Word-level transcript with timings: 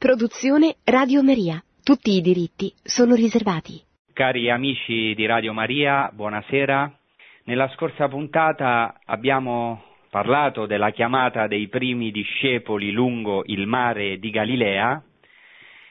Produzione 0.00 0.76
Radio 0.84 1.22
Maria. 1.22 1.62
Tutti 1.84 2.12
i 2.12 2.22
diritti 2.22 2.72
sono 2.82 3.14
riservati. 3.14 3.82
Cari 4.14 4.48
amici 4.48 5.12
di 5.14 5.26
Radio 5.26 5.52
Maria, 5.52 6.10
buonasera. 6.10 6.90
Nella 7.44 7.68
scorsa 7.76 8.08
puntata 8.08 8.98
abbiamo 9.04 9.82
parlato 10.08 10.64
della 10.64 10.88
chiamata 10.88 11.46
dei 11.46 11.68
primi 11.68 12.10
discepoli 12.12 12.92
lungo 12.92 13.42
il 13.44 13.66
mare 13.66 14.18
di 14.18 14.30
Galilea 14.30 15.02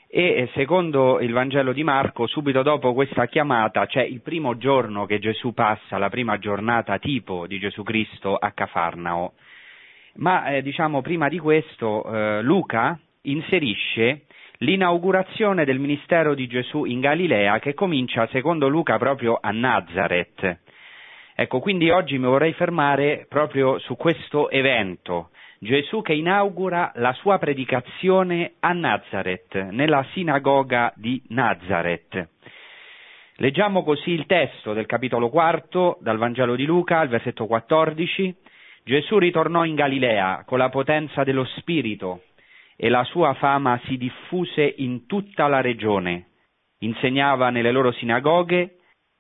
e 0.08 0.50
secondo 0.56 1.20
il 1.20 1.32
Vangelo 1.32 1.72
di 1.72 1.84
Marco, 1.84 2.26
subito 2.26 2.64
dopo 2.64 2.96
questa 2.96 3.28
chiamata 3.28 3.86
c'è 3.86 4.02
il 4.02 4.22
primo 4.22 4.58
giorno 4.58 5.06
che 5.06 5.20
Gesù 5.20 5.54
passa, 5.54 6.00
la 6.00 6.10
prima 6.10 6.40
giornata 6.40 6.98
tipo 6.98 7.46
di 7.46 7.60
Gesù 7.60 7.84
Cristo 7.84 8.36
a 8.36 8.50
Cafarnao. 8.54 9.34
Ma 10.16 10.48
eh, 10.48 10.64
diciamo 10.64 11.02
prima 11.02 11.30
di 11.30 11.38
questo 11.38 12.12
eh, 12.12 12.42
Luca 12.42 13.00
inserisce 13.24 14.26
l'inaugurazione 14.60 15.66
del 15.66 15.80
ministero 15.80 16.34
di 16.34 16.48
Gesù 16.48 16.86
in 16.86 17.00
Galilea 17.00 17.60
che 17.60 17.74
comincia 17.74 18.28
secondo 18.28 18.68
Luca 18.68 18.98
proprio 18.98 19.38
a 19.42 19.52
Nazareth. 19.52 20.60
Ecco, 21.36 21.60
quindi 21.60 21.90
oggi 21.90 22.18
mi 22.18 22.26
vorrei 22.26 22.54
fermare 22.54 23.26
proprio 23.30 23.80
su 23.80 23.96
questo 23.96 24.50
evento. 24.50 25.30
Gesù 25.60 26.02
che 26.02 26.14
inaugura 26.14 26.92
la 26.96 27.14
sua 27.14 27.38
predicazione 27.38 28.54
a 28.60 28.74
Nazareth, 28.74 29.56
nella 29.72 30.06
sinagoga 30.12 30.92
di 30.96 31.22
Nazareth. 31.30 32.30
Leggiamo 33.36 33.84
così 33.84 34.12
il 34.12 34.26
testo 34.26 34.74
del 34.74 34.86
capitolo 34.86 35.30
quarto 35.30 35.98
dal 36.02 36.18
Vangelo 36.18 36.56
di 36.56 36.66
Luca, 36.66 37.00
al 37.00 37.08
versetto 37.08 37.46
14. 37.46 38.36
Gesù 38.84 39.18
ritornò 39.18 39.64
in 39.64 39.76
Galilea 39.76 40.44
con 40.46 40.58
la 40.58 40.68
potenza 40.68 41.24
dello 41.24 41.46
Spirito 41.46 42.24
e 42.82 42.88
la 42.88 43.04
sua 43.04 43.34
fama 43.34 43.78
si 43.88 43.98
diffuse 43.98 44.76
in 44.78 45.06
tutta 45.06 45.48
la 45.48 45.60
regione. 45.60 46.28
Insegnava 46.80 47.50
nelle 47.50 47.72
loro 47.74 47.92
sinagoghe 47.92 48.78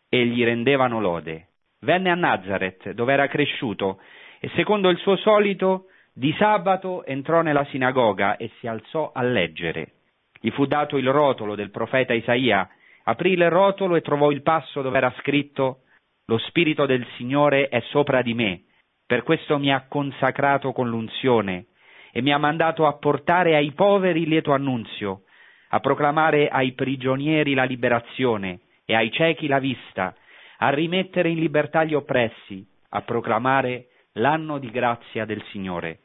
e 0.08 0.25
gli 0.25 0.45
rendevano 0.45 1.02
lode. 1.02 1.47
Venne 1.81 2.09
a 2.09 2.16
Nazareth, 2.16 2.92
dove 2.92 3.11
era 3.11 3.28
cresciuto, 3.28 4.00
e 4.39 4.47
secondo 4.56 4.88
il 4.88 4.97
suo 5.00 5.17
solito, 5.17 5.88
di 6.14 6.34
sabato 6.38 7.03
entrò 7.03 7.42
nella 7.42 7.66
sinagoga 7.66 8.38
e 8.38 8.50
si 8.59 8.67
alzò 8.67 9.11
a 9.14 9.23
leggere. 9.23 9.91
Gli 10.39 10.52
fu 10.52 10.66
dato 10.66 10.95
il 10.95 11.12
rotolo 11.12 11.56
del 11.56 11.69
profeta 11.69 12.14
Isaia, 12.14 12.66
aprì 13.03 13.34
il 13.34 13.50
rotolo 13.50 13.97
e 13.97 14.02
trovò 14.02 14.31
il 14.31 14.41
passo 14.41 14.81
dove 14.81 14.95
era 14.95 15.14
scritto 15.19 15.81
Lo 16.28 16.38
Spirito 16.38 16.86
del 16.86 17.06
Signore 17.17 17.67
è 17.67 17.81
sopra 17.89 18.22
di 18.22 18.34
me, 18.34 18.64
per 19.06 19.23
questo 19.23 19.59
mi 19.59 19.69
ha 19.69 19.86
consacrato 19.86 20.72
con 20.72 20.88
l'unzione 20.88 21.66
e 22.12 22.22
mi 22.22 22.32
ha 22.32 22.38
mandato 22.38 22.86
a 22.88 22.94
portare 22.94 23.56
ai 23.56 23.72
poveri 23.72 24.24
il 24.24 24.30
lieto 24.30 24.54
annunzio, 24.54 25.24
a 25.70 25.80
proclamare 25.80 26.48
ai 26.48 26.74
prigionieri 26.74 27.54
la 27.54 27.64
liberazione 27.64 28.62
e 28.86 28.96
ai 28.96 29.12
ciechi 29.12 29.48
la 29.48 29.60
vista, 29.60 30.16
a 30.58 30.70
rimettere 30.70 31.30
in 31.30 31.40
libertà 31.40 31.84
gli 31.84 31.94
oppressi, 31.94 32.66
a 32.90 33.02
proclamare 33.02 33.88
l'anno 34.14 34.58
di 34.58 34.72
grazia 34.72 35.26
del 35.26 35.44
Signore. 35.52 36.00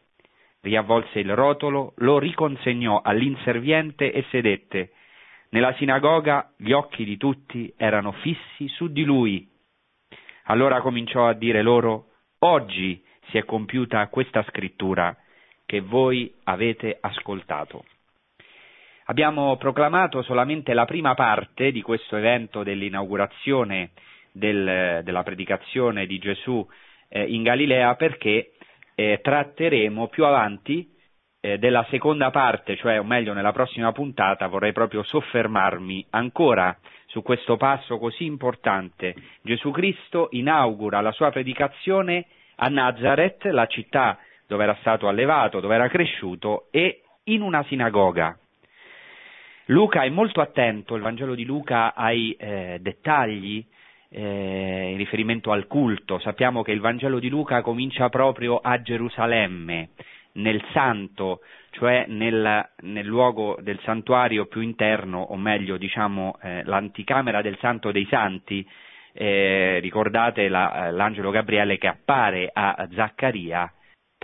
Riavvolse 0.61 1.19
il 1.19 1.35
rotolo, 1.35 1.95
lo 1.97 2.19
riconsegnò 2.19 3.01
all'inserviente 3.03 4.13
e 4.13 4.25
sedette. 4.31 4.93
Nella 5.51 5.75
sinagoga 5.75 6.53
gli 6.57 6.73
occhi 6.73 7.05
di 7.05 7.17
tutti 7.17 7.73
erano 7.77 8.13
fissi 8.13 8.69
su 8.69 8.89
di 8.89 9.05
lui. 9.05 9.49
Allora 10.45 10.81
cominciò 10.81 11.27
a 11.27 11.35
dire 11.35 11.63
loro, 11.63 12.09
oggi 12.41 13.03
si 13.29 13.39
è 13.39 13.45
compiuta 13.45 14.07
questa 14.09 14.43
scrittura 14.45 15.17
che 15.75 15.80
voi 15.80 16.33
avete 16.44 16.98
ascoltato. 17.00 17.84
Abbiamo 19.06 19.56
proclamato 19.56 20.22
solamente 20.22 20.72
la 20.72 20.84
prima 20.84 21.14
parte 21.14 21.72
di 21.72 21.83
questo 21.83 22.17
evento 22.17 22.62
dell'inaugurazione 22.62 23.91
del, 24.30 25.00
della 25.02 25.22
predicazione 25.25 26.06
di 26.06 26.19
Gesù 26.19 26.64
eh, 27.08 27.24
in 27.24 27.42
Galilea 27.42 27.96
perché 27.96 28.52
eh, 28.95 29.18
tratteremo 29.20 30.07
più 30.07 30.24
avanti 30.24 30.89
eh, 31.40 31.58
della 31.58 31.84
seconda 31.90 32.30
parte, 32.30 32.77
cioè 32.77 33.01
o 33.01 33.02
meglio 33.02 33.33
nella 33.33 33.52
prossima 33.52 33.90
puntata 33.90 34.46
vorrei 34.46 34.73
proprio 34.73 35.02
soffermarmi 35.02 36.07
ancora 36.11 36.79
su 37.07 37.20
questo 37.23 37.57
passo 37.57 37.98
così 37.98 38.27
importante. 38.27 39.17
Gesù 39.42 39.73
Cristo 39.73 40.29
inaugura 40.30 41.01
la 41.01 41.11
sua 41.11 41.30
predicazione 41.30 42.27
a 42.57 42.68
Nazareth, 42.68 43.46
la 43.46 43.67
città 43.67 44.18
dove 44.47 44.63
era 44.63 44.77
stato 44.81 45.09
allevato, 45.09 45.61
dove 45.61 45.75
era 45.75 45.89
cresciuto, 45.89 46.67
e 46.71 47.03
in 47.25 47.43
una 47.43 47.63
sinagoga. 47.65 48.37
Luca 49.67 50.03
è 50.03 50.09
molto 50.11 50.41
attento, 50.41 50.95
il 50.95 51.03
Vangelo 51.03 51.35
di 51.35 51.45
Luca, 51.45 51.95
ai 51.95 52.33
eh, 52.33 52.79
dettagli 52.81 53.65
eh, 54.11 54.91
in 54.91 54.97
riferimento 54.99 55.53
al 55.53 55.67
culto. 55.67 56.19
Sappiamo 56.19 56.63
che 56.63 56.73
il 56.73 56.81
Vangelo 56.81 57.19
di 57.19 57.31
Luca 57.31 57.63
comincia 57.63 58.11
proprio 58.11 58.59
a 58.59 58.83
Gerusalemme, 58.83 59.89
nel 60.33 60.63
santo, 60.73 61.41
cioè 61.71 62.05
nel, 62.09 62.69
nel 62.81 63.07
luogo 63.07 63.57
del 63.61 63.81
santuario 63.85 64.47
più 64.47 64.61
interno, 64.61 65.21
o 65.21 65.37
meglio 65.37 65.77
diciamo 65.77 66.37
eh, 66.43 66.63
l'anticamera 66.65 67.41
del 67.41 67.57
Santo 67.59 67.91
dei 67.91 68.07
Santi, 68.11 68.67
eh, 69.13 69.79
ricordate 69.81 70.49
la, 70.49 70.91
l'angelo 70.91 71.31
Gabriele 71.31 71.79
che 71.79 71.87
appare 71.87 72.51
a 72.53 72.87
Zaccaria 72.93 73.73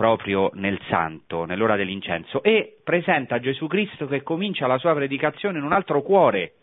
proprio 0.00 0.50
nel 0.54 0.80
santo, 0.88 1.44
nell'ora 1.44 1.76
dell'incenso, 1.76 2.42
e 2.42 2.78
presenta 2.82 3.38
Gesù 3.38 3.66
Cristo 3.66 4.06
che 4.06 4.22
comincia 4.22 4.66
la 4.66 4.78
sua 4.78 4.94
predicazione 4.94 5.58
in 5.58 5.64
un 5.64 5.74
altro 5.74 6.00
cuore 6.00 6.54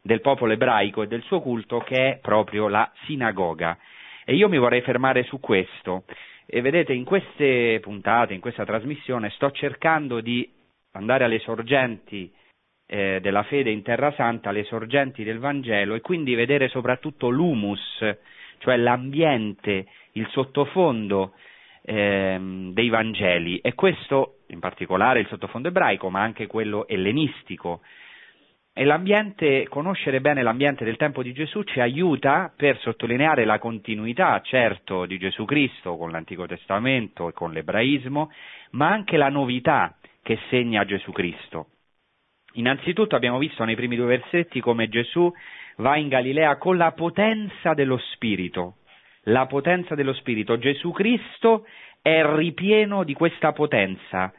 del 0.00 0.22
popolo 0.22 0.54
ebraico 0.54 1.02
e 1.02 1.06
del 1.06 1.20
suo 1.24 1.42
culto 1.42 1.80
che 1.80 1.96
è 1.96 2.18
proprio 2.22 2.68
la 2.68 2.90
sinagoga. 3.04 3.76
E 4.24 4.34
io 4.36 4.48
mi 4.48 4.56
vorrei 4.56 4.80
fermare 4.80 5.22
su 5.24 5.38
questo. 5.38 6.04
E 6.46 6.62
vedete, 6.62 6.94
in 6.94 7.04
queste 7.04 7.78
puntate, 7.82 8.32
in 8.32 8.40
questa 8.40 8.64
trasmissione, 8.64 9.28
sto 9.34 9.50
cercando 9.50 10.22
di 10.22 10.50
andare 10.92 11.24
alle 11.24 11.40
sorgenti 11.40 12.32
eh, 12.86 13.18
della 13.20 13.42
fede 13.42 13.68
in 13.68 13.82
Terra 13.82 14.12
Santa, 14.12 14.48
alle 14.48 14.64
sorgenti 14.64 15.24
del 15.24 15.40
Vangelo, 15.40 15.94
e 15.94 16.00
quindi 16.00 16.34
vedere 16.34 16.68
soprattutto 16.68 17.28
l'humus, 17.28 17.98
cioè 18.60 18.76
l'ambiente, 18.78 19.88
il 20.12 20.26
sottofondo 20.30 21.34
ehm, 21.82 22.72
dei 22.72 22.88
Vangeli 22.88 23.58
e 23.58 23.74
questo 23.74 24.38
in 24.48 24.60
particolare 24.60 25.20
il 25.20 25.26
sottofondo 25.28 25.68
ebraico 25.68 26.10
ma 26.10 26.20
anche 26.20 26.46
quello 26.46 26.86
ellenistico. 26.86 27.80
E 28.74 29.66
conoscere 29.68 30.22
bene 30.22 30.42
l'ambiente 30.42 30.84
del 30.84 30.96
tempo 30.96 31.22
di 31.22 31.34
Gesù 31.34 31.62
ci 31.62 31.80
aiuta 31.80 32.50
per 32.56 32.78
sottolineare 32.78 33.44
la 33.44 33.58
continuità, 33.58 34.40
certo, 34.40 35.04
di 35.04 35.18
Gesù 35.18 35.44
Cristo 35.44 35.96
con 35.98 36.10
l'Antico 36.10 36.46
Testamento 36.46 37.28
e 37.28 37.32
con 37.32 37.52
l'ebraismo, 37.52 38.30
ma 38.70 38.88
anche 38.88 39.18
la 39.18 39.28
novità 39.28 39.98
che 40.22 40.38
segna 40.48 40.86
Gesù 40.86 41.12
Cristo. 41.12 41.66
Innanzitutto 42.54 43.14
abbiamo 43.14 43.36
visto 43.36 43.64
nei 43.64 43.76
primi 43.76 43.96
due 43.96 44.06
versetti 44.06 44.60
come 44.60 44.88
Gesù 44.88 45.30
va 45.76 45.96
in 45.96 46.08
Galilea 46.08 46.56
con 46.56 46.78
la 46.78 46.92
potenza 46.92 47.74
dello 47.74 47.98
Spirito, 47.98 48.76
la 49.24 49.46
potenza 49.46 49.94
dello 49.94 50.12
Spirito. 50.14 50.58
Gesù 50.58 50.90
Cristo 50.90 51.66
è 52.00 52.22
ripieno 52.24 53.04
di 53.04 53.14
questa 53.14 53.52
potenza. 53.52 54.32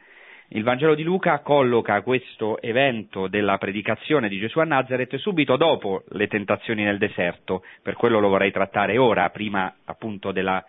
Il 0.48 0.62
Vangelo 0.62 0.94
di 0.94 1.02
Luca 1.02 1.40
colloca 1.40 2.02
questo 2.02 2.60
evento 2.60 3.28
della 3.28 3.56
predicazione 3.56 4.28
di 4.28 4.38
Gesù 4.38 4.60
a 4.60 4.64
Nazareth 4.64 5.16
subito 5.16 5.56
dopo 5.56 6.04
le 6.10 6.28
tentazioni 6.28 6.84
nel 6.84 6.98
deserto, 6.98 7.64
per 7.82 7.94
quello 7.94 8.20
lo 8.20 8.28
vorrei 8.28 8.52
trattare 8.52 8.98
ora, 8.98 9.30
prima 9.30 9.74
appunto 9.86 10.32
della, 10.32 10.62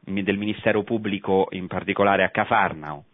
del 0.00 0.38
ministero 0.38 0.82
pubblico, 0.82 1.48
in 1.50 1.66
particolare 1.66 2.24
a 2.24 2.30
Cafarnao. 2.30 3.04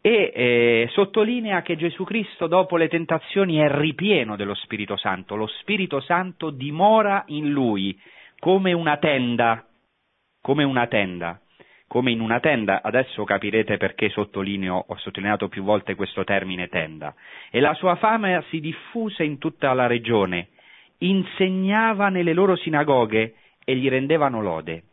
E 0.00 0.32
eh, 0.34 0.88
sottolinea 0.90 1.62
che 1.62 1.76
Gesù 1.76 2.04
Cristo 2.04 2.46
dopo 2.46 2.76
le 2.76 2.88
tentazioni 2.88 3.58
è 3.58 3.68
ripieno 3.68 4.36
dello 4.36 4.54
Spirito 4.54 4.96
Santo, 4.96 5.36
lo 5.36 5.46
Spirito 5.46 6.00
Santo 6.00 6.50
dimora 6.50 7.24
in 7.26 7.50
lui 7.50 8.00
come 8.38 8.72
una 8.72 8.96
tenda 8.96 9.64
come 10.42 10.64
una 10.64 10.86
tenda, 10.88 11.40
come 11.86 12.10
in 12.10 12.20
una 12.20 12.40
tenda, 12.40 12.82
adesso 12.82 13.22
capirete 13.24 13.76
perché 13.76 14.08
sottolineo, 14.08 14.84
ho 14.88 14.96
sottolineato 14.96 15.48
più 15.48 15.62
volte 15.62 15.94
questo 15.94 16.24
termine 16.24 16.68
tenda, 16.68 17.14
e 17.50 17.60
la 17.60 17.74
sua 17.74 17.94
fama 17.94 18.42
si 18.48 18.60
diffuse 18.60 19.22
in 19.24 19.38
tutta 19.38 19.72
la 19.72 19.86
regione, 19.86 20.48
insegnava 20.98 22.08
nelle 22.08 22.32
loro 22.32 22.56
sinagoghe 22.56 23.34
e 23.64 23.76
gli 23.76 23.88
rendevano 23.88 24.42
lode. 24.42 24.84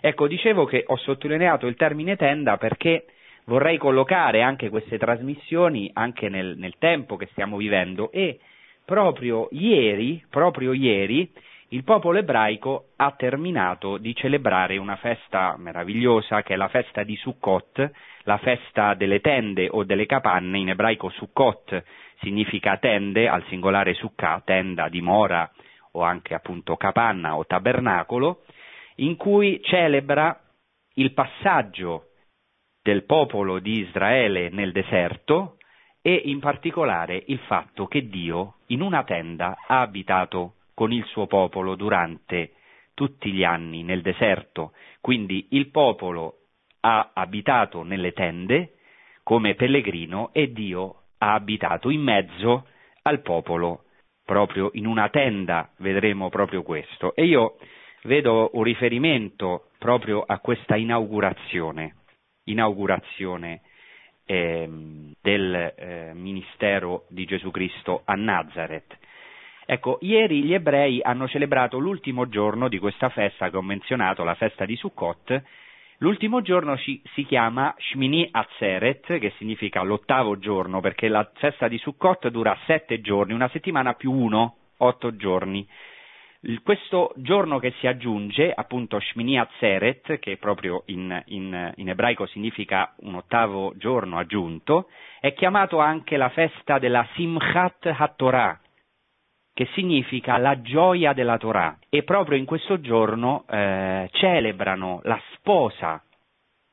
Ecco, 0.00 0.26
dicevo 0.26 0.64
che 0.64 0.84
ho 0.86 0.96
sottolineato 0.96 1.66
il 1.66 1.76
termine 1.76 2.16
tenda 2.16 2.56
perché 2.56 3.06
vorrei 3.44 3.78
collocare 3.78 4.42
anche 4.42 4.68
queste 4.68 4.98
trasmissioni 4.98 5.90
anche 5.92 6.28
nel, 6.28 6.56
nel 6.56 6.74
tempo 6.78 7.16
che 7.16 7.28
stiamo 7.32 7.56
vivendo 7.56 8.10
e 8.12 8.38
proprio 8.84 9.48
ieri, 9.50 10.24
proprio 10.30 10.72
ieri, 10.72 11.30
il 11.70 11.84
popolo 11.84 12.18
ebraico 12.18 12.92
ha 12.96 13.12
terminato 13.12 13.98
di 13.98 14.14
celebrare 14.14 14.78
una 14.78 14.96
festa 14.96 15.54
meravigliosa 15.58 16.42
che 16.42 16.54
è 16.54 16.56
la 16.56 16.68
festa 16.68 17.02
di 17.02 17.14
Sukkot, 17.16 17.90
la 18.22 18.38
festa 18.38 18.94
delle 18.94 19.20
tende 19.20 19.68
o 19.70 19.84
delle 19.84 20.06
capanne, 20.06 20.58
in 20.58 20.70
ebraico 20.70 21.10
Sukkot 21.10 21.82
significa 22.20 22.78
tende, 22.78 23.28
al 23.28 23.44
singolare 23.48 23.92
Sukkah, 23.92 24.40
tenda, 24.44 24.88
dimora 24.88 25.50
o 25.92 26.02
anche 26.02 26.32
appunto 26.32 26.76
capanna 26.76 27.36
o 27.36 27.44
tabernacolo, 27.44 28.44
in 28.96 29.16
cui 29.16 29.60
celebra 29.62 30.38
il 30.94 31.12
passaggio 31.12 32.04
del 32.82 33.04
popolo 33.04 33.58
di 33.58 33.80
Israele 33.80 34.48
nel 34.48 34.72
deserto 34.72 35.58
e 36.00 36.14
in 36.14 36.40
particolare 36.40 37.22
il 37.26 37.38
fatto 37.40 37.86
che 37.86 38.08
Dio 38.08 38.56
in 38.68 38.80
una 38.80 39.04
tenda 39.04 39.58
ha 39.66 39.80
abitato 39.80 40.54
con 40.78 40.92
il 40.92 41.04
suo 41.06 41.26
popolo 41.26 41.74
durante 41.74 42.52
tutti 42.94 43.32
gli 43.32 43.42
anni 43.42 43.82
nel 43.82 44.00
deserto, 44.00 44.74
quindi 45.00 45.48
il 45.50 45.70
popolo 45.70 46.42
ha 46.82 47.10
abitato 47.14 47.82
nelle 47.82 48.12
tende 48.12 48.74
come 49.24 49.56
pellegrino 49.56 50.30
e 50.32 50.52
Dio 50.52 51.06
ha 51.18 51.34
abitato 51.34 51.90
in 51.90 52.00
mezzo 52.00 52.68
al 53.02 53.22
popolo, 53.22 53.86
proprio 54.24 54.70
in 54.74 54.86
una 54.86 55.08
tenda 55.08 55.68
vedremo 55.78 56.28
proprio 56.28 56.62
questo. 56.62 57.12
E 57.16 57.24
io 57.24 57.56
vedo 58.04 58.50
un 58.52 58.62
riferimento 58.62 59.70
proprio 59.78 60.22
a 60.24 60.38
questa 60.38 60.76
inaugurazione, 60.76 61.96
inaugurazione 62.44 63.62
eh, 64.26 64.68
del 65.20 65.74
eh, 65.76 66.12
ministero 66.14 67.06
di 67.08 67.24
Gesù 67.24 67.50
Cristo 67.50 68.02
a 68.04 68.14
Nazareth. 68.14 68.96
Ecco, 69.70 69.98
ieri 70.00 70.44
gli 70.44 70.54
ebrei 70.54 71.02
hanno 71.02 71.28
celebrato 71.28 71.76
l'ultimo 71.76 72.26
giorno 72.30 72.68
di 72.68 72.78
questa 72.78 73.10
festa 73.10 73.50
che 73.50 73.56
ho 73.58 73.62
menzionato, 73.62 74.24
la 74.24 74.34
festa 74.34 74.64
di 74.64 74.74
Sukkot, 74.76 75.42
L'ultimo 75.98 76.42
giorno 76.42 76.76
ci, 76.76 77.02
si 77.12 77.24
chiama 77.24 77.74
Shmini 77.76 78.28
Atzeret, 78.30 79.18
che 79.18 79.32
significa 79.36 79.82
l'ottavo 79.82 80.38
giorno, 80.38 80.78
perché 80.78 81.08
la 81.08 81.28
festa 81.34 81.66
di 81.66 81.76
Sukkot 81.76 82.28
dura 82.28 82.56
sette 82.66 83.00
giorni, 83.00 83.32
una 83.32 83.48
settimana 83.48 83.94
più 83.94 84.12
uno, 84.12 84.56
otto 84.76 85.16
giorni. 85.16 85.68
Questo 86.62 87.12
giorno 87.16 87.58
che 87.58 87.74
si 87.80 87.88
aggiunge, 87.88 88.52
appunto 88.54 89.00
Shmini 89.00 89.40
Atzeret, 89.40 90.20
che 90.20 90.36
proprio 90.36 90.84
in, 90.86 91.20
in, 91.26 91.72
in 91.74 91.88
ebraico 91.88 92.26
significa 92.26 92.94
un 92.98 93.16
ottavo 93.16 93.74
giorno 93.76 94.18
aggiunto, 94.18 94.88
è 95.18 95.34
chiamato 95.34 95.78
anche 95.78 96.16
la 96.16 96.28
festa 96.28 96.78
della 96.78 97.04
Simchat 97.14 97.86
HaTorah, 97.86 98.60
che 99.58 99.66
significa 99.72 100.38
la 100.38 100.60
gioia 100.60 101.12
della 101.12 101.36
Torah. 101.36 101.76
E 101.88 102.04
proprio 102.04 102.38
in 102.38 102.44
questo 102.44 102.78
giorno 102.80 103.44
eh, 103.50 104.08
celebrano 104.12 105.00
la 105.02 105.20
sposa 105.34 106.00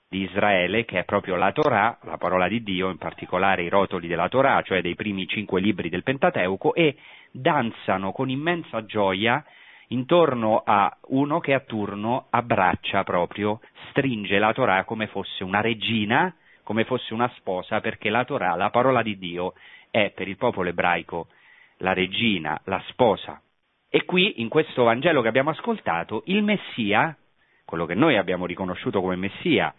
di 0.07 0.21
Israele, 0.21 0.85
che 0.85 0.99
è 0.99 1.03
proprio 1.03 1.35
la 1.35 1.51
Torah, 1.51 1.97
la 2.03 2.17
parola 2.17 2.47
di 2.47 2.61
Dio, 2.61 2.91
in 2.91 2.99
particolare 2.99 3.63
i 3.63 3.69
rotoli 3.69 4.07
della 4.07 4.29
Torah, 4.29 4.61
cioè 4.61 4.81
dei 4.81 4.93
primi 4.93 5.25
cinque 5.25 5.61
libri 5.61 5.89
del 5.89 6.03
Pentateuco, 6.03 6.75
e 6.75 6.95
danzano 7.31 8.11
con 8.11 8.29
immensa 8.29 8.85
gioia 8.85 9.43
intorno 9.87 10.61
a 10.63 10.95
uno 11.07 11.39
che 11.39 11.55
a 11.55 11.61
turno 11.61 12.27
abbraccia 12.29 13.03
proprio, 13.03 13.61
stringe 13.89 14.37
la 14.37 14.53
Torah 14.53 14.83
come 14.83 15.07
fosse 15.07 15.43
una 15.43 15.59
regina, 15.59 16.31
come 16.61 16.83
fosse 16.83 17.15
una 17.15 17.31
sposa, 17.37 17.81
perché 17.81 18.11
la 18.11 18.25
Torah, 18.25 18.53
la 18.53 18.69
parola 18.69 19.01
di 19.01 19.17
Dio, 19.17 19.53
è 19.89 20.11
per 20.13 20.27
il 20.27 20.37
popolo 20.37 20.69
ebraico 20.69 21.29
la 21.77 21.93
regina, 21.93 22.59
la 22.65 22.81
sposa. 22.87 23.41
E 23.89 24.05
qui, 24.05 24.41
in 24.41 24.49
questo 24.49 24.83
Vangelo 24.83 25.21
che 25.21 25.27
abbiamo 25.27 25.51
ascoltato, 25.51 26.23
il 26.25 26.43
Messia, 26.43 27.15
quello 27.63 27.85
che 27.85 27.95
noi 27.95 28.17
abbiamo 28.17 28.45
riconosciuto 28.45 29.01
come 29.01 29.15
Messia, 29.15 29.73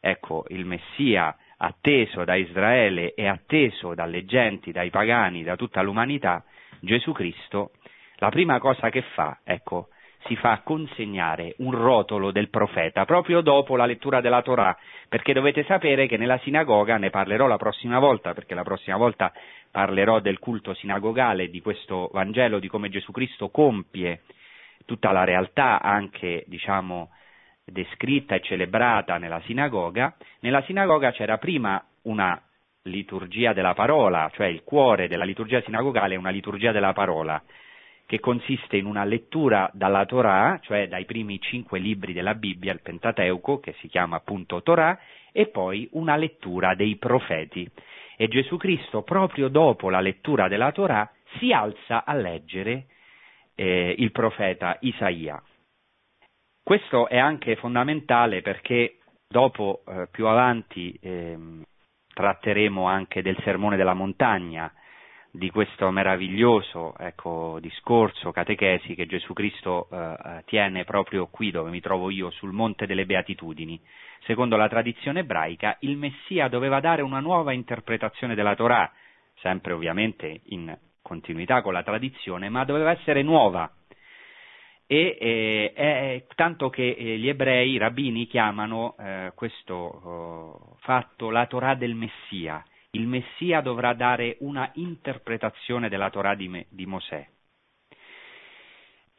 ecco, 0.00 0.44
il 0.48 0.64
Messia 0.64 1.36
atteso 1.58 2.24
da 2.24 2.34
Israele 2.34 3.14
e 3.14 3.26
atteso 3.26 3.94
dalle 3.94 4.24
genti, 4.24 4.72
dai 4.72 4.90
pagani, 4.90 5.42
da 5.42 5.56
tutta 5.56 5.82
l'umanità, 5.82 6.44
Gesù 6.80 7.12
Cristo, 7.12 7.72
la 8.16 8.30
prima 8.30 8.58
cosa 8.58 8.90
che 8.90 9.02
fa, 9.14 9.40
ecco, 9.44 9.88
si 10.26 10.36
fa 10.36 10.60
consegnare 10.64 11.54
un 11.58 11.70
rotolo 11.70 12.30
del 12.32 12.50
profeta 12.50 13.04
proprio 13.04 13.40
dopo 13.40 13.76
la 13.76 13.86
lettura 13.86 14.20
della 14.20 14.42
Torah, 14.42 14.76
perché 15.08 15.32
dovete 15.32 15.64
sapere 15.64 16.06
che 16.06 16.16
nella 16.16 16.38
sinagoga, 16.38 16.96
ne 16.96 17.10
parlerò 17.10 17.46
la 17.46 17.56
prossima 17.56 17.98
volta, 17.98 18.34
perché 18.34 18.54
la 18.54 18.64
prossima 18.64 18.96
volta 18.96 19.32
parlerò 19.70 20.20
del 20.20 20.38
culto 20.38 20.74
sinagogale, 20.74 21.48
di 21.48 21.60
questo 21.60 22.10
Vangelo, 22.12 22.58
di 22.58 22.68
come 22.68 22.88
Gesù 22.88 23.12
Cristo 23.12 23.48
compie 23.50 24.22
tutta 24.84 25.12
la 25.12 25.24
realtà 25.24 25.80
anche, 25.80 26.44
diciamo, 26.46 27.10
descritta 27.64 28.34
e 28.34 28.40
celebrata 28.40 29.18
nella 29.18 29.40
sinagoga, 29.44 30.16
nella 30.40 30.62
sinagoga 30.62 31.12
c'era 31.12 31.38
prima 31.38 31.82
una 32.02 32.40
liturgia 32.82 33.52
della 33.52 33.74
parola, 33.74 34.30
cioè 34.34 34.46
il 34.46 34.62
cuore 34.64 35.08
della 35.08 35.24
liturgia 35.24 35.60
sinagogale 35.62 36.14
è 36.14 36.18
una 36.18 36.30
liturgia 36.30 36.72
della 36.72 36.92
parola, 36.92 37.40
che 38.08 38.20
consiste 38.20 38.78
in 38.78 38.86
una 38.86 39.04
lettura 39.04 39.68
dalla 39.74 40.06
Torah, 40.06 40.58
cioè 40.62 40.88
dai 40.88 41.04
primi 41.04 41.38
cinque 41.42 41.78
libri 41.78 42.14
della 42.14 42.34
Bibbia, 42.34 42.72
il 42.72 42.80
Pentateuco, 42.80 43.60
che 43.60 43.74
si 43.80 43.88
chiama 43.88 44.16
appunto 44.16 44.62
Torah, 44.62 44.98
e 45.30 45.48
poi 45.48 45.86
una 45.92 46.16
lettura 46.16 46.74
dei 46.74 46.96
profeti. 46.96 47.70
E 48.16 48.28
Gesù 48.28 48.56
Cristo, 48.56 49.02
proprio 49.02 49.48
dopo 49.48 49.90
la 49.90 50.00
lettura 50.00 50.48
della 50.48 50.72
Torah, 50.72 51.06
si 51.36 51.52
alza 51.52 52.06
a 52.06 52.14
leggere 52.14 52.86
eh, 53.54 53.94
il 53.98 54.10
profeta 54.10 54.78
Isaia. 54.80 55.42
Questo 56.62 57.08
è 57.08 57.18
anche 57.18 57.56
fondamentale 57.56 58.40
perché 58.40 59.00
dopo, 59.28 59.82
eh, 59.86 60.08
più 60.10 60.26
avanti, 60.28 60.98
eh, 61.02 61.36
tratteremo 62.14 62.86
anche 62.86 63.20
del 63.20 63.36
sermone 63.42 63.76
della 63.76 63.92
montagna, 63.92 64.72
di 65.30 65.50
questo 65.50 65.90
meraviglioso 65.90 66.94
ecco, 66.98 67.58
discorso, 67.60 68.32
catechesi 68.32 68.94
che 68.94 69.06
Gesù 69.06 69.32
Cristo 69.32 69.88
eh, 69.90 69.96
eh, 69.96 70.42
tiene 70.46 70.84
proprio 70.84 71.26
qui 71.26 71.50
dove 71.50 71.70
mi 71.70 71.80
trovo 71.80 72.10
io, 72.10 72.30
sul 72.30 72.52
Monte 72.52 72.86
delle 72.86 73.06
Beatitudini. 73.06 73.80
Secondo 74.24 74.56
la 74.56 74.68
tradizione 74.68 75.20
ebraica, 75.20 75.76
il 75.80 75.96
Messia 75.96 76.48
doveva 76.48 76.80
dare 76.80 77.02
una 77.02 77.20
nuova 77.20 77.52
interpretazione 77.52 78.34
della 78.34 78.54
Torah, 78.54 78.90
sempre 79.40 79.72
ovviamente 79.72 80.40
in 80.46 80.76
continuità 81.02 81.62
con 81.62 81.72
la 81.72 81.82
tradizione, 81.82 82.48
ma 82.48 82.64
doveva 82.64 82.90
essere 82.90 83.22
nuova. 83.22 83.70
E 84.90 85.18
eh, 85.20 85.72
è 85.74 86.24
tanto 86.34 86.70
che 86.70 86.96
eh, 86.98 87.18
gli 87.18 87.28
ebrei, 87.28 87.72
i 87.72 87.78
rabbini, 87.78 88.26
chiamano 88.26 88.96
eh, 88.98 89.32
questo 89.34 89.74
oh, 89.74 90.76
fatto 90.80 91.30
la 91.30 91.46
Torah 91.46 91.74
del 91.74 91.94
Messia, 91.94 92.64
il 92.92 93.06
Messia 93.06 93.60
dovrà 93.60 93.92
dare 93.92 94.36
una 94.40 94.70
interpretazione 94.74 95.88
della 95.88 96.10
Torah 96.10 96.34
di, 96.34 96.48
Me, 96.48 96.66
di 96.70 96.86
Mosè. 96.86 97.26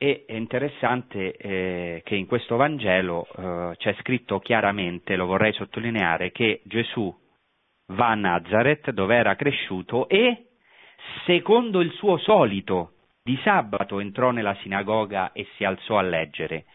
E 0.02 0.24
è 0.26 0.34
interessante 0.34 1.36
eh, 1.36 2.02
che 2.06 2.16
in 2.16 2.26
questo 2.26 2.56
Vangelo 2.56 3.28
eh, 3.36 3.76
c'è 3.76 3.94
scritto 4.00 4.40
chiaramente, 4.40 5.16
lo 5.18 5.26
vorrei 5.26 5.52
sottolineare, 5.54 6.32
che 6.32 6.62
Gesù 6.64 7.14
va 7.88 8.08
a 8.08 8.16
Nazareth 8.16 8.92
dove 8.92 9.16
era 9.16 9.36
cresciuto 9.36 10.08
e, 10.08 10.52
secondo 11.26 11.82
il 11.82 11.92
suo 11.92 12.18
solito, 12.18 12.94
di 13.22 13.38
sabato 13.44 14.00
entrò 14.00 14.32
nella 14.32 14.56
sinagoga 14.62 15.34
e 15.34 15.48
si 15.56 15.66
alzò 15.66 15.98
a 15.98 16.02
leggere. 16.02 16.66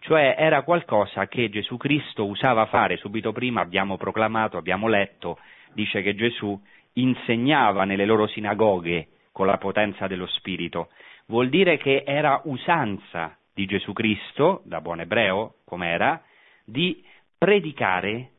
Cioè 0.00 0.34
era 0.38 0.62
qualcosa 0.62 1.26
che 1.26 1.48
Gesù 1.48 1.78
Cristo 1.78 2.26
usava 2.26 2.66
fare 2.66 2.98
subito 2.98 3.32
prima, 3.32 3.62
abbiamo 3.62 3.96
proclamato, 3.96 4.58
abbiamo 4.58 4.86
letto, 4.88 5.38
dice 5.74 6.02
che 6.02 6.14
Gesù 6.14 6.60
insegnava 6.94 7.84
nelle 7.84 8.04
loro 8.04 8.26
sinagoghe 8.26 9.08
con 9.32 9.46
la 9.46 9.58
potenza 9.58 10.06
dello 10.06 10.26
Spirito. 10.26 10.90
Vuol 11.26 11.48
dire 11.48 11.76
che 11.76 12.04
era 12.06 12.40
usanza 12.44 13.36
di 13.52 13.66
Gesù 13.66 13.92
Cristo, 13.92 14.62
da 14.64 14.80
buon 14.80 15.00
ebreo 15.00 15.56
come 15.64 15.88
era, 15.88 16.22
di 16.64 17.04
predicare 17.36 18.30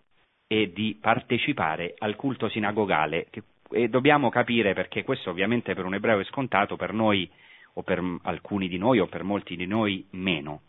e 0.48 0.72
di 0.72 0.98
partecipare 1.00 1.96
al 1.98 2.16
culto 2.16 2.50
sinagogale. 2.50 3.28
E 3.72 3.90
dobbiamo 3.90 4.30
capire, 4.30 4.74
perché 4.74 5.04
questo 5.04 5.30
ovviamente 5.30 5.74
per 5.74 5.86
un 5.86 5.96
ebreo 5.96 6.20
è 6.20 6.24
scontato, 6.26 6.76
per 6.76 6.94
noi 6.94 7.30
o 7.74 7.84
per 7.84 8.02
alcuni 8.24 8.68
di 8.68 8.78
noi 8.78 9.00
o 9.00 9.08
per 9.08 9.24
molti 9.24 9.56
di 9.56 9.66
noi 9.66 10.06
meno. 10.12 10.62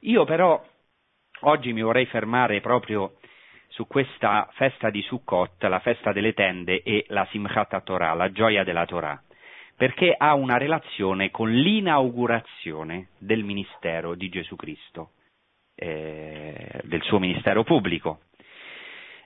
Io 0.00 0.24
però 0.24 0.60
oggi 1.40 1.72
mi 1.72 1.82
vorrei 1.82 2.06
fermare 2.06 2.60
proprio 2.60 3.16
su 3.72 3.86
questa 3.86 4.48
festa 4.52 4.90
di 4.90 5.00
Sukkot, 5.02 5.62
la 5.64 5.80
festa 5.80 6.12
delle 6.12 6.34
tende 6.34 6.82
e 6.82 7.04
la 7.08 7.26
Simchat 7.30 7.82
Torah, 7.82 8.12
la 8.12 8.30
gioia 8.30 8.64
della 8.64 8.84
Torah, 8.84 9.20
perché 9.76 10.14
ha 10.16 10.34
una 10.34 10.58
relazione 10.58 11.30
con 11.30 11.50
l'inaugurazione 11.50 13.08
del 13.18 13.42
ministero 13.44 14.14
di 14.14 14.28
Gesù 14.28 14.56
Cristo, 14.56 15.12
eh, 15.74 16.80
del 16.82 17.02
suo 17.02 17.18
ministero 17.18 17.64
pubblico. 17.64 18.20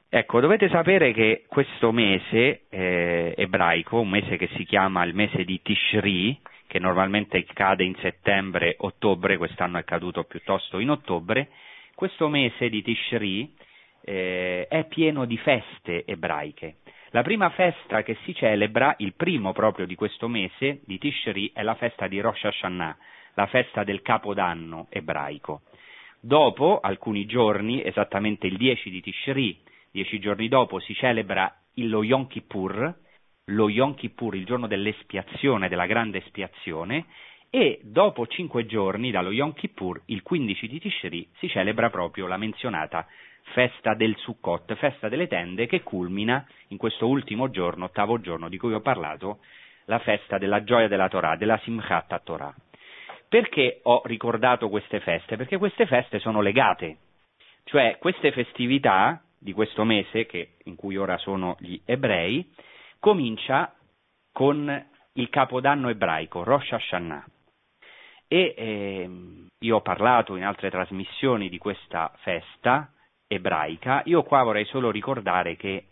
Ecco, 0.09 0.39
dovete 0.39 0.69
sapere 0.69 1.13
che 1.13 1.45
questo 1.49 1.91
mese 1.91 2.67
eh, 2.71 3.35
ebraico, 3.37 3.99
un 3.99 4.09
mese 4.09 4.37
che 4.37 4.49
si 4.55 4.65
chiama 4.65 5.05
il 5.05 5.15
mese 5.15 5.45
di 5.45 5.61
Tishri, 5.61 6.41
che 6.69 6.79
normalmente 6.79 7.45
cade 7.53 7.83
in 7.83 7.97
settembre-ottobre, 7.97 9.37
quest'anno 9.37 9.79
è 9.79 9.85
caduto 9.85 10.23
piuttosto 10.23 10.79
in 10.79 10.91
ottobre, 10.91 11.49
questo 11.97 12.29
mese 12.29 12.69
di 12.69 12.83
Tishri 12.83 13.53
eh, 14.07 14.69
è 14.69 14.85
pieno 14.85 15.25
di 15.25 15.37
feste 15.37 16.05
ebraiche. 16.07 16.77
La 17.11 17.23
prima 17.23 17.51
festa 17.51 18.03
che 18.03 18.17
si 18.23 18.35
celebra, 18.35 18.95
il 18.99 19.15
primo 19.15 19.53
proprio 19.53 19.85
di 19.85 19.97
questo 19.97 20.29
mese, 20.29 20.81
di 20.85 20.99
Tishri, 20.99 21.51
è 21.53 21.63
la 21.63 21.75
festa 21.75 22.07
di 22.07 22.21
Rosh 22.21 22.45
Hashanah, 22.45 22.97
la 23.35 23.47
festa 23.47 23.83
del 23.83 24.03
Capodanno 24.03 24.87
ebraico. 24.91 25.63
Dopo 26.21 26.79
alcuni 26.81 27.27
giorni, 27.27 27.85
esattamente 27.85 28.47
il 28.47 28.57
10 28.57 28.91
di 28.91 29.01
Tishri, 29.01 29.61
dieci 29.91 30.21
giorni 30.21 30.49
dopo, 30.49 30.79
si 30.79 30.95
celebra 30.95 31.53
lo 31.75 32.03
Yom 32.03 32.29
Kippur, 32.29 32.95
lo 33.47 33.69
Yom 33.69 33.95
Kippur, 33.95 34.35
il 34.37 34.45
giorno 34.45 34.67
dell'espiazione, 34.67 35.69
della 35.69 35.87
grande 35.87 36.19
espiazione, 36.19 37.07
e 37.51 37.81
dopo 37.83 38.27
cinque 38.27 38.67
giorni 38.67 39.11
dallo 39.11 39.31
Yom 39.31 39.53
Kippur, 39.55 40.03
il 40.07 40.23
15 40.23 40.69
di 40.69 40.81
Tishri, 40.81 41.29
si 41.39 41.49
celebra 41.49 41.91
proprio 41.91 42.27
la 42.27 42.37
menzionata 42.37 43.07
festa 43.53 43.95
del 43.95 44.17
Sukkot, 44.17 44.75
festa 44.75 45.09
delle 45.09 45.27
tende, 45.27 45.67
che 45.67 45.83
culmina 45.83 46.47
in 46.69 46.77
questo 46.77 47.07
ultimo 47.07 47.51
giorno, 47.51 47.87
ottavo 47.87 48.21
giorno 48.21 48.49
di 48.49 48.59
cui 48.59 48.73
ho 48.73 48.81
parlato, 48.81 49.41
la 49.87 49.99
festa 49.99 50.39
della 50.39 50.65
gioia 50.65 50.89
della 50.89 51.09
Torah, 51.09 51.37
della 51.37 51.59
Simchat 51.59 52.23
Torah. 52.23 52.55
Perché 53.29 53.81
ho 53.83 54.03
ricordato 54.05 54.69
queste 54.69 55.01
feste? 55.01 55.37
Perché 55.37 55.59
queste 55.59 55.87
feste 55.87 56.19
sono 56.19 56.41
legate, 56.41 56.99
cioè 57.65 57.97
queste 57.99 58.33
festività 58.33 59.21
di 59.39 59.53
questo 59.53 59.85
mese, 59.85 60.27
che, 60.27 60.57
in 60.65 60.77
cui 60.77 60.97
ora 60.97 61.17
sono 61.19 61.57
gli 61.59 61.81
ebrei, 61.85 62.53
comincia 63.01 63.75
con 64.33 64.87
il 65.15 65.29
capodanno 65.31 65.89
ebraico, 65.89 66.43
Rosh 66.43 66.73
Hashanah. 66.73 67.25
E 68.29 68.55
eh, 68.57 69.11
io 69.59 69.77
ho 69.77 69.81
parlato 69.81 70.37
in 70.37 70.45
altre 70.45 70.71
trasmissioni 70.71 71.49
di 71.49 71.59
questa 71.59 72.13
festa 72.19 72.91
ebraica, 73.27 74.03
io 74.05 74.23
qua 74.23 74.43
vorrei 74.43 74.65
solo 74.67 74.91
ricordare 74.91 75.57
che 75.57 75.87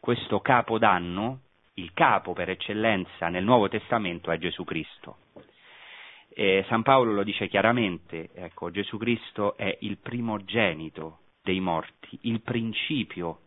questo 0.00 0.40
capodanno, 0.40 1.40
il 1.74 1.92
capo 1.94 2.32
per 2.32 2.50
eccellenza 2.50 3.28
nel 3.28 3.44
Nuovo 3.44 3.68
Testamento 3.68 4.30
è 4.30 4.38
Gesù 4.38 4.64
Cristo. 4.64 5.18
Eh, 6.34 6.64
San 6.68 6.82
Paolo 6.82 7.12
lo 7.12 7.22
dice 7.22 7.48
chiaramente, 7.48 8.30
ecco, 8.34 8.70
Gesù 8.70 8.96
Cristo 8.96 9.56
è 9.56 9.76
il 9.80 9.98
primogenito 9.98 11.18
dei 11.42 11.60
morti, 11.60 12.18
il 12.22 12.40
principio, 12.40 13.42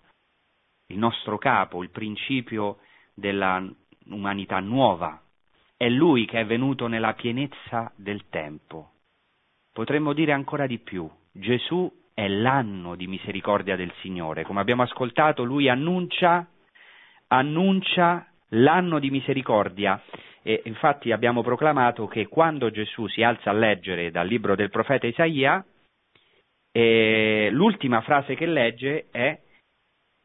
il 0.87 0.97
nostro 0.97 1.37
capo, 1.37 1.83
il 1.83 1.89
principio 1.89 2.77
dell'umanità 3.13 4.59
nuova. 4.59 5.21
È 5.75 5.89
Lui 5.89 6.25
che 6.25 6.39
è 6.39 6.45
venuto 6.45 6.87
nella 6.87 7.13
pienezza 7.13 7.91
del 7.95 8.29
tempo. 8.29 8.91
Potremmo 9.73 10.13
dire 10.13 10.31
ancora 10.31 10.67
di 10.67 10.79
più, 10.79 11.09
Gesù 11.31 11.91
è 12.15 12.29
l'anno 12.29 12.95
di 12.95 13.07
misericordia 13.07 13.75
del 13.75 13.91
Signore. 14.01 14.43
Come 14.43 14.61
abbiamo 14.61 14.83
ascoltato, 14.83 15.43
Lui 15.43 15.67
annuncia, 15.67 16.47
annuncia 17.27 18.25
l'anno 18.49 18.99
di 18.99 19.11
misericordia. 19.11 20.01
E 20.41 20.61
infatti 20.65 21.11
abbiamo 21.11 21.43
proclamato 21.43 22.07
che 22.07 22.27
quando 22.27 22.71
Gesù 22.71 23.07
si 23.07 23.21
alza 23.21 23.49
a 23.49 23.53
leggere 23.53 24.11
dal 24.11 24.27
libro 24.27 24.55
del 24.55 24.69
profeta 24.69 25.05
Isaia, 25.05 25.63
eh, 26.71 27.49
l'ultima 27.51 28.01
frase 28.01 28.35
che 28.35 28.45
legge 28.45 29.07
è 29.11 29.39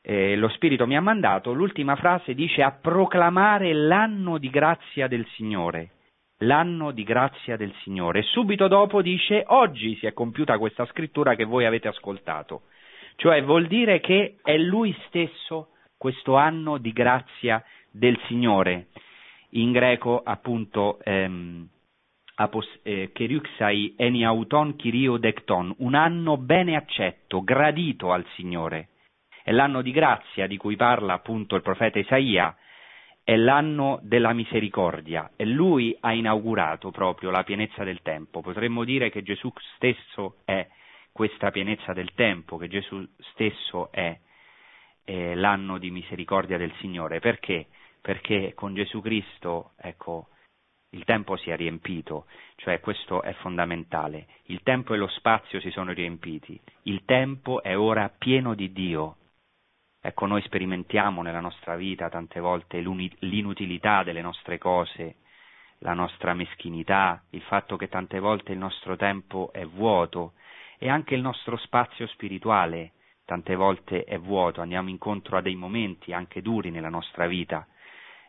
eh, 0.03 0.37
lo 0.37 0.49
Spirito 0.49 0.87
mi 0.87 0.97
ha 0.97 1.01
mandato, 1.01 1.53
l'ultima 1.53 1.97
frase 1.97 2.35
dice 2.35 2.63
a 2.63 2.73
proclamare 2.73 3.73
l'anno 3.73 4.39
di 4.39 4.49
grazia 4.49 5.09
del 5.09 5.27
Signore, 5.35 5.91
l'anno 6.41 6.91
di 6.93 7.03
grazia 7.03 7.57
del 7.57 7.75
Signore. 7.83 8.23
Subito 8.23 8.69
dopo 8.69 9.03
dice 9.03 9.45
oggi 9.49 9.97
si 9.97 10.07
è 10.07 10.13
compiuta 10.13 10.59
questa 10.59 10.87
scrittura 10.87 11.35
che 11.35 11.45
voi 11.45 11.65
avete 11.65 11.89
ascoltato, 11.89 12.63
cioè 13.17 13.43
vuol 13.43 13.67
dire 13.67 14.01
che 14.01 14.37
è 14.43 14.57
Lui 14.57 14.97
stesso 15.07 15.71
questo 15.97 16.37
anno 16.37 16.79
di 16.79 16.93
grazia 16.93 17.63
del 17.91 18.19
Signore. 18.27 18.87
In 19.55 19.73
greco 19.73 20.23
appunto 20.23 20.99
ehm, 21.03 21.69
eh, 22.83 23.11
Keruxai 23.13 23.95
eniauton 23.99 24.77
kirio 24.77 25.19
dekton, 25.19 25.75
un 25.79 25.95
anno 25.95 26.39
bene 26.39 26.77
accetto, 26.77 27.43
gradito 27.43 28.13
al 28.13 28.25
Signore. 28.35 28.89
È 29.43 29.53
l'anno 29.53 29.83
di 29.83 29.91
grazia 29.91 30.47
di 30.47 30.57
cui 30.57 30.77
parla 30.77 31.15
appunto 31.15 31.57
il 31.57 31.63
profeta 31.63 31.99
Isaia, 31.99 32.57
è 33.23 33.37
l'anno 33.37 34.01
della 34.03 34.33
misericordia 34.33 35.31
e 35.37 35.45
lui 35.45 35.97
ha 36.01 36.13
inaugurato 36.13 36.91
proprio 36.91 37.31
la 37.31 37.45
pienezza 37.45 37.85
del 37.85 38.03
tempo. 38.03 38.41
Potremmo 38.41 38.85
dire 38.85 39.11
che 39.11 39.23
Gesù 39.23 39.53
stesso 39.77 40.37
è 40.45 40.67
questa 41.13 41.51
pienezza 41.51 41.93
del 41.93 42.13
tempo, 42.15 42.57
che 42.57 42.69
Gesù 42.69 43.07
stesso 43.33 43.91
è, 43.93 44.19
è 45.05 45.35
l'anno 45.35 45.79
di 45.79 45.91
misericordia 45.91 46.57
del 46.59 46.73
Signore. 46.81 47.21
Perché? 47.21 47.67
Perché 48.01 48.55
con 48.55 48.75
Gesù 48.75 49.01
Cristo, 49.01 49.73
ecco, 49.77 50.29
il 50.93 51.05
tempo 51.05 51.37
si 51.37 51.51
è 51.51 51.57
riempito, 51.57 52.27
cioè 52.57 52.81
questo 52.81 53.23
è 53.23 53.33
fondamentale. 53.35 54.27
Il 54.47 54.63
tempo 54.63 54.95
e 54.95 54.97
lo 54.97 55.07
spazio 55.09 55.61
si 55.61 55.71
sono 55.71 55.93
riempiti. 55.93 56.61
Il 56.85 57.05
tempo 57.05 57.63
è 57.63 57.79
ora 57.79 58.09
pieno 58.09 58.55
di 58.55 58.73
Dio. 58.73 59.17
Ecco, 60.03 60.27
noi 60.27 60.41
sperimentiamo 60.43 61.21
nella 61.21 61.41
nostra 61.41 61.77
vita 61.77 62.09
tante 62.09 62.41
volte 62.41 62.81
l'inutilità 62.81 64.03
delle 64.03 64.23
nostre 64.23 64.57
cose, 64.57 65.17
la 65.79 65.93
nostra 65.93 66.33
meschinità, 66.33 67.23
il 67.31 67.43
fatto 67.43 67.77
che 67.77 67.89
tante 67.89 68.19
volte 68.19 68.53
il 68.53 68.59
nostro 68.59 68.97
tempo 68.97 69.51
è 69.53 69.67
vuoto 69.67 70.33
e 70.79 70.89
anche 70.89 71.15
il 71.15 71.21
nostro 71.21 71.59
spazio 71.59 72.07
spirituale 72.07 72.93
tante 73.27 73.55
volte 73.55 74.05
è 74.05 74.19
vuoto, 74.19 74.61
andiamo 74.61 74.89
incontro 74.89 75.37
a 75.37 75.41
dei 75.41 75.55
momenti 75.55 76.13
anche 76.13 76.43
duri 76.43 76.71
nella 76.71 76.89
nostra 76.89 77.27
vita. 77.27 77.67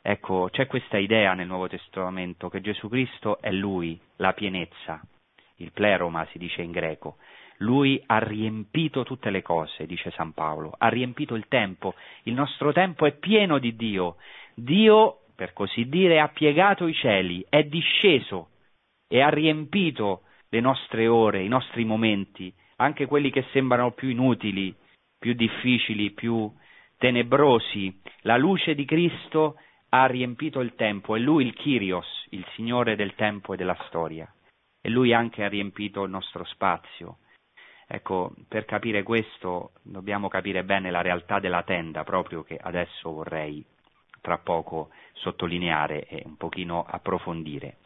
Ecco, 0.01 0.49
c'è 0.51 0.67
questa 0.67 0.97
idea 0.97 1.33
nel 1.33 1.47
Nuovo 1.47 1.67
Testamento 1.67 2.49
che 2.49 2.61
Gesù 2.61 2.89
Cristo 2.89 3.39
è 3.39 3.49
Lui, 3.49 3.99
la 4.17 4.33
pienezza, 4.33 5.01
il 5.55 5.71
pleroma 5.71 6.27
si 6.31 6.37
dice 6.37 6.61
in 6.61 6.71
greco. 6.71 7.17
Lui 7.61 8.01
ha 8.07 8.17
riempito 8.17 9.03
tutte 9.03 9.29
le 9.29 9.43
cose, 9.43 9.85
dice 9.85 10.11
San 10.11 10.33
Paolo, 10.33 10.73
ha 10.75 10.87
riempito 10.89 11.35
il 11.35 11.47
tempo, 11.47 11.93
il 12.23 12.33
nostro 12.33 12.71
tempo 12.71 13.05
è 13.05 13.13
pieno 13.13 13.59
di 13.59 13.75
Dio. 13.75 14.15
Dio, 14.55 15.21
per 15.35 15.53
così 15.53 15.87
dire, 15.87 16.19
ha 16.19 16.27
piegato 16.29 16.87
i 16.87 16.93
cieli, 16.93 17.45
è 17.47 17.63
disceso 17.63 18.49
e 19.07 19.21
ha 19.21 19.29
riempito 19.29 20.23
le 20.49 20.59
nostre 20.59 21.07
ore, 21.07 21.43
i 21.43 21.47
nostri 21.47 21.85
momenti, 21.85 22.51
anche 22.77 23.05
quelli 23.05 23.29
che 23.29 23.45
sembrano 23.51 23.91
più 23.91 24.09
inutili, 24.09 24.75
più 25.19 25.33
difficili, 25.33 26.11
più 26.11 26.51
tenebrosi. 26.97 28.01
La 28.21 28.37
luce 28.37 28.73
di 28.73 28.85
Cristo 28.85 29.57
ha 29.89 30.07
riempito 30.07 30.61
il 30.61 30.73
tempo, 30.73 31.15
è 31.15 31.19
lui 31.19 31.45
il 31.45 31.53
Kyrios, 31.53 32.25
il 32.29 32.45
Signore 32.55 32.95
del 32.95 33.13
tempo 33.13 33.53
e 33.53 33.57
della 33.57 33.77
storia, 33.85 34.27
e 34.81 34.89
lui 34.89 35.13
anche 35.13 35.43
ha 35.43 35.47
riempito 35.47 36.03
il 36.03 36.09
nostro 36.09 36.43
spazio. 36.45 37.17
Ecco, 37.93 38.31
per 38.47 38.63
capire 38.63 39.03
questo 39.03 39.71
dobbiamo 39.81 40.29
capire 40.29 40.63
bene 40.63 40.91
la 40.91 41.01
realtà 41.01 41.39
della 41.39 41.63
tenda, 41.63 42.05
proprio 42.05 42.41
che 42.41 42.55
adesso 42.55 43.11
vorrei 43.11 43.61
tra 44.21 44.37
poco 44.37 44.91
sottolineare 45.11 46.05
e 46.05 46.21
un 46.23 46.37
pochino 46.37 46.85
approfondire. 46.87 47.79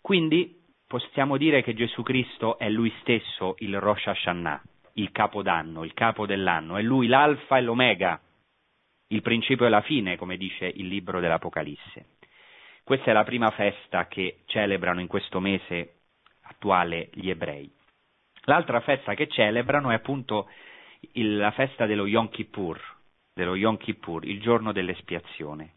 Quindi 0.00 0.60
possiamo 0.88 1.36
dire 1.36 1.62
che 1.62 1.72
Gesù 1.72 2.02
Cristo 2.02 2.58
è 2.58 2.68
lui 2.68 2.92
stesso 3.02 3.54
il 3.58 3.78
Rosh 3.78 4.08
Hashanah, 4.08 4.60
il 4.94 5.12
capodanno, 5.12 5.84
il 5.84 5.94
capo 5.94 6.26
dell'anno, 6.26 6.76
è 6.76 6.82
lui 6.82 7.06
l'alfa 7.06 7.56
e 7.56 7.62
l'omega, 7.62 8.20
il 9.06 9.22
principio 9.22 9.66
e 9.66 9.68
la 9.68 9.82
fine, 9.82 10.16
come 10.16 10.36
dice 10.36 10.66
il 10.66 10.88
libro 10.88 11.20
dell'Apocalisse. 11.20 12.06
Questa 12.82 13.10
è 13.10 13.12
la 13.12 13.22
prima 13.22 13.52
festa 13.52 14.08
che 14.08 14.40
celebrano 14.46 15.00
in 15.00 15.06
questo 15.06 15.38
mese 15.38 15.98
attuale 16.42 17.08
gli 17.12 17.30
ebrei. 17.30 17.82
L'altra 18.44 18.80
festa 18.80 19.14
che 19.14 19.28
celebrano 19.28 19.90
è 19.90 19.94
appunto 19.94 20.48
il, 21.12 21.36
la 21.36 21.50
festa 21.50 21.86
dello 21.86 22.06
Yom 22.06 22.28
Kippur, 22.28 22.80
dello 23.32 23.54
Yom 23.54 23.76
Kippur, 23.76 24.24
il 24.24 24.40
giorno 24.40 24.72
dell'espiazione. 24.72 25.74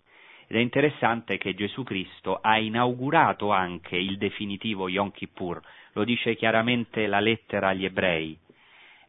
Ed 0.47 0.55
è 0.55 0.59
interessante 0.59 1.37
che 1.37 1.53
Gesù 1.53 1.83
Cristo 1.83 2.39
ha 2.41 2.57
inaugurato 2.57 3.51
anche 3.51 3.97
il 3.97 4.17
definitivo 4.17 4.87
Yom 4.87 5.11
Kippur, 5.11 5.61
lo 5.93 6.03
dice 6.03 6.35
chiaramente 6.35 7.07
la 7.07 7.19
lettera 7.19 7.69
agli 7.69 7.85
ebrei. 7.85 8.37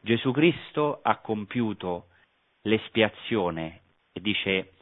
Gesù 0.01 0.31
Cristo 0.31 0.99
ha 1.01 1.17
compiuto 1.17 2.07
l'espiazione 2.63 3.81
dice 4.19 4.73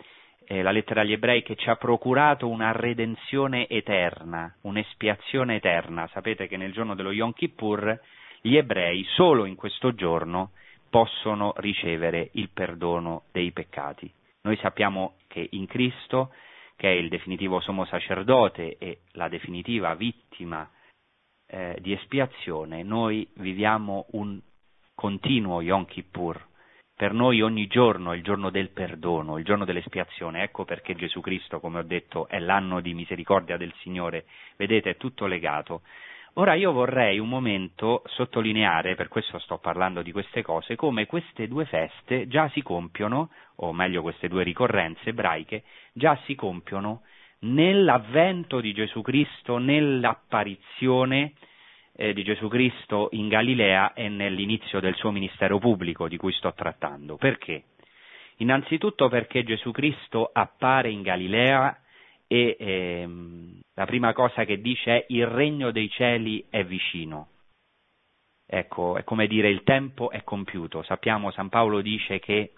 eh, 0.45 0.61
la 0.61 0.71
lettera 0.71 1.01
agli 1.01 1.13
ebrei 1.13 1.43
che 1.43 1.55
ci 1.55 1.69
ha 1.69 1.75
procurato 1.75 2.47
una 2.47 2.71
redenzione 2.71 3.67
eterna, 3.67 4.53
un'espiazione 4.61 5.55
eterna. 5.55 6.07
Sapete 6.13 6.47
che 6.47 6.57
nel 6.57 6.71
giorno 6.71 6.95
dello 6.95 7.11
Yom 7.11 7.33
Kippur 7.33 7.99
gli 8.41 8.55
ebrei 8.55 9.03
solo 9.15 9.45
in 9.45 9.55
questo 9.55 9.93
giorno 9.93 10.51
possono 10.89 11.53
ricevere 11.57 12.29
il 12.33 12.49
perdono 12.49 13.23
dei 13.31 13.51
peccati. 13.51 14.11
Noi 14.41 14.57
sappiamo 14.57 15.15
che 15.27 15.47
in 15.51 15.65
Cristo, 15.65 16.33
che 16.75 16.89
è 16.89 16.95
il 16.95 17.09
definitivo 17.09 17.59
sommo 17.59 17.85
sacerdote 17.85 18.77
e 18.77 18.99
la 19.11 19.27
definitiva 19.27 19.93
vittima 19.95 20.69
eh, 21.47 21.77
di 21.81 21.93
espiazione, 21.93 22.83
noi 22.83 23.27
viviamo 23.35 24.05
un 24.11 24.39
continuo 24.93 25.61
Yom 25.61 25.85
Kippur, 25.85 26.45
per 26.97 27.13
noi 27.13 27.43
ogni 27.43 27.67
giorno 27.67 28.11
è 28.11 28.15
il 28.15 28.23
giorno 28.23 28.49
del 28.49 28.69
perdono, 28.69 29.37
il 29.37 29.45
giorno 29.45 29.65
dell'espiazione. 29.65 30.41
Ecco 30.41 30.65
perché 30.65 30.95
Gesù 30.95 31.21
Cristo, 31.21 31.59
come 31.59 31.77
ho 31.77 31.83
detto, 31.83 32.27
è 32.27 32.39
l'anno 32.39 32.81
di 32.81 32.95
misericordia 32.95 33.55
del 33.55 33.71
Signore. 33.81 34.25
Vedete, 34.55 34.89
è 34.89 34.97
tutto 34.97 35.27
legato. 35.27 35.83
Ora 36.39 36.53
io 36.53 36.71
vorrei 36.71 37.17
un 37.17 37.29
momento 37.29 38.03
sottolineare, 38.05 38.93
per 38.93 39.07
questo 39.07 39.39
sto 39.39 39.57
parlando 39.57 40.03
di 40.03 40.11
queste 40.11 40.43
cose, 40.43 40.75
come 40.75 41.07
queste 41.07 41.47
due 41.47 41.65
feste 41.65 42.27
già 42.27 42.47
si 42.49 42.61
compiono, 42.61 43.31
o 43.55 43.73
meglio 43.73 44.03
queste 44.03 44.27
due 44.27 44.43
ricorrenze 44.43 45.09
ebraiche, 45.09 45.63
già 45.93 46.15
si 46.25 46.35
compiono 46.35 47.01
nell'avvento 47.39 48.59
di 48.59 48.71
Gesù 48.71 49.01
Cristo, 49.01 49.57
nell'apparizione 49.57 51.33
eh, 51.95 52.13
di 52.13 52.23
Gesù 52.23 52.47
Cristo 52.49 53.07
in 53.13 53.29
Galilea 53.29 53.93
e 53.93 54.07
nell'inizio 54.07 54.79
del 54.79 54.93
suo 54.93 55.09
ministero 55.09 55.57
pubblico 55.57 56.07
di 56.07 56.17
cui 56.17 56.33
sto 56.33 56.53
trattando. 56.53 57.15
Perché? 57.15 57.63
Innanzitutto 58.37 59.09
perché 59.09 59.43
Gesù 59.43 59.71
Cristo 59.71 60.29
appare 60.31 60.91
in 60.91 61.01
Galilea 61.01 61.75
e 62.27 62.57
ehm, 62.59 63.59
la 63.73 63.85
prima 63.85 64.13
cosa 64.13 64.43
che 64.43 64.59
dice 64.59 64.97
è 64.97 65.05
il 65.09 65.25
regno 65.25 65.71
dei 65.71 65.89
cieli 65.89 66.45
è 66.49 66.63
vicino. 66.63 67.29
Ecco, 68.45 68.97
è 68.97 69.03
come 69.03 69.27
dire 69.27 69.49
il 69.49 69.63
tempo 69.63 70.09
è 70.09 70.23
compiuto. 70.23 70.83
Sappiamo, 70.83 71.31
San 71.31 71.49
Paolo 71.49 71.81
dice 71.81 72.19
che 72.19 72.53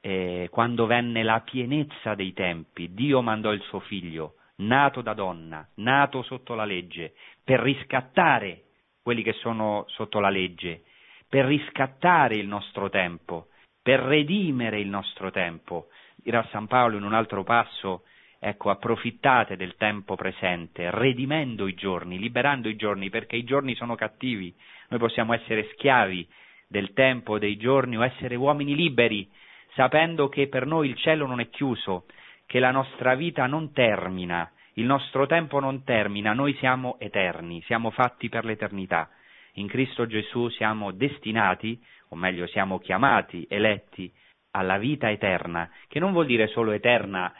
eh, 0.00 0.48
quando 0.50 0.86
venne 0.86 1.22
la 1.22 1.40
pienezza 1.40 2.14
dei 2.14 2.32
tempi, 2.32 2.92
Dio 2.94 3.22
mandò 3.22 3.52
il 3.52 3.62
suo 3.62 3.80
figlio 3.80 4.34
nato 4.56 5.02
da 5.02 5.12
donna, 5.12 5.66
nato 5.76 6.22
sotto 6.22 6.54
la 6.54 6.64
legge, 6.64 7.14
per 7.42 7.60
riscattare 7.60 8.62
quelli 9.02 9.22
che 9.22 9.32
sono 9.34 9.84
sotto 9.88 10.20
la 10.20 10.30
legge, 10.30 10.82
per 11.28 11.44
riscattare 11.44 12.36
il 12.36 12.46
nostro 12.46 12.88
tempo, 12.88 13.48
per 13.82 14.00
redimere 14.00 14.80
il 14.80 14.88
nostro 14.88 15.30
tempo. 15.30 15.88
Dirà 16.14 16.46
San 16.50 16.66
Paolo 16.66 16.96
in 16.96 17.04
un 17.04 17.14
altro 17.14 17.42
passo, 17.42 18.04
ecco, 18.38 18.70
approfittate 18.70 19.56
del 19.56 19.76
tempo 19.76 20.14
presente, 20.14 20.90
redimendo 20.90 21.66
i 21.66 21.74
giorni, 21.74 22.18
liberando 22.18 22.68
i 22.68 22.76
giorni, 22.76 23.10
perché 23.10 23.36
i 23.36 23.44
giorni 23.44 23.74
sono 23.74 23.94
cattivi. 23.94 24.54
Noi 24.88 24.98
possiamo 24.98 25.34
essere 25.34 25.68
schiavi 25.72 26.26
del 26.68 26.92
tempo, 26.92 27.38
dei 27.38 27.56
giorni, 27.56 27.96
o 27.96 28.04
essere 28.04 28.34
uomini 28.34 28.74
liberi, 28.74 29.28
sapendo 29.74 30.28
che 30.28 30.48
per 30.48 30.66
noi 30.66 30.88
il 30.88 30.96
cielo 30.96 31.26
non 31.26 31.40
è 31.40 31.48
chiuso, 31.48 32.06
che 32.46 32.58
la 32.58 32.70
nostra 32.70 33.14
vita 33.14 33.46
non 33.46 33.72
termina, 33.72 34.50
il 34.74 34.84
nostro 34.84 35.26
tempo 35.26 35.58
non 35.58 35.84
termina, 35.84 36.32
noi 36.32 36.54
siamo 36.54 36.96
eterni, 36.98 37.62
siamo 37.62 37.90
fatti 37.90 38.28
per 38.28 38.44
l'eternità. 38.44 39.08
In 39.54 39.68
Cristo 39.68 40.06
Gesù 40.06 40.48
siamo 40.50 40.92
destinati, 40.92 41.80
o 42.10 42.16
meglio 42.16 42.46
siamo 42.46 42.78
chiamati, 42.78 43.46
eletti 43.48 44.12
alla 44.50 44.78
vita 44.78 45.10
eterna, 45.10 45.70
che 45.88 45.98
non 45.98 46.12
vuol 46.12 46.26
dire 46.26 46.46
solo 46.48 46.72
eterna 46.72 47.32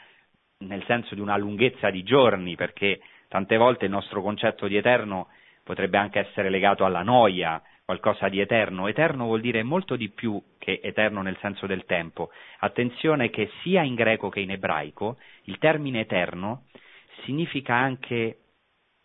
nel 0.59 0.83
senso 0.85 1.15
di 1.15 1.21
una 1.21 1.37
lunghezza 1.37 1.89
di 1.89 2.03
giorni, 2.03 2.55
perché 2.55 2.99
tante 3.27 3.57
volte 3.57 3.85
il 3.85 3.91
nostro 3.91 4.21
concetto 4.21 4.67
di 4.67 4.77
eterno 4.77 5.27
potrebbe 5.63 5.97
anche 5.97 6.19
essere 6.19 6.49
legato 6.49 6.85
alla 6.85 7.03
noia, 7.03 7.61
qualcosa 7.83 8.27
di 8.27 8.39
eterno. 8.39 8.87
Eterno 8.87 9.25
vuol 9.25 9.41
dire 9.41 9.63
molto 9.63 9.95
di 9.95 10.09
più 10.09 10.41
che 10.57 10.79
eterno 10.83 11.21
nel 11.21 11.37
senso 11.39 11.67
del 11.67 11.85
tempo. 11.85 12.31
Attenzione 12.59 13.29
che 13.29 13.49
sia 13.61 13.81
in 13.81 13.95
greco 13.95 14.29
che 14.29 14.41
in 14.41 14.51
ebraico 14.51 15.17
il 15.43 15.57
termine 15.57 16.01
eterno 16.01 16.63
significa 17.23 17.75
anche 17.75 18.39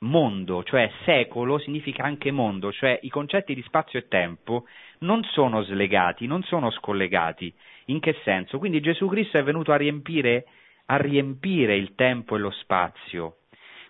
mondo, 0.00 0.64
cioè 0.64 0.90
secolo 1.04 1.58
significa 1.58 2.02
anche 2.02 2.32
mondo, 2.32 2.72
cioè 2.72 2.98
i 3.02 3.08
concetti 3.08 3.54
di 3.54 3.62
spazio 3.62 4.00
e 4.00 4.08
tempo 4.08 4.66
non 5.00 5.22
sono 5.24 5.62
slegati, 5.62 6.26
non 6.26 6.42
sono 6.42 6.70
scollegati. 6.70 7.54
In 7.86 8.00
che 8.00 8.16
senso? 8.24 8.58
Quindi 8.58 8.80
Gesù 8.80 9.06
Cristo 9.06 9.38
è 9.38 9.44
venuto 9.44 9.72
a 9.72 9.76
riempire, 9.76 10.46
a 10.92 10.96
riempire 10.96 11.74
il 11.74 11.94
tempo 11.94 12.36
e 12.36 12.38
lo 12.38 12.50
spazio. 12.50 13.36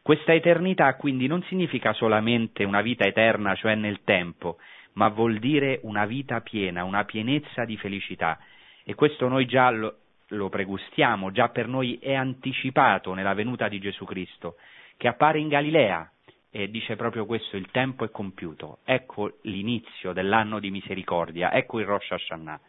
Questa 0.02 0.32
eternità 0.32 0.94
quindi 0.94 1.26
non 1.26 1.42
significa 1.44 1.92
solamente 1.92 2.62
una 2.62 2.80
vita 2.80 3.04
eterna, 3.04 3.56
cioè 3.56 3.74
nel 3.74 4.02
tempo, 4.04 4.58
ma 4.92 5.08
vuol 5.08 5.38
dire 5.38 5.80
una 5.82 6.06
vita 6.06 6.40
piena, 6.42 6.84
una 6.84 7.04
pienezza 7.04 7.64
di 7.64 7.76
felicità. 7.76 8.38
E 8.84 8.94
questo 8.94 9.26
noi 9.26 9.46
già 9.46 9.70
lo, 9.70 9.96
lo 10.28 10.48
pregustiamo, 10.48 11.32
già 11.32 11.48
per 11.48 11.66
noi 11.66 11.98
è 12.00 12.14
anticipato 12.14 13.14
nella 13.14 13.34
venuta 13.34 13.66
di 13.66 13.80
Gesù 13.80 14.04
Cristo, 14.04 14.56
che 14.96 15.08
appare 15.08 15.40
in 15.40 15.48
Galilea 15.48 16.08
e 16.52 16.70
dice 16.70 16.94
proprio 16.94 17.26
questo, 17.26 17.56
il 17.56 17.68
tempo 17.72 18.04
è 18.04 18.10
compiuto, 18.10 18.78
ecco 18.84 19.38
l'inizio 19.42 20.12
dell'anno 20.12 20.60
di 20.60 20.70
misericordia, 20.70 21.52
ecco 21.52 21.80
il 21.80 21.86
Rosh 21.86 22.12
Hashanah. 22.12 22.60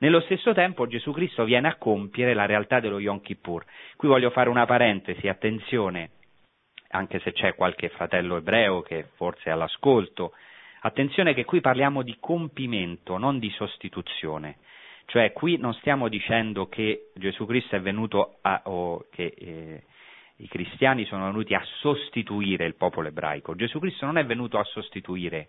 Nello 0.00 0.20
stesso 0.20 0.52
tempo 0.52 0.86
Gesù 0.86 1.12
Cristo 1.12 1.44
viene 1.44 1.68
a 1.68 1.76
compiere 1.76 2.34
la 2.34 2.46
realtà 2.46 2.80
dello 2.80 2.98
Yom 2.98 3.20
Kippur. 3.20 3.64
Qui 3.96 4.08
voglio 4.08 4.30
fare 4.30 4.48
una 4.48 4.66
parentesi, 4.66 5.28
attenzione, 5.28 6.10
anche 6.88 7.20
se 7.20 7.32
c'è 7.32 7.54
qualche 7.54 7.88
fratello 7.90 8.36
ebreo 8.36 8.82
che 8.82 9.08
forse 9.16 9.44
è 9.44 9.50
all'ascolto, 9.50 10.32
Attenzione 10.82 11.34
che 11.34 11.44
qui 11.44 11.60
parliamo 11.60 12.02
di 12.02 12.16
compimento, 12.18 13.18
non 13.18 13.38
di 13.38 13.50
sostituzione. 13.50 14.56
Cioè 15.04 15.32
qui 15.32 15.58
non 15.58 15.74
stiamo 15.74 16.08
dicendo 16.08 16.68
che 16.68 17.10
Gesù 17.14 17.44
Cristo 17.44 17.76
è 17.76 17.80
venuto 17.80 18.38
a, 18.40 18.62
o 18.64 19.06
che 19.10 19.34
eh, 19.36 19.82
i 20.36 20.48
cristiani 20.48 21.04
sono 21.04 21.26
venuti 21.26 21.52
a 21.52 21.62
sostituire 21.80 22.64
il 22.64 22.76
popolo 22.76 23.08
ebraico. 23.08 23.54
Gesù 23.56 23.78
Cristo 23.78 24.06
non 24.06 24.16
è 24.16 24.24
venuto 24.24 24.58
a 24.58 24.64
sostituire, 24.64 25.48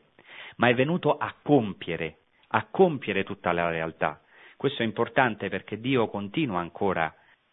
ma 0.57 0.67
è 0.67 0.73
venuto 0.73 1.15
a 1.15 1.33
compiere, 1.41 2.17
a 2.49 2.67
compiere 2.69 3.23
tutta 3.23 3.53
la 3.53 3.69
realtà. 3.69 4.19
Questo 4.61 4.83
è 4.83 4.85
importante 4.85 5.49
perché 5.49 5.79
Dio 5.79 6.07
continua 6.07 6.59
ancora 6.59 7.11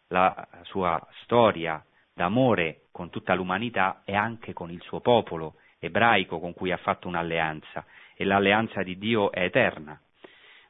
la 0.08 0.46
sua 0.64 1.02
storia 1.22 1.82
d'amore 2.12 2.88
con 2.92 3.08
tutta 3.08 3.32
l'umanità 3.32 4.02
e 4.04 4.14
anche 4.14 4.52
con 4.52 4.70
il 4.70 4.82
suo 4.82 5.00
popolo 5.00 5.54
ebraico 5.78 6.38
con 6.38 6.52
cui 6.52 6.70
ha 6.70 6.76
fatto 6.76 7.08
un'alleanza 7.08 7.86
e 8.14 8.26
l'alleanza 8.26 8.82
di 8.82 8.98
Dio 8.98 9.32
è 9.32 9.44
eterna. 9.44 9.98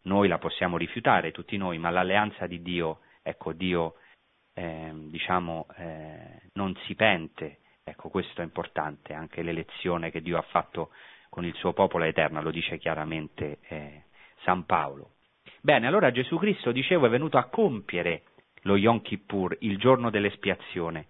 Noi 0.02 0.28
la 0.28 0.38
possiamo 0.38 0.76
rifiutare, 0.76 1.32
tutti 1.32 1.56
noi, 1.56 1.76
ma 1.78 1.90
l'alleanza 1.90 2.46
di 2.46 2.62
Dio, 2.62 3.00
ecco, 3.20 3.52
Dio 3.52 3.94
eh, 4.54 4.92
diciamo, 4.94 5.66
eh, 5.76 6.42
non 6.52 6.72
si 6.84 6.94
pente, 6.94 7.58
ecco, 7.82 8.10
questo 8.10 8.42
è 8.42 8.44
importante, 8.44 9.12
anche 9.12 9.42
l'elezione 9.42 10.12
che 10.12 10.22
Dio 10.22 10.38
ha 10.38 10.42
fatto 10.42 10.90
con 11.30 11.44
il 11.44 11.54
suo 11.54 11.72
popolo 11.72 12.04
è 12.04 12.06
eterna, 12.06 12.40
lo 12.40 12.52
dice 12.52 12.78
chiaramente 12.78 13.58
eh, 13.66 14.04
San 14.44 14.66
Paolo. 14.66 15.14
Bene, 15.68 15.86
allora 15.86 16.10
Gesù 16.10 16.38
Cristo, 16.38 16.72
dicevo, 16.72 17.04
è 17.04 17.10
venuto 17.10 17.36
a 17.36 17.44
compiere 17.44 18.22
lo 18.62 18.76
Yom 18.76 19.02
Kippur, 19.02 19.54
il 19.60 19.76
giorno 19.76 20.08
dell'espiazione, 20.08 21.08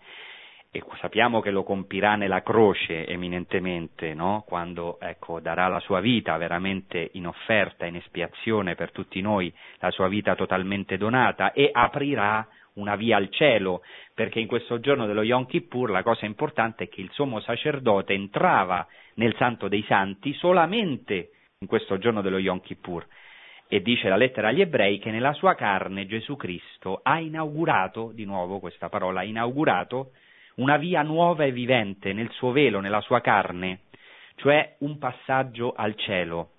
e 0.73 0.83
sappiamo 1.01 1.40
che 1.40 1.53
lo 1.53 1.62
compirà 1.62 2.16
nella 2.16 2.42
croce 2.42 3.07
eminentemente, 3.07 4.14
no? 4.14 4.42
quando 4.44 4.99
ecco, 4.99 5.38
darà 5.38 5.68
la 5.68 5.79
sua 5.79 6.01
vita 6.01 6.37
veramente 6.38 7.11
in 7.12 7.29
offerta, 7.29 7.87
in 7.87 7.94
espiazione 7.94 8.75
per 8.75 8.90
tutti 8.90 9.21
noi, 9.21 9.55
la 9.79 9.92
sua 9.92 10.09
vita 10.09 10.35
totalmente 10.35 10.97
donata 10.97 11.53
e 11.53 11.71
aprirà 11.73 12.44
una 12.75 12.97
via 12.97 13.16
al 13.16 13.31
cielo, 13.31 13.83
perché 14.12 14.40
in 14.40 14.49
questo 14.49 14.81
giorno 14.81 15.07
dello 15.07 15.23
Yom 15.23 15.47
Kippur 15.47 15.88
la 15.88 16.03
cosa 16.03 16.27
importante 16.27 16.83
è 16.83 16.88
che 16.88 17.01
il 17.01 17.11
sommo 17.12 17.38
sacerdote 17.38 18.12
entrava 18.12 18.85
nel 19.14 19.37
Santo 19.37 19.68
dei 19.68 19.85
Santi 19.87 20.33
solamente 20.33 21.31
in 21.61 21.68
questo 21.68 21.97
giorno 21.99 22.23
dello 22.23 22.38
Yom 22.38 22.61
Kippur. 22.61 23.07
E 23.71 23.83
dice 23.83 24.09
la 24.09 24.17
lettera 24.17 24.49
agli 24.49 24.63
ebrei 24.63 24.99
che 24.99 25.11
nella 25.11 25.35
sua 25.35 25.55
carne 25.55 26.07
Gesù 26.07 26.37
Cristo 26.37 27.01
ha 27.03 27.21
inaugurato, 27.21 28.13
di 28.15 28.25
nuovo 28.25 28.61
questa 28.61 28.89
parola, 28.89 29.21
ha 29.21 29.25
inaugurato 29.25 30.13
una 30.55 30.79
via 30.79 31.03
nuova 31.03 31.45
e 31.45 31.53
vivente 31.53 32.15
nel 32.15 32.31
suo 32.31 32.51
velo, 32.51 32.81
nella 32.81 33.03
sua 33.03 33.21
carne, 33.21 33.81
cioè 34.37 34.77
un 34.79 34.97
passaggio 34.97 35.75
al 35.77 35.95
cielo, 35.97 36.53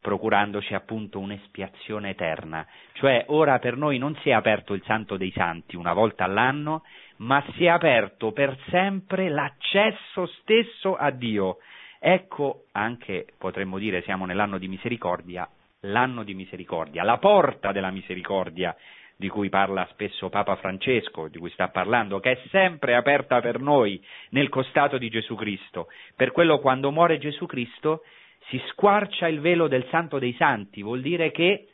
procurandoci 0.00 0.74
appunto 0.74 1.18
un'espiazione 1.18 2.10
eterna. 2.10 2.64
Cioè 2.92 3.24
ora 3.28 3.58
per 3.58 3.76
noi 3.76 3.98
non 3.98 4.14
si 4.22 4.28
è 4.28 4.32
aperto 4.32 4.74
il 4.74 4.82
Santo 4.84 5.16
dei 5.16 5.32
Santi 5.32 5.74
una 5.74 5.92
volta 5.92 6.22
all'anno, 6.22 6.84
ma 7.16 7.44
si 7.56 7.64
è 7.64 7.68
aperto 7.68 8.30
per 8.30 8.56
sempre 8.68 9.28
l'accesso 9.28 10.26
stesso 10.40 10.94
a 10.94 11.10
Dio. 11.10 11.58
Ecco 11.98 12.66
anche, 12.72 13.26
potremmo 13.38 13.78
dire, 13.78 14.02
siamo 14.02 14.24
nell'anno 14.24 14.58
di 14.58 14.68
misericordia, 14.68 15.48
l'anno 15.84 16.22
di 16.22 16.34
misericordia, 16.34 17.02
la 17.02 17.18
porta 17.18 17.72
della 17.72 17.90
misericordia 17.90 18.76
di 19.16 19.28
cui 19.28 19.48
parla 19.48 19.86
spesso 19.92 20.28
Papa 20.28 20.56
Francesco, 20.56 21.28
di 21.28 21.38
cui 21.38 21.50
sta 21.50 21.68
parlando, 21.68 22.20
che 22.20 22.32
è 22.32 22.42
sempre 22.50 22.96
aperta 22.96 23.40
per 23.40 23.60
noi 23.60 24.02
nel 24.30 24.48
costato 24.48 24.98
di 24.98 25.08
Gesù 25.08 25.34
Cristo. 25.36 25.88
Per 26.16 26.32
quello 26.32 26.58
quando 26.58 26.90
muore 26.90 27.18
Gesù 27.18 27.46
Cristo 27.46 28.02
si 28.48 28.60
squarcia 28.70 29.28
il 29.28 29.40
velo 29.40 29.68
del 29.68 29.86
Santo 29.90 30.18
dei 30.18 30.34
Santi, 30.34 30.82
vuol 30.82 31.00
dire 31.00 31.30
che 31.30 31.68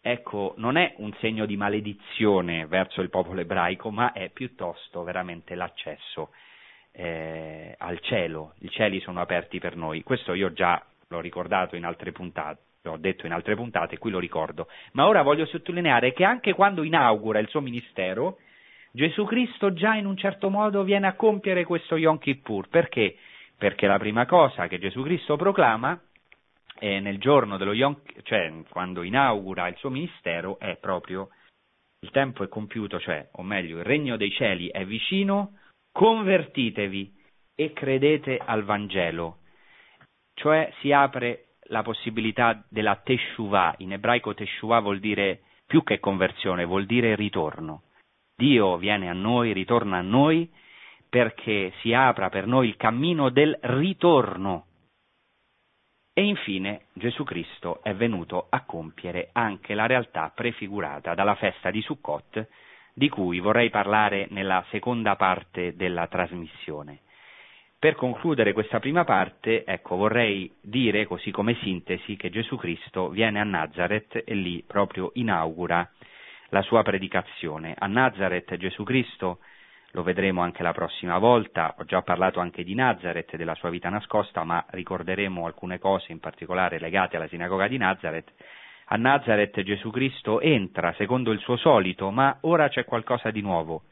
ecco, 0.00 0.54
non 0.56 0.76
è 0.76 0.94
un 0.98 1.12
segno 1.18 1.44
di 1.44 1.56
maledizione 1.56 2.66
verso 2.66 3.00
il 3.00 3.10
popolo 3.10 3.40
ebraico, 3.40 3.90
ma 3.90 4.12
è 4.12 4.30
piuttosto 4.30 5.02
veramente 5.02 5.54
l'accesso 5.56 6.30
eh, 6.92 7.74
al 7.76 7.98
cielo. 8.00 8.54
I 8.60 8.70
cieli 8.70 9.00
sono 9.00 9.20
aperti 9.20 9.58
per 9.58 9.74
noi. 9.76 10.02
Questo 10.04 10.32
io 10.32 10.52
già 10.52 10.82
l'ho 11.08 11.20
ricordato 11.20 11.74
in 11.74 11.84
altre 11.84 12.12
puntate 12.12 12.67
l'ho 12.90 12.96
detto 12.98 13.26
in 13.26 13.32
altre 13.32 13.54
puntate, 13.54 13.98
qui 13.98 14.10
lo 14.10 14.18
ricordo, 14.18 14.68
ma 14.92 15.06
ora 15.06 15.22
voglio 15.22 15.46
sottolineare 15.46 16.12
che 16.12 16.24
anche 16.24 16.52
quando 16.52 16.82
inaugura 16.82 17.38
il 17.38 17.48
suo 17.48 17.60
ministero, 17.60 18.38
Gesù 18.90 19.24
Cristo 19.24 19.72
già 19.72 19.94
in 19.94 20.06
un 20.06 20.16
certo 20.16 20.50
modo 20.50 20.82
viene 20.82 21.06
a 21.06 21.14
compiere 21.14 21.64
questo 21.64 21.96
Yom 21.96 22.18
Kippur, 22.18 22.68
perché? 22.68 23.16
Perché 23.56 23.86
la 23.86 23.98
prima 23.98 24.26
cosa 24.26 24.66
che 24.66 24.78
Gesù 24.78 25.02
Cristo 25.02 25.36
proclama 25.36 26.00
eh, 26.78 27.00
nel 27.00 27.18
giorno 27.18 27.56
dello 27.56 27.72
Yom, 27.72 28.00
cioè 28.22 28.52
quando 28.70 29.02
inaugura 29.02 29.68
il 29.68 29.76
suo 29.76 29.90
ministero, 29.90 30.58
è 30.58 30.76
proprio 30.76 31.28
il 32.00 32.10
tempo 32.10 32.44
è 32.44 32.48
compiuto, 32.48 33.00
cioè, 33.00 33.28
o 33.32 33.42
meglio, 33.42 33.78
il 33.78 33.84
regno 33.84 34.16
dei 34.16 34.30
cieli 34.30 34.68
è 34.68 34.84
vicino, 34.84 35.58
convertitevi 35.92 37.12
e 37.56 37.72
credete 37.72 38.40
al 38.42 38.62
Vangelo. 38.62 39.38
Cioè 40.34 40.72
si 40.78 40.92
apre 40.92 41.47
la 41.68 41.82
possibilità 41.82 42.62
della 42.68 42.96
teshuvah, 42.96 43.76
in 43.78 43.92
ebraico 43.92 44.34
teshuvah 44.34 44.80
vuol 44.80 45.00
dire 45.00 45.40
più 45.66 45.82
che 45.82 46.00
conversione, 46.00 46.64
vuol 46.64 46.86
dire 46.86 47.14
ritorno. 47.14 47.82
Dio 48.36 48.76
viene 48.76 49.08
a 49.08 49.12
noi, 49.12 49.52
ritorna 49.52 49.98
a 49.98 50.02
noi 50.02 50.50
perché 51.08 51.72
si 51.80 51.92
apra 51.92 52.28
per 52.28 52.46
noi 52.46 52.68
il 52.68 52.76
cammino 52.76 53.30
del 53.30 53.58
ritorno. 53.62 54.66
E 56.12 56.24
infine 56.24 56.86
Gesù 56.92 57.24
Cristo 57.24 57.82
è 57.82 57.94
venuto 57.94 58.46
a 58.48 58.64
compiere 58.64 59.30
anche 59.32 59.74
la 59.74 59.86
realtà 59.86 60.32
prefigurata 60.34 61.14
dalla 61.14 61.36
festa 61.36 61.70
di 61.70 61.80
Sukkot, 61.80 62.48
di 62.92 63.08
cui 63.08 63.38
vorrei 63.38 63.70
parlare 63.70 64.26
nella 64.30 64.64
seconda 64.70 65.14
parte 65.16 65.76
della 65.76 66.08
trasmissione. 66.08 67.02
Per 67.80 67.94
concludere 67.94 68.52
questa 68.52 68.80
prima 68.80 69.04
parte, 69.04 69.64
ecco, 69.64 69.94
vorrei 69.94 70.52
dire, 70.60 71.06
così 71.06 71.30
come 71.30 71.54
sintesi, 71.62 72.16
che 72.16 72.28
Gesù 72.28 72.56
Cristo 72.56 73.08
viene 73.08 73.38
a 73.38 73.44
Nazareth 73.44 74.24
e 74.26 74.34
lì 74.34 74.64
proprio 74.66 75.12
inaugura 75.14 75.88
la 76.48 76.62
sua 76.62 76.82
predicazione. 76.82 77.76
A 77.78 77.86
Nazareth 77.86 78.56
Gesù 78.56 78.82
Cristo, 78.82 79.38
lo 79.92 80.02
vedremo 80.02 80.42
anche 80.42 80.64
la 80.64 80.72
prossima 80.72 81.18
volta, 81.18 81.76
ho 81.78 81.84
già 81.84 82.02
parlato 82.02 82.40
anche 82.40 82.64
di 82.64 82.74
Nazareth 82.74 83.34
e 83.34 83.36
della 83.36 83.54
sua 83.54 83.70
vita 83.70 83.88
nascosta, 83.88 84.42
ma 84.42 84.66
ricorderemo 84.70 85.46
alcune 85.46 85.78
cose 85.78 86.10
in 86.10 86.18
particolare 86.18 86.80
legate 86.80 87.14
alla 87.14 87.28
sinagoga 87.28 87.68
di 87.68 87.76
Nazareth. 87.76 88.32
A 88.86 88.96
Nazareth 88.96 89.62
Gesù 89.62 89.90
Cristo 89.90 90.40
entra 90.40 90.92
secondo 90.94 91.30
il 91.30 91.38
suo 91.38 91.56
solito, 91.56 92.10
ma 92.10 92.38
ora 92.40 92.68
c'è 92.68 92.84
qualcosa 92.84 93.30
di 93.30 93.40
nuovo. 93.40 93.84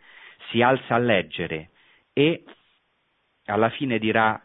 Si 0.51 0.61
alza 0.61 0.97
a 0.97 0.99
leggere 0.99 1.71
e 2.13 2.43
alla 3.47 3.71
fine 3.71 3.99
dirà 3.99 4.41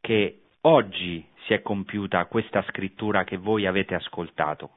che 0.00 0.42
oggi 0.62 1.26
si 1.44 1.54
è 1.54 1.62
compiuta 1.62 2.26
questa 2.26 2.62
scrittura 2.68 3.24
che 3.24 3.36
voi 3.36 3.66
avete 3.66 3.94
ascoltato. 3.94 4.70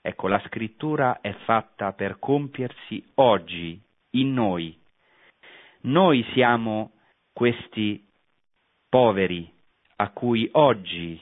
Ecco, 0.00 0.28
la 0.28 0.40
scrittura 0.46 1.20
è 1.20 1.32
fatta 1.44 1.92
per 1.92 2.18
compiersi 2.18 3.04
oggi, 3.14 3.80
in 4.10 4.32
noi. 4.32 4.76
Noi 5.82 6.24
siamo 6.32 6.92
questi 7.32 8.04
poveri 8.88 9.52
a 9.96 10.10
cui 10.10 10.48
oggi 10.52 11.20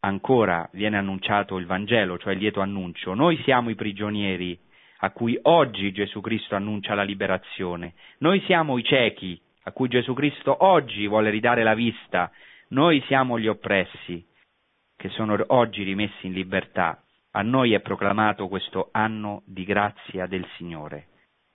ancora 0.00 0.68
viene 0.72 0.98
annunciato 0.98 1.58
il 1.58 1.66
Vangelo, 1.66 2.18
cioè 2.18 2.32
il 2.32 2.40
lieto 2.40 2.60
annuncio. 2.60 3.14
Noi 3.14 3.40
siamo 3.44 3.70
i 3.70 3.74
prigionieri 3.74 4.58
a 4.98 5.10
cui 5.10 5.38
oggi 5.42 5.92
Gesù 5.92 6.20
Cristo 6.20 6.54
annuncia 6.54 6.94
la 6.94 7.02
liberazione. 7.02 7.94
Noi 8.18 8.40
siamo 8.46 8.78
i 8.78 8.84
ciechi 8.84 9.40
a 9.64 9.72
cui 9.72 9.88
Gesù 9.88 10.14
Cristo 10.14 10.64
oggi 10.64 11.06
vuole 11.06 11.30
ridare 11.30 11.62
la 11.62 11.74
vista. 11.74 12.30
Noi 12.68 13.02
siamo 13.06 13.38
gli 13.38 13.48
oppressi 13.48 14.24
che 14.96 15.08
sono 15.10 15.36
oggi 15.48 15.82
rimessi 15.82 16.26
in 16.26 16.32
libertà. 16.32 17.02
A 17.32 17.42
noi 17.42 17.72
è 17.72 17.80
proclamato 17.80 18.48
questo 18.48 18.88
anno 18.92 19.42
di 19.46 19.64
grazia 19.64 20.26
del 20.26 20.46
Signore. 20.56 21.08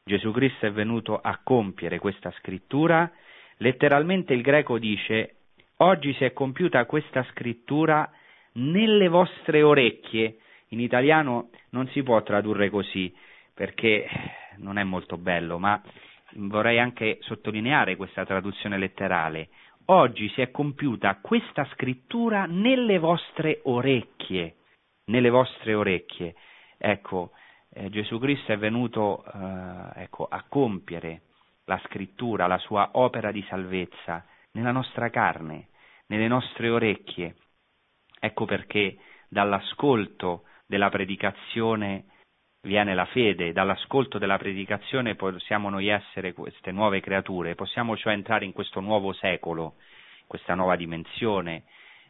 Gesù 0.04 0.32
Cristo 0.32 0.66
è 0.66 0.72
venuto 0.72 1.20
a 1.20 1.40
compiere 1.44 2.00
questa 2.00 2.32
scrittura. 2.40 3.12
Letteralmente 3.58 4.34
il 4.34 4.42
greco 4.42 4.80
dice 4.80 5.36
oggi 5.78 6.14
si 6.14 6.24
è 6.24 6.34
compiuta 6.34 6.86
questa 6.86 7.24
scrittura 7.32 8.10
nelle 8.54 9.08
vostre 9.08 9.62
orecchie. 9.62 10.40
In 10.70 10.80
italiano 10.80 11.50
non 11.72 11.88
si 11.90 12.04
può 12.04 12.22
tradurre 12.24 12.70
così 12.70 13.14
perché 13.54 14.08
non 14.58 14.78
è 14.78 14.84
molto 14.84 15.18
bello, 15.18 15.58
ma 15.58 15.82
vorrei 16.34 16.80
anche 16.80 17.18
sottolineare 17.22 17.96
questa 17.96 18.26
traduzione 18.26 18.78
letterale. 18.78 19.50
Oggi 19.86 20.30
si 20.30 20.42
è 20.42 20.52
compiuta 20.52 21.20
questa 21.22 21.66
scrittura 21.74 22.46
nelle 22.46 23.00
vostre 23.00 23.62
orecchie, 23.64 24.58
nelle 25.06 25.30
vostre 25.30 25.74
orecchie. 25.74 26.36
Ecco, 26.78 27.32
eh, 27.70 27.90
Gesù 27.90 28.20
Cristo 28.20 28.52
è 28.52 28.58
venuto 28.58 29.24
eh, 29.24 30.02
ecco, 30.04 30.28
a 30.30 30.44
compiere 30.48 31.22
la 31.66 31.80
scrittura, 31.86 32.48
la 32.48 32.58
sua 32.58 32.90
opera 32.94 33.32
di 33.32 33.44
salvezza 33.48 34.26
nella 34.52 34.72
nostra 34.72 35.10
carne, 35.10 35.70
nelle 36.08 36.28
nostre 36.28 36.70
orecchie. 36.70 37.36
Ecco 38.20 38.46
perché 38.46 38.98
dall'ascolto 39.30 40.44
della 40.66 40.90
predicazione 40.90 42.06
viene 42.62 42.94
la 42.96 43.06
fede, 43.06 43.54
dall'ascolto 43.54 44.18
della 44.18 44.38
predicazione 44.38 45.16
possiamo 45.16 45.70
noi 45.70 45.88
essere 45.88 46.34
queste 46.34 46.72
nuove 46.72 47.00
creature, 47.00 47.56
possiamo 47.56 47.96
cioè 47.96 48.14
entrare 48.14 48.46
in 48.46 48.52
questo 48.52 48.80
nuovo 48.80 49.14
secolo, 49.14 49.76
questa 50.28 50.56
nuova 50.56 50.76
dimensione, 50.76 51.64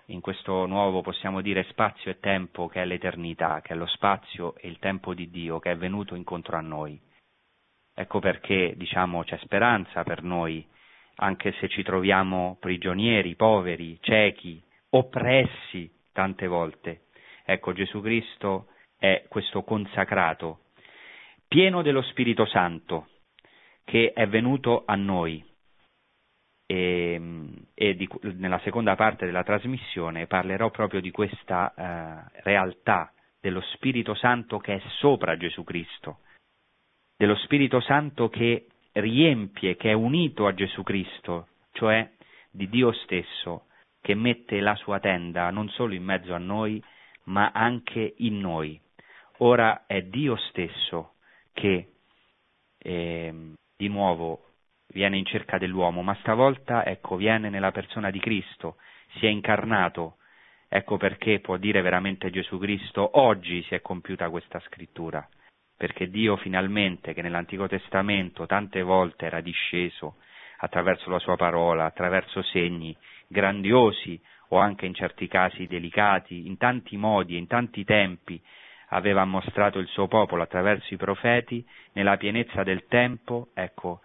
in 0.07 0.21
questo 0.21 0.65
nuovo, 0.65 1.01
possiamo 1.01 1.41
dire, 1.41 1.63
spazio 1.69 2.11
e 2.11 2.19
tempo 2.19 2.67
che 2.67 2.81
è 2.81 2.85
l'eternità, 2.85 3.61
che 3.61 3.73
è 3.73 3.75
lo 3.75 3.87
spazio 3.87 4.55
e 4.55 4.67
il 4.67 4.79
tempo 4.79 5.13
di 5.13 5.29
Dio 5.29 5.59
che 5.59 5.71
è 5.71 5.77
venuto 5.77 6.15
incontro 6.15 6.55
a 6.57 6.61
noi. 6.61 6.99
Ecco 7.93 8.19
perché, 8.19 8.73
diciamo, 8.77 9.23
c'è 9.23 9.37
speranza 9.39 10.03
per 10.03 10.23
noi, 10.23 10.65
anche 11.15 11.51
se 11.53 11.67
ci 11.67 11.83
troviamo 11.83 12.57
prigionieri, 12.59 13.35
poveri, 13.35 13.97
ciechi, 14.01 14.61
oppressi 14.91 15.91
tante 16.13 16.47
volte. 16.47 17.07
Ecco, 17.43 17.73
Gesù 17.73 18.01
Cristo 18.01 18.67
è 18.97 19.25
questo 19.29 19.63
consacrato, 19.63 20.59
pieno 21.47 21.81
dello 21.81 22.01
Spirito 22.01 22.45
Santo, 22.45 23.07
che 23.83 24.11
è 24.13 24.27
venuto 24.27 24.83
a 24.85 24.95
noi. 24.95 25.43
E, 26.69 27.21
e 27.73 27.95
di, 27.95 28.09
nella 28.35 28.59
seconda 28.59 28.95
parte 28.95 29.25
della 29.25 29.43
trasmissione 29.43 30.27
parlerò 30.27 30.69
proprio 30.69 30.99
di 30.99 31.11
questa 31.11 31.73
eh, 31.73 32.41
realtà 32.43 33.13
dello 33.39 33.61
Spirito 33.73 34.13
Santo 34.15 34.57
che 34.57 34.75
è 34.75 34.81
sopra 34.99 35.37
Gesù 35.37 35.63
Cristo, 35.63 36.19
dello 37.15 37.35
Spirito 37.35 37.79
Santo 37.79 38.27
che 38.27 38.67
riempie, 38.91 39.77
che 39.77 39.91
è 39.91 39.93
unito 39.93 40.47
a 40.47 40.53
Gesù 40.53 40.83
Cristo, 40.83 41.47
cioè 41.71 42.11
di 42.51 42.67
Dio 42.67 42.91
stesso, 42.91 43.67
che 44.01 44.15
mette 44.15 44.59
la 44.59 44.75
sua 44.75 44.99
tenda 44.99 45.49
non 45.49 45.69
solo 45.69 45.93
in 45.93 46.03
mezzo 46.03 46.33
a 46.33 46.37
noi, 46.37 46.83
ma 47.25 47.51
anche 47.53 48.15
in 48.17 48.39
noi. 48.39 48.79
Ora 49.39 49.85
è 49.85 50.01
Dio 50.01 50.35
stesso 50.35 51.13
che 51.53 51.91
eh, 52.77 53.53
di 53.75 53.87
nuovo 53.87 54.45
viene 54.87 55.17
in 55.17 55.25
cerca 55.25 55.57
dell'uomo, 55.57 56.01
ma 56.01 56.15
stavolta 56.21 56.85
ecco, 56.85 57.17
viene 57.17 57.49
nella 57.49 57.71
persona 57.71 58.09
di 58.09 58.19
Cristo, 58.19 58.77
si 59.17 59.25
è 59.25 59.29
incarnato. 59.29 60.17
Ecco 60.67 60.97
perché 60.97 61.39
può 61.39 61.57
dire 61.57 61.81
veramente 61.81 62.29
Gesù 62.29 62.57
Cristo, 62.57 63.19
oggi 63.19 63.61
si 63.63 63.75
è 63.75 63.81
compiuta 63.81 64.29
questa 64.29 64.59
scrittura, 64.61 65.27
perché 65.75 66.09
Dio 66.09 66.35
finalmente, 66.37 67.13
che 67.13 67.21
nell'Antico 67.21 67.67
Testamento 67.67 68.45
tante 68.47 68.81
volte 68.81 69.25
era 69.25 69.39
disceso 69.39 70.15
attraverso 70.57 71.09
la 71.09 71.19
sua 71.19 71.35
parola, 71.35 71.85
attraverso 71.85 72.41
segni 72.41 72.95
grandiosi 73.27 74.19
o 74.49 74.57
anche 74.57 74.85
in 74.85 74.93
certi 74.93 75.27
casi 75.27 75.67
delicati, 75.67 76.47
in 76.47 76.57
tanti 76.57 76.97
modi 76.97 77.35
e 77.35 77.37
in 77.37 77.47
tanti 77.47 77.83
tempi, 77.83 78.41
aveva 78.89 79.25
mostrato 79.25 79.79
il 79.79 79.87
suo 79.87 80.07
popolo 80.07 80.43
attraverso 80.43 80.93
i 80.93 80.97
profeti, 80.97 81.65
nella 81.93 82.17
pienezza 82.17 82.63
del 82.63 82.85
tempo, 82.87 83.49
ecco, 83.53 84.01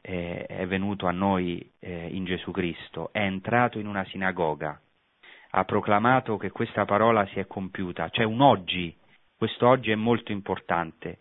eh, 0.00 0.46
è 0.46 0.66
venuto 0.66 1.06
a 1.06 1.12
noi 1.12 1.72
eh, 1.80 2.08
in 2.08 2.24
Gesù 2.24 2.50
Cristo, 2.50 3.10
è 3.12 3.20
entrato 3.20 3.78
in 3.78 3.86
una 3.86 4.04
sinagoga, 4.06 4.80
ha 5.50 5.64
proclamato 5.64 6.36
che 6.36 6.50
questa 6.50 6.84
parola 6.84 7.26
si 7.26 7.38
è 7.38 7.46
compiuta, 7.46 8.10
c'è 8.10 8.24
un 8.24 8.40
oggi, 8.40 8.96
questo 9.36 9.68
oggi 9.68 9.90
è 9.90 9.96
molto 9.96 10.32
importante, 10.32 11.20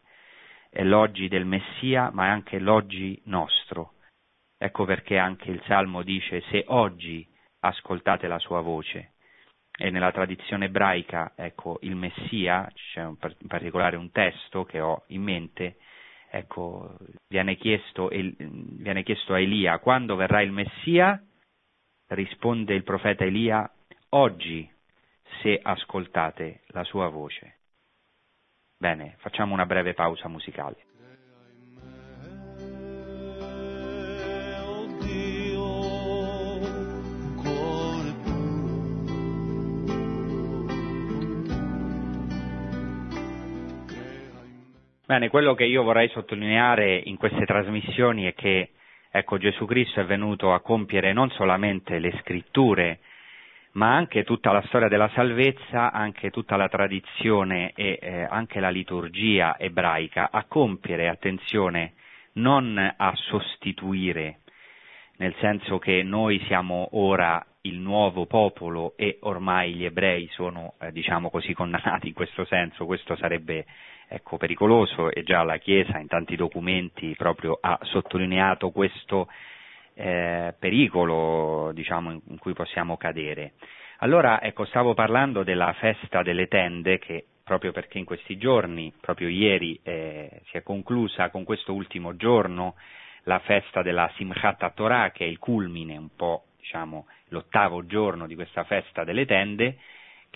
è 0.70 0.84
l'oggi 0.84 1.28
del 1.28 1.46
Messia, 1.46 2.10
ma 2.12 2.26
è 2.26 2.30
anche 2.30 2.60
l'oggi 2.60 3.22
nostro. 3.26 3.94
Ecco 4.58 4.86
perché 4.86 5.18
anche 5.18 5.52
il 5.52 5.62
Salmo 5.66 6.02
dice 6.02 6.42
se 6.50 6.64
oggi 6.68 7.28
ascoltate 7.60 8.28
la 8.28 8.40
sua 8.40 8.62
voce 8.62 9.15
e 9.78 9.90
nella 9.90 10.12
tradizione 10.12 10.66
ebraica, 10.66 11.34
ecco, 11.36 11.80
il 11.82 11.96
Messia, 11.96 12.70
c'è 12.74 13.04
un, 13.04 13.18
in 13.20 13.48
particolare 13.48 13.98
un 13.98 14.10
testo 14.12 14.64
che 14.64 14.80
ho 14.80 15.04
in 15.08 15.22
mente, 15.22 15.78
ecco, 16.30 16.98
viene 17.28 17.56
chiesto, 17.56 18.10
viene 18.10 19.04
chiesto 19.04 19.34
a 19.34 19.40
Elia, 19.40 19.80
quando 19.80 20.16
verrà 20.16 20.42
il 20.42 20.52
Messia? 20.52 21.22
Risponde 22.08 22.74
il 22.74 22.84
profeta 22.84 23.26
Elia, 23.26 23.70
oggi, 24.10 24.70
se 25.42 25.60
ascoltate 25.62 26.62
la 26.68 26.84
sua 26.84 27.10
voce. 27.10 27.58
Bene, 28.78 29.16
facciamo 29.20 29.54
una 29.54 29.66
breve 29.66 29.94
pausa 29.94 30.28
musicale. 30.28 30.86
Bene, 45.08 45.30
quello 45.30 45.54
che 45.54 45.66
io 45.66 45.84
vorrei 45.84 46.10
sottolineare 46.10 46.96
in 46.96 47.18
queste 47.18 47.46
trasmissioni 47.46 48.24
è 48.24 48.34
che 48.34 48.72
ecco, 49.12 49.38
Gesù 49.38 49.66
Cristo 49.66 50.00
è 50.00 50.06
venuto 50.06 50.52
a 50.52 50.62
compiere 50.62 51.14
non 51.14 51.30
solamente 51.30 52.00
le 52.00 52.12
scritture, 52.22 53.02
ma 53.74 53.94
anche 53.94 54.24
tutta 54.24 54.52
la 54.52 54.64
storia 54.64 54.88
della 54.88 55.12
salvezza, 55.14 55.92
anche 55.92 56.32
tutta 56.32 56.56
la 56.56 56.68
tradizione 56.70 57.72
e 57.76 58.00
eh, 58.02 58.28
anche 58.28 58.60
la 58.60 58.72
liturgia 58.72 59.60
ebraica, 59.60 60.30
a 60.32 60.46
compiere, 60.46 61.08
attenzione, 61.08 61.94
non 62.34 62.76
a 62.98 63.14
sostituire, 63.16 64.40
nel 65.18 65.36
senso 65.40 65.78
che 65.78 66.02
noi 66.02 66.44
siamo 66.48 66.90
ora 66.94 67.46
il 67.62 67.78
nuovo 67.78 68.26
popolo 68.26 68.94
e 68.98 69.20
ormai 69.22 69.76
gli 69.76 69.86
ebrei 69.86 70.28
sono, 70.32 70.74
eh, 70.82 70.92
diciamo 70.92 71.30
così, 71.30 71.54
condannati 71.54 72.08
in 72.08 72.14
questo 72.16 72.44
senso, 72.46 72.88
questo 72.88 73.16
sarebbe 73.16 73.66
ecco, 74.08 74.38
pericoloso 74.38 75.12
e 75.12 75.24
già 75.24 75.44
la 75.44 75.58
Chiesa 75.58 75.98
in 75.98 76.08
tanti 76.08 76.36
documenti 76.36 77.14
proprio 77.18 77.58
ha 77.60 77.78
sottolineato 77.84 78.72
questo 78.72 79.28
eh, 79.94 80.54
pericolo 80.58 81.72
diciamo, 81.74 82.12
in, 82.12 82.22
in, 82.28 82.38
cui 82.38 82.54
possiamo 82.54 82.98
cadere. 82.98 83.54
Allora, 84.00 84.42
ecco, 84.42 84.66
stavo 84.66 84.94
parlando 84.94 85.44
della 85.44 85.74
festa 85.74 86.22
delle 86.22 86.48
tende 86.48 87.00
che 87.00 87.26
proprio 87.44 87.72
perché 87.72 88.00
in 88.00 88.06
questi 88.06 88.38
giorni, 88.38 88.92
proprio 89.00 89.30
ieri, 89.30 89.80
eh, 89.84 90.42
si 90.50 90.58
è 90.58 90.64
conclusa 90.64 91.30
con 91.30 91.44
questo 91.44 91.74
ultimo 91.74 92.16
giorno 92.16 92.76
la 93.24 93.40
festa 93.40 93.82
della 93.82 94.12
Simchat 94.16 94.74
Torah, 94.74 95.12
che 95.12 95.26
è 95.26 95.28
il 95.28 95.38
culmine, 95.38 95.96
un 95.96 96.10
po' 96.16 96.46
diciamo 96.58 97.06
l'ottavo 97.30 97.86
giorno 97.86 98.28
di 98.28 98.36
questa 98.36 98.64
festa 98.64 99.04
delle 99.04 99.26
tende, 99.26 99.78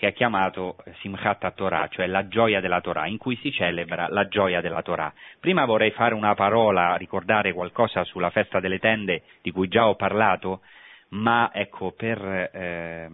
che 0.00 0.08
è 0.08 0.12
chiamato 0.14 0.76
Simchat 1.00 1.52
Torah, 1.52 1.86
cioè 1.88 2.06
la 2.06 2.26
gioia 2.26 2.60
della 2.60 2.80
Torah, 2.80 3.06
in 3.06 3.18
cui 3.18 3.36
si 3.36 3.52
celebra 3.52 4.08
la 4.08 4.28
gioia 4.28 4.62
della 4.62 4.80
Torah. 4.80 5.12
Prima 5.38 5.66
vorrei 5.66 5.90
fare 5.90 6.14
una 6.14 6.32
parola, 6.32 6.94
ricordare 6.96 7.52
qualcosa 7.52 8.02
sulla 8.04 8.30
festa 8.30 8.60
delle 8.60 8.78
tende 8.78 9.24
di 9.42 9.50
cui 9.50 9.68
già 9.68 9.86
ho 9.86 9.96
parlato, 9.96 10.62
ma 11.10 11.50
ecco, 11.52 11.92
per 11.92 12.18
eh, 12.18 13.10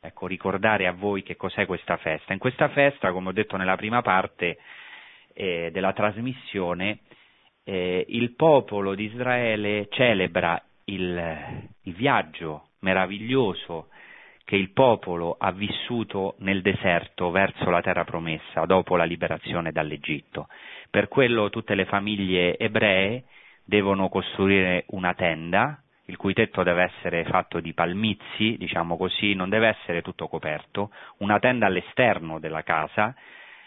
ecco, 0.00 0.26
ricordare 0.28 0.86
a 0.86 0.92
voi 0.92 1.24
che 1.24 1.34
cos'è 1.34 1.66
questa 1.66 1.96
festa. 1.96 2.32
In 2.32 2.38
questa 2.38 2.68
festa, 2.68 3.10
come 3.10 3.30
ho 3.30 3.32
detto 3.32 3.56
nella 3.56 3.74
prima 3.74 4.00
parte 4.00 4.58
eh, 5.34 5.70
della 5.72 5.92
trasmissione, 5.92 7.00
eh, 7.64 8.04
il 8.10 8.36
popolo 8.36 8.94
di 8.94 9.06
Israele 9.06 9.88
celebra 9.90 10.62
il, 10.84 11.68
il 11.82 11.94
viaggio 11.94 12.68
meraviglioso 12.78 13.88
che 14.44 14.56
il 14.56 14.72
popolo 14.72 15.36
ha 15.38 15.52
vissuto 15.52 16.34
nel 16.38 16.62
deserto 16.62 17.30
verso 17.30 17.70
la 17.70 17.80
terra 17.80 18.04
promessa 18.04 18.64
dopo 18.66 18.96
la 18.96 19.04
liberazione 19.04 19.72
dall'Egitto. 19.72 20.48
Per 20.90 21.08
quello 21.08 21.50
tutte 21.50 21.74
le 21.74 21.84
famiglie 21.84 22.56
ebree 22.58 23.24
devono 23.64 24.08
costruire 24.08 24.84
una 24.88 25.14
tenda, 25.14 25.80
il 26.06 26.16
cui 26.16 26.34
tetto 26.34 26.62
deve 26.62 26.82
essere 26.82 27.24
fatto 27.24 27.60
di 27.60 27.72
palmizi, 27.72 28.56
diciamo 28.58 28.96
così, 28.96 29.34
non 29.34 29.48
deve 29.48 29.68
essere 29.68 30.02
tutto 30.02 30.28
coperto, 30.28 30.90
una 31.18 31.38
tenda 31.38 31.66
all'esterno 31.66 32.38
della 32.38 32.62
casa, 32.62 33.14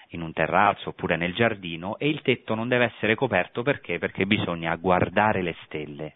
in 0.10 0.22
un 0.22 0.34
terrazzo 0.34 0.90
oppure 0.90 1.16
nel 1.16 1.34
giardino, 1.34 1.98
e 1.98 2.10
il 2.10 2.22
tetto 2.22 2.54
non 2.54 2.68
deve 2.68 2.86
essere 2.86 3.16
coperto 3.16 3.64
perché? 3.64 3.98
Perché 3.98 4.26
bisogna 4.26 4.76
guardare 4.76 5.42
le 5.42 5.56
stelle 5.64 6.16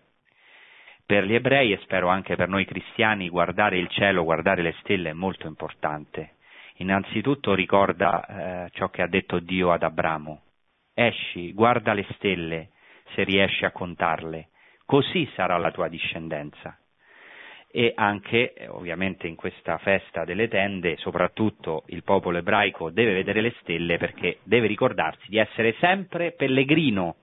per 1.09 1.23
gli 1.23 1.33
ebrei 1.33 1.71
e 1.71 1.79
spero 1.79 2.07
anche 2.07 2.35
per 2.35 2.49
noi 2.49 2.65
cristiani 2.65 3.29
guardare 3.29 3.79
il 3.79 3.87
cielo, 3.87 4.23
guardare 4.23 4.61
le 4.61 4.75
stelle 4.81 5.09
è 5.09 5.13
molto 5.13 5.47
importante. 5.47 6.33
Innanzitutto 6.75 7.55
ricorda 7.55 8.67
eh, 8.67 8.69
ciò 8.73 8.89
che 8.89 9.01
ha 9.01 9.07
detto 9.07 9.39
Dio 9.39 9.71
ad 9.71 9.81
Abramo. 9.81 10.41
Esci, 10.93 11.51
guarda 11.51 11.93
le 11.93 12.05
stelle, 12.11 12.69
se 13.15 13.23
riesci 13.23 13.65
a 13.65 13.71
contarle, 13.71 14.49
così 14.85 15.27
sarà 15.33 15.57
la 15.57 15.71
tua 15.71 15.87
discendenza. 15.87 16.77
E 17.71 17.91
anche, 17.95 18.67
ovviamente, 18.67 19.25
in 19.25 19.35
questa 19.35 19.79
festa 19.79 20.25
delle 20.25 20.47
tende, 20.47 20.95
soprattutto 20.97 21.85
il 21.87 22.03
popolo 22.03 22.37
ebraico 22.37 22.91
deve 22.91 23.13
vedere 23.13 23.41
le 23.41 23.55
stelle 23.61 23.97
perché 23.97 24.41
deve 24.43 24.67
ricordarsi 24.67 25.27
di 25.27 25.39
essere 25.39 25.73
sempre 25.79 26.33
pellegrino 26.33 27.15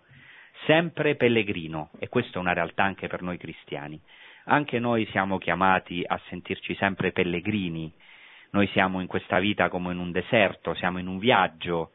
sempre 0.64 1.16
pellegrino 1.16 1.90
e 1.98 2.08
questa 2.08 2.38
è 2.38 2.40
una 2.40 2.52
realtà 2.52 2.84
anche 2.84 3.08
per 3.08 3.22
noi 3.22 3.36
cristiani. 3.36 4.00
Anche 4.44 4.78
noi 4.78 5.06
siamo 5.10 5.38
chiamati 5.38 6.02
a 6.06 6.20
sentirci 6.28 6.74
sempre 6.76 7.12
pellegrini, 7.12 7.92
noi 8.50 8.68
siamo 8.68 9.00
in 9.00 9.06
questa 9.06 9.38
vita 9.38 9.68
come 9.68 9.92
in 9.92 9.98
un 9.98 10.12
deserto, 10.12 10.74
siamo 10.74 10.98
in 10.98 11.08
un 11.08 11.18
viaggio, 11.18 11.90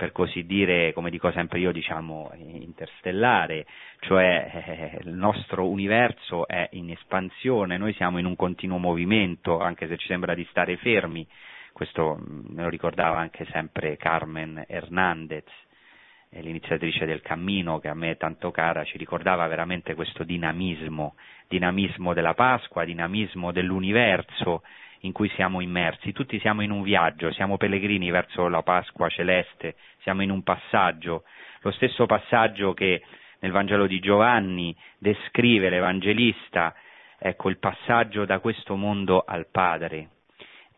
per 0.00 0.12
così 0.12 0.46
dire, 0.46 0.94
come 0.94 1.10
dico 1.10 1.30
sempre 1.30 1.58
io, 1.58 1.72
diciamo 1.72 2.32
interstellare, 2.34 3.66
cioè 3.98 4.98
eh, 5.02 5.06
il 5.06 5.12
nostro 5.12 5.68
universo 5.68 6.48
è 6.48 6.70
in 6.72 6.90
espansione, 6.90 7.76
noi 7.76 7.92
siamo 7.92 8.18
in 8.18 8.24
un 8.24 8.34
continuo 8.34 8.78
movimento, 8.78 9.60
anche 9.60 9.86
se 9.88 9.98
ci 9.98 10.06
sembra 10.06 10.34
di 10.34 10.46
stare 10.48 10.78
fermi, 10.78 11.26
questo 11.74 12.16
mm, 12.18 12.46
me 12.54 12.62
lo 12.62 12.70
ricordava 12.70 13.18
anche 13.18 13.44
sempre 13.52 13.98
Carmen 13.98 14.64
Hernandez, 14.66 15.44
l'iniziatrice 16.38 17.06
del 17.06 17.22
cammino 17.22 17.80
che 17.80 17.88
a 17.88 17.94
me 17.94 18.12
è 18.12 18.16
tanto 18.16 18.50
cara, 18.50 18.84
ci 18.84 18.96
ricordava 18.96 19.46
veramente 19.48 19.94
questo 19.94 20.22
dinamismo, 20.22 21.16
dinamismo 21.48 22.14
della 22.14 22.34
Pasqua, 22.34 22.84
dinamismo 22.84 23.50
dell'universo 23.50 24.62
in 25.00 25.12
cui 25.12 25.28
siamo 25.30 25.60
immersi. 25.60 26.12
Tutti 26.12 26.38
siamo 26.38 26.62
in 26.62 26.70
un 26.70 26.82
viaggio, 26.82 27.32
siamo 27.32 27.56
pellegrini 27.56 28.10
verso 28.10 28.48
la 28.48 28.62
Pasqua 28.62 29.08
celeste, 29.08 29.74
siamo 30.02 30.22
in 30.22 30.30
un 30.30 30.42
passaggio, 30.42 31.24
lo 31.62 31.70
stesso 31.72 32.06
passaggio 32.06 32.74
che 32.74 33.02
nel 33.40 33.50
Vangelo 33.50 33.86
di 33.86 33.98
Giovanni 33.98 34.76
descrive 34.98 35.68
l'Evangelista, 35.68 36.74
ecco 37.18 37.48
il 37.48 37.58
passaggio 37.58 38.24
da 38.24 38.38
questo 38.38 38.76
mondo 38.76 39.24
al 39.26 39.46
Padre. 39.50 40.19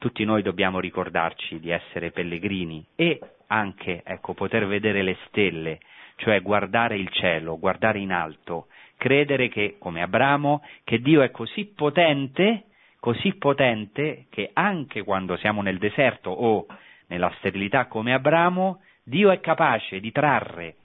Tutti 0.03 0.25
noi 0.25 0.43
dobbiamo 0.43 0.81
ricordarci 0.81 1.61
di 1.61 1.71
essere 1.71 2.11
pellegrini 2.11 2.85
e 2.97 3.21
anche 3.47 4.03
ecco, 4.05 4.35
poter 4.35 4.67
vedere 4.67 5.01
le 5.01 5.17
stelle, 5.27 5.79
cioè 6.17 6.43
guardare 6.43 6.97
il 6.97 7.09
cielo, 7.11 7.57
guardare 7.57 8.01
in 8.01 8.11
alto, 8.11 8.67
credere 8.97 9.47
che, 9.47 9.77
come 9.79 10.03
Abramo, 10.03 10.61
che 10.83 11.01
Dio 11.01 11.23
è 11.23 11.31
così 11.31 11.67
potente, 11.67 12.65
così 12.99 13.35
potente 13.35 14.27
che 14.29 14.51
anche 14.53 15.05
quando 15.05 15.37
siamo 15.37 15.62
nel 15.62 15.79
deserto 15.79 16.31
o 16.31 16.67
nella 17.07 17.33
sterilità 17.37 17.87
come 17.87 18.12
Abramo, 18.12 18.81
Dio 19.05 19.31
è 19.31 19.38
capace 19.38 20.01
di 20.01 20.11
trarre 20.11 20.79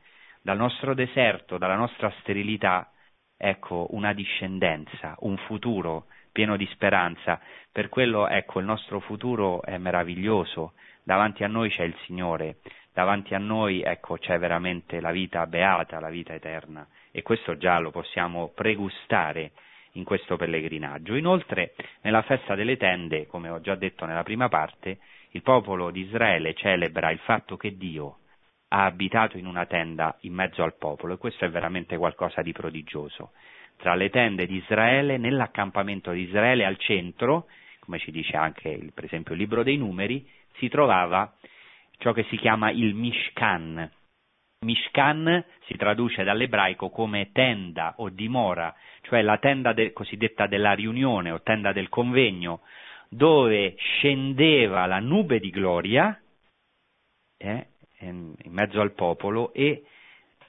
dal 0.44 0.58
nostro 0.58 0.94
deserto, 0.94 1.58
dalla 1.58 1.76
nostra 1.76 2.14
sterilità, 2.20 2.92
ecco, 3.36 3.88
una 3.96 4.14
discendenza, 4.14 5.16
un 5.22 5.38
futuro 5.38 6.06
pieno 6.38 6.56
di 6.56 6.68
speranza. 6.68 7.42
Per 7.72 7.90
quello, 7.90 8.28
ecco, 8.28 8.60
il 8.60 8.66
nostro 8.66 9.00
futuro 9.00 9.64
è 9.64 9.80
meraviglioso, 9.80 10.74
davanti 11.02 11.44
a 11.44 11.48
noi 11.48 11.72
c'è 11.72 11.82
il 11.82 11.96
Signore, 12.06 12.58
davanti 12.94 13.34
a 13.34 13.40
noi 13.40 13.82
ecco, 13.82 14.20
c'è 14.20 14.38
veramente 14.38 15.00
la 15.00 15.10
vita 15.10 15.48
beata, 15.48 16.00
la 16.00 16.12
vita 16.12 16.36
eterna 16.36 16.88
e 17.10 17.24
questo 17.24 17.58
già 17.58 17.80
lo 17.80 17.90
possiamo 17.90 18.52
pregustare 18.54 19.54
in 19.94 20.04
questo 20.04 20.36
pellegrinaggio. 20.36 21.16
Inoltre 21.16 21.74
nella 22.02 22.22
festa 22.22 22.54
delle 22.54 22.78
tende, 22.78 23.26
come 23.26 23.50
ho 23.50 23.60
già 23.60 23.74
detto 23.74 24.06
nella 24.06 24.22
prima 24.22 24.48
parte, 24.48 25.00
il 25.32 25.42
popolo 25.42 25.90
di 25.90 26.02
Israele 26.02 26.54
celebra 26.54 27.10
il 27.10 27.20
fatto 27.20 27.58
che 27.58 27.76
Dio 27.78 28.20
ha 28.68 28.86
abitato 28.86 29.40
in 29.40 29.48
una 29.48 29.66
tenda 29.66 30.16
in 30.22 30.34
mezzo 30.36 30.62
al 30.62 30.76
popolo 30.76 31.16
e 31.16 31.18
questo 31.18 31.46
è 31.46 31.50
veramente 31.50 31.98
qualcosa 31.98 32.44
di 32.44 32.52
prodigioso. 32.52 33.32
Tra 33.78 33.96
le 33.96 34.10
tende 34.10 34.46
di 34.46 34.58
Israele, 34.58 35.18
nell'accampamento 35.18 36.12
di 36.12 36.22
Israele 36.22 36.66
al 36.66 36.78
centro, 36.78 37.48
come 37.80 38.00
ci 38.00 38.12
dice 38.12 38.36
anche 38.36 38.90
per 38.94 39.06
esempio 39.06 39.34
il 39.34 39.40
libro 39.40 39.64
dei 39.64 39.78
numeri, 39.78 40.28
si 40.58 40.68
trovava 40.68 41.34
ciò 41.98 42.12
che 42.12 42.24
si 42.30 42.38
chiama 42.38 42.70
il 42.72 42.94
Mishkan. 42.94 43.90
Mishkan 44.66 45.46
si 45.66 45.76
traduce 45.76 46.24
dall'ebraico 46.24 46.90
come 46.90 47.32
tenda 47.32 47.94
o 47.98 48.10
dimora, 48.10 48.76
cioè 49.02 49.22
la 49.22 49.38
tenda 49.38 49.74
de, 49.74 49.94
cosiddetta 49.94 50.48
della 50.48 50.74
riunione 50.74 51.32
o 51.32 51.42
tenda 51.42 51.72
del 51.72 51.90
convegno, 51.90 52.62
dove 53.10 53.76
scendeva 53.78 54.86
la 54.86 55.00
nube 55.00 55.40
di 55.40 55.50
gloria 55.52 56.20
eh, 57.38 57.68
in 58.00 58.36
mezzo 58.48 58.82
al 58.82 58.94
popolo 58.94 59.54
e 59.54 59.86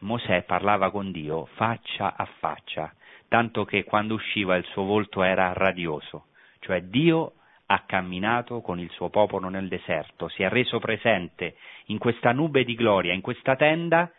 Mosè 0.00 0.42
parlava 0.42 0.90
con 0.90 1.10
Dio 1.10 1.46
faccia 1.54 2.14
a 2.16 2.24
faccia, 2.38 2.92
tanto 3.28 3.64
che 3.64 3.84
quando 3.84 4.14
usciva 4.14 4.56
il 4.56 4.64
suo 4.64 4.84
volto 4.84 5.22
era 5.22 5.52
radioso, 5.52 6.26
cioè 6.60 6.82
Dio 6.82 7.34
ha 7.66 7.82
camminato 7.86 8.60
con 8.62 8.80
il 8.80 8.90
suo 8.90 9.10
popolo 9.10 9.48
nel 9.48 9.68
deserto, 9.68 10.28
si 10.28 10.42
è 10.42 10.48
reso 10.48 10.78
presente 10.78 11.56
in 11.86 11.98
questa 11.98 12.32
nube 12.32 12.64
di 12.64 12.74
gloria, 12.74 13.12
in 13.12 13.20
questa 13.20 13.56
tenda 13.56 14.10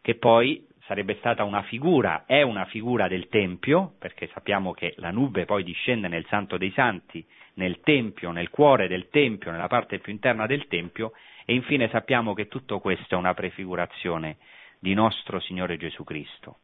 che 0.00 0.14
poi 0.14 0.66
sarebbe 0.86 1.16
stata 1.16 1.44
una 1.44 1.62
figura, 1.62 2.24
è 2.26 2.42
una 2.42 2.64
figura 2.66 3.08
del 3.08 3.28
Tempio, 3.28 3.94
perché 3.98 4.28
sappiamo 4.32 4.72
che 4.72 4.94
la 4.98 5.10
nube 5.10 5.44
poi 5.44 5.62
discende 5.64 6.08
nel 6.08 6.24
Santo 6.26 6.56
dei 6.56 6.70
Santi, 6.70 7.24
nel 7.54 7.80
Tempio, 7.80 8.30
nel 8.30 8.50
cuore 8.50 8.86
del 8.86 9.08
Tempio, 9.10 9.50
nella 9.50 9.66
parte 9.66 9.98
più 9.98 10.12
interna 10.12 10.46
del 10.46 10.66
Tempio, 10.68 11.12
e 11.44 11.54
infine 11.54 11.88
sappiamo 11.88 12.34
che 12.34 12.46
tutto 12.48 12.78
questo 12.78 13.14
è 13.14 13.18
una 13.18 13.34
prefigurazione 13.34 14.36
di 14.78 14.94
nostro 14.94 15.40
Signore 15.40 15.76
Gesù 15.76 16.04
Cristo. 16.04 16.58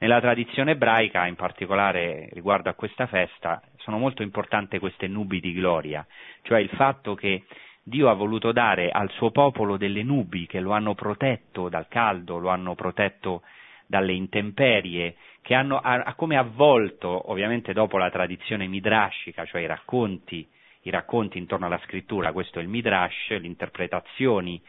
Nella 0.00 0.20
tradizione 0.20 0.72
ebraica, 0.72 1.26
in 1.26 1.34
particolare 1.34 2.28
riguardo 2.32 2.68
a 2.68 2.74
questa 2.74 3.08
festa, 3.08 3.60
sono 3.78 3.98
molto 3.98 4.22
importanti 4.22 4.78
queste 4.78 5.08
nubi 5.08 5.40
di 5.40 5.52
gloria, 5.52 6.06
cioè 6.42 6.60
il 6.60 6.68
fatto 6.68 7.16
che 7.16 7.42
Dio 7.82 8.08
ha 8.08 8.12
voluto 8.12 8.52
dare 8.52 8.90
al 8.90 9.10
suo 9.10 9.32
popolo 9.32 9.76
delle 9.76 10.04
nubi 10.04 10.46
che 10.46 10.60
lo 10.60 10.70
hanno 10.70 10.94
protetto 10.94 11.68
dal 11.68 11.88
caldo, 11.88 12.38
lo 12.38 12.48
hanno 12.48 12.76
protetto 12.76 13.42
dalle 13.88 14.12
intemperie, 14.12 15.16
che 15.42 15.54
hanno, 15.54 15.78
ha, 15.78 16.14
come 16.14 16.36
avvolto, 16.36 17.32
ovviamente 17.32 17.72
dopo 17.72 17.98
la 17.98 18.10
tradizione 18.10 18.68
midrashica, 18.68 19.46
cioè 19.46 19.62
i 19.62 19.66
racconti, 19.66 20.46
i 20.82 20.90
racconti 20.90 21.38
intorno 21.38 21.66
alla 21.66 21.80
scrittura, 21.84 22.30
questo 22.30 22.60
è 22.60 22.62
il 22.62 22.68
midrash, 22.68 23.30
le 23.30 23.46
interpretazioni 23.46 24.62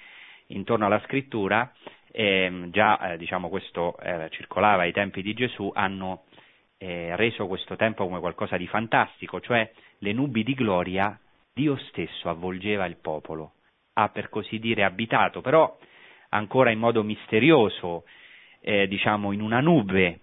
intorno 0.48 0.88
alla 0.88 1.02
scrittura, 1.06 1.72
eh, 2.12 2.68
già 2.72 3.14
eh, 3.14 3.18
diciamo, 3.18 3.50
questo 3.50 3.98
eh, 4.00 4.30
circolava 4.32 4.84
ai 4.84 4.92
tempi 4.92 5.22
di 5.22 5.34
Gesù, 5.34 5.72
hanno 5.74 6.24
eh, 6.78 7.16
reso 7.16 7.48
questo 7.48 7.76
tempo 7.76 8.06
come 8.06 8.20
qualcosa 8.20 8.58
di 8.58 8.68
fantastico, 8.68 9.40
cioè 9.40 9.70
le 10.00 10.14
nubi 10.14 10.44
di 10.44 10.54
gloria 10.54 11.20
Dio 11.54 11.78
stesso 11.90 12.30
avvolgeva 12.30 12.86
il 12.86 12.98
popolo, 12.98 13.54
ha 13.94 14.10
per 14.10 14.30
così 14.30 14.60
dire 14.60 14.84
abitato, 14.84 15.42
però 15.42 15.78
ancora 16.30 16.72
in 16.72 16.80
modo 16.80 17.04
misterioso, 17.04 18.06
eh, 18.62 18.88
diciamo 18.88 19.32
in 19.32 19.42
una 19.42 19.60
nube. 19.60 20.20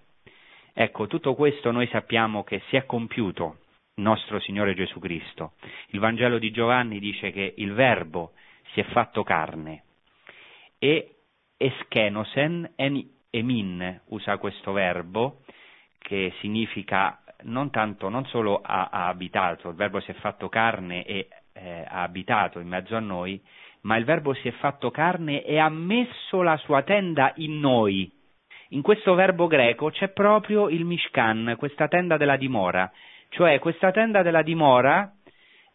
Ecco, 0.72 1.06
tutto 1.06 1.34
questo 1.34 1.70
noi 1.70 1.86
sappiamo 1.88 2.44
che 2.44 2.62
si 2.68 2.76
è 2.76 2.86
compiuto 2.86 3.58
nostro 3.96 4.40
Signore 4.40 4.74
Gesù 4.74 4.98
Cristo. 4.98 5.52
Il 5.88 6.00
Vangelo 6.00 6.38
di 6.38 6.50
Giovanni 6.50 6.98
dice 6.98 7.30
che 7.32 7.54
il 7.56 7.72
Verbo 7.72 8.32
si 8.72 8.80
è 8.80 8.84
fatto 8.84 9.22
carne 9.22 9.82
e 10.78 11.15
eschenosen 11.58 12.72
en 12.76 13.02
emin 13.32 14.00
usa 14.08 14.36
questo 14.38 14.72
verbo 14.72 15.42
che 15.98 16.32
significa 16.40 17.20
non 17.42 17.70
tanto, 17.70 18.08
non 18.08 18.24
solo 18.26 18.60
ha, 18.62 18.88
ha 18.90 19.08
abitato, 19.08 19.68
il 19.68 19.74
verbo 19.74 20.00
si 20.00 20.10
è 20.10 20.14
fatto 20.14 20.48
carne 20.48 21.04
e 21.04 21.28
eh, 21.52 21.84
ha 21.86 22.02
abitato 22.02 22.60
in 22.60 22.68
mezzo 22.68 22.96
a 22.96 23.00
noi, 23.00 23.40
ma 23.82 23.96
il 23.96 24.04
verbo 24.04 24.32
si 24.34 24.48
è 24.48 24.52
fatto 24.52 24.90
carne 24.90 25.44
e 25.44 25.58
ha 25.58 25.68
messo 25.68 26.42
la 26.42 26.56
sua 26.58 26.82
tenda 26.82 27.32
in 27.36 27.58
noi. 27.58 28.10
In 28.70 28.82
questo 28.82 29.14
verbo 29.14 29.46
greco 29.46 29.90
c'è 29.90 30.08
proprio 30.08 30.68
il 30.68 30.84
Mishkan, 30.84 31.54
questa 31.56 31.88
tenda 31.88 32.16
della 32.16 32.36
dimora, 32.36 32.90
cioè 33.28 33.58
questa 33.58 33.92
tenda 33.92 34.22
della 34.22 34.42
dimora 34.42 35.12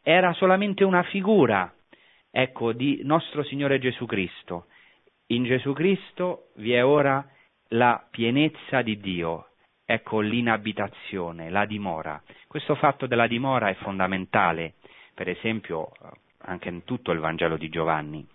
era 0.03 0.33
solamente 0.33 0.83
una 0.83 1.03
figura, 1.03 1.73
ecco, 2.29 2.73
di 2.73 3.01
nostro 3.03 3.43
Signore 3.43 3.79
Gesù 3.79 4.05
Cristo. 4.05 4.65
In 5.31 5.45
Gesù 5.45 5.71
Cristo 5.71 6.49
vi 6.55 6.73
è 6.73 6.83
ora 6.83 7.25
la 7.69 8.05
pienezza 8.11 8.81
di 8.81 8.99
Dio, 8.99 9.51
ecco 9.85 10.19
l'inabitazione, 10.19 11.49
la 11.49 11.65
dimora. 11.65 12.21
Questo 12.47 12.75
fatto 12.75 13.07
della 13.07 13.27
dimora 13.27 13.69
è 13.69 13.75
fondamentale, 13.75 14.73
per 15.15 15.29
esempio 15.29 15.91
anche 16.39 16.67
in 16.67 16.83
tutto 16.83 17.11
il 17.11 17.19
Vangelo 17.19 17.55
di 17.55 17.69
Giovanni. 17.69 18.27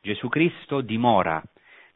Gesù 0.00 0.28
Cristo 0.28 0.80
dimora 0.80 1.42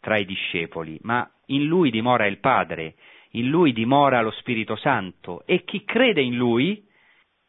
tra 0.00 0.16
i 0.16 0.24
discepoli, 0.24 0.98
ma 1.02 1.30
in 1.46 1.64
lui 1.64 1.92
dimora 1.92 2.26
il 2.26 2.38
Padre, 2.38 2.96
in 3.32 3.48
lui 3.48 3.72
dimora 3.72 4.22
lo 4.22 4.32
Spirito 4.32 4.74
Santo 4.74 5.46
e 5.46 5.62
chi 5.62 5.84
crede 5.84 6.20
in 6.20 6.34
lui, 6.34 6.84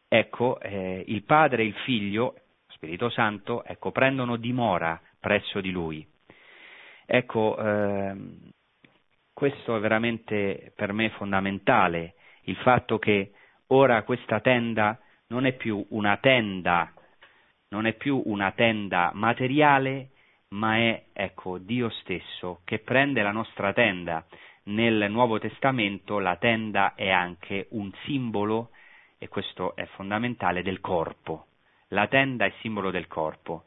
ecco, 0.06 0.60
eh, 0.60 1.02
il 1.08 1.24
Padre 1.24 1.64
e 1.64 1.66
il 1.66 1.74
Figlio, 1.84 2.36
Spirito 2.68 3.08
Santo, 3.08 3.64
ecco, 3.64 3.90
prendono 3.90 4.36
dimora 4.36 5.00
presso 5.18 5.60
di 5.60 5.72
lui. 5.72 6.14
Ecco, 7.06 7.56
eh, 7.56 8.14
questo 9.32 9.76
è 9.76 9.80
veramente 9.80 10.72
per 10.74 10.92
me 10.92 11.10
fondamentale, 11.10 12.14
il 12.42 12.56
fatto 12.56 12.98
che 12.98 13.32
ora 13.68 14.02
questa 14.02 14.40
tenda 14.40 14.98
non 15.28 15.46
è 15.46 15.52
più 15.52 15.84
una 15.90 16.16
tenda, 16.18 16.92
non 17.68 17.86
è 17.86 17.94
più 17.94 18.20
una 18.26 18.50
tenda 18.52 19.10
materiale, 19.14 20.10
ma 20.48 20.76
è, 20.76 21.06
ecco, 21.12 21.58
Dio 21.58 21.88
stesso 21.90 22.60
che 22.64 22.78
prende 22.78 23.22
la 23.22 23.32
nostra 23.32 23.72
tenda. 23.72 24.24
Nel 24.64 25.06
Nuovo 25.10 25.38
Testamento 25.38 26.18
la 26.18 26.36
tenda 26.36 26.94
è 26.94 27.10
anche 27.10 27.66
un 27.70 27.92
simbolo, 28.04 28.70
e 29.18 29.28
questo 29.28 29.76
è 29.76 29.84
fondamentale, 29.94 30.62
del 30.62 30.80
corpo. 30.80 31.46
La 31.88 32.06
tenda 32.08 32.44
è 32.46 32.52
simbolo 32.60 32.90
del 32.90 33.06
corpo. 33.06 33.64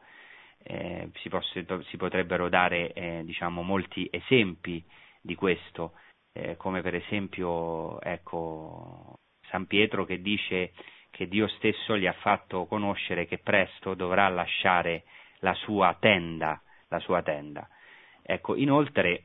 Eh, 0.61 1.09
si, 1.15 1.29
poss- 1.29 1.85
si, 1.87 1.97
potrebbero 1.97 2.49
dare 2.49 2.93
eh, 2.93 3.21
diciamo, 3.23 3.61
molti 3.61 4.07
esempi 4.11 4.83
di 5.21 5.35
questo, 5.35 5.93
eh, 6.33 6.57
come 6.57 6.81
per 6.81 6.95
esempio 6.95 7.99
ecco, 8.01 9.15
San 9.49 9.67
Pietro 9.67 10.05
che 10.05 10.21
dice 10.21 10.73
che 11.09 11.27
Dio 11.27 11.47
stesso 11.47 11.97
gli 11.97 12.05
ha 12.05 12.13
fatto 12.13 12.65
conoscere 12.65 13.25
che 13.25 13.39
presto 13.39 13.93
dovrà 13.93 14.27
lasciare 14.29 15.03
la 15.39 15.53
sua 15.53 15.95
tenda, 15.99 16.61
la 16.89 16.99
sua 16.99 17.21
tenda. 17.21 17.67
Ecco, 18.21 18.55
inoltre, 18.55 19.23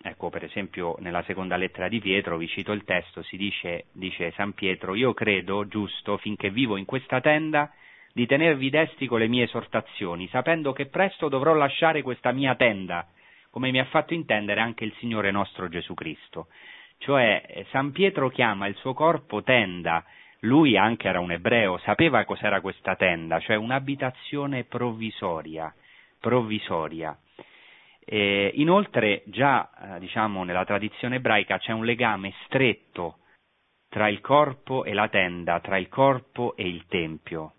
ecco, 0.00 0.30
per 0.30 0.44
esempio 0.44 0.96
nella 1.00 1.22
seconda 1.24 1.56
lettera 1.56 1.88
di 1.88 1.98
Pietro, 1.98 2.36
vi 2.36 2.46
cito 2.48 2.72
il 2.72 2.84
testo, 2.84 3.22
si 3.22 3.36
dice, 3.36 3.86
dice 3.92 4.30
San 4.32 4.52
Pietro, 4.52 4.94
io 4.94 5.12
credo, 5.14 5.66
giusto, 5.66 6.18
finché 6.18 6.50
vivo 6.50 6.76
in 6.76 6.84
questa 6.84 7.20
tenda, 7.20 7.72
di 8.18 8.26
tenervi 8.26 8.68
desti 8.68 9.06
con 9.06 9.20
le 9.20 9.28
mie 9.28 9.44
esortazioni, 9.44 10.26
sapendo 10.26 10.72
che 10.72 10.86
presto 10.86 11.28
dovrò 11.28 11.54
lasciare 11.54 12.02
questa 12.02 12.32
mia 12.32 12.56
tenda, 12.56 13.06
come 13.48 13.70
mi 13.70 13.78
ha 13.78 13.84
fatto 13.84 14.12
intendere 14.12 14.60
anche 14.60 14.82
il 14.82 14.92
Signore 14.98 15.30
nostro 15.30 15.68
Gesù 15.68 15.94
Cristo. 15.94 16.48
Cioè, 16.98 17.44
eh, 17.46 17.66
San 17.70 17.92
Pietro 17.92 18.28
chiama 18.28 18.66
il 18.66 18.74
suo 18.74 18.92
corpo 18.92 19.44
tenda, 19.44 20.04
lui 20.40 20.76
anche 20.76 21.06
era 21.06 21.20
un 21.20 21.30
ebreo, 21.30 21.78
sapeva 21.78 22.24
cos'era 22.24 22.60
questa 22.60 22.96
tenda, 22.96 23.38
cioè 23.38 23.54
un'abitazione 23.54 24.64
provvisoria, 24.64 25.72
provvisoria. 26.18 27.16
E 28.04 28.50
inoltre 28.54 29.22
già 29.26 29.70
eh, 29.94 30.00
diciamo, 30.00 30.42
nella 30.42 30.64
tradizione 30.64 31.16
ebraica 31.16 31.58
c'è 31.58 31.70
un 31.70 31.84
legame 31.84 32.34
stretto 32.46 33.18
tra 33.88 34.08
il 34.08 34.20
corpo 34.20 34.82
e 34.82 34.92
la 34.92 35.08
tenda, 35.08 35.60
tra 35.60 35.78
il 35.78 35.88
corpo 35.88 36.56
e 36.56 36.66
il 36.66 36.84
tempio. 36.88 37.52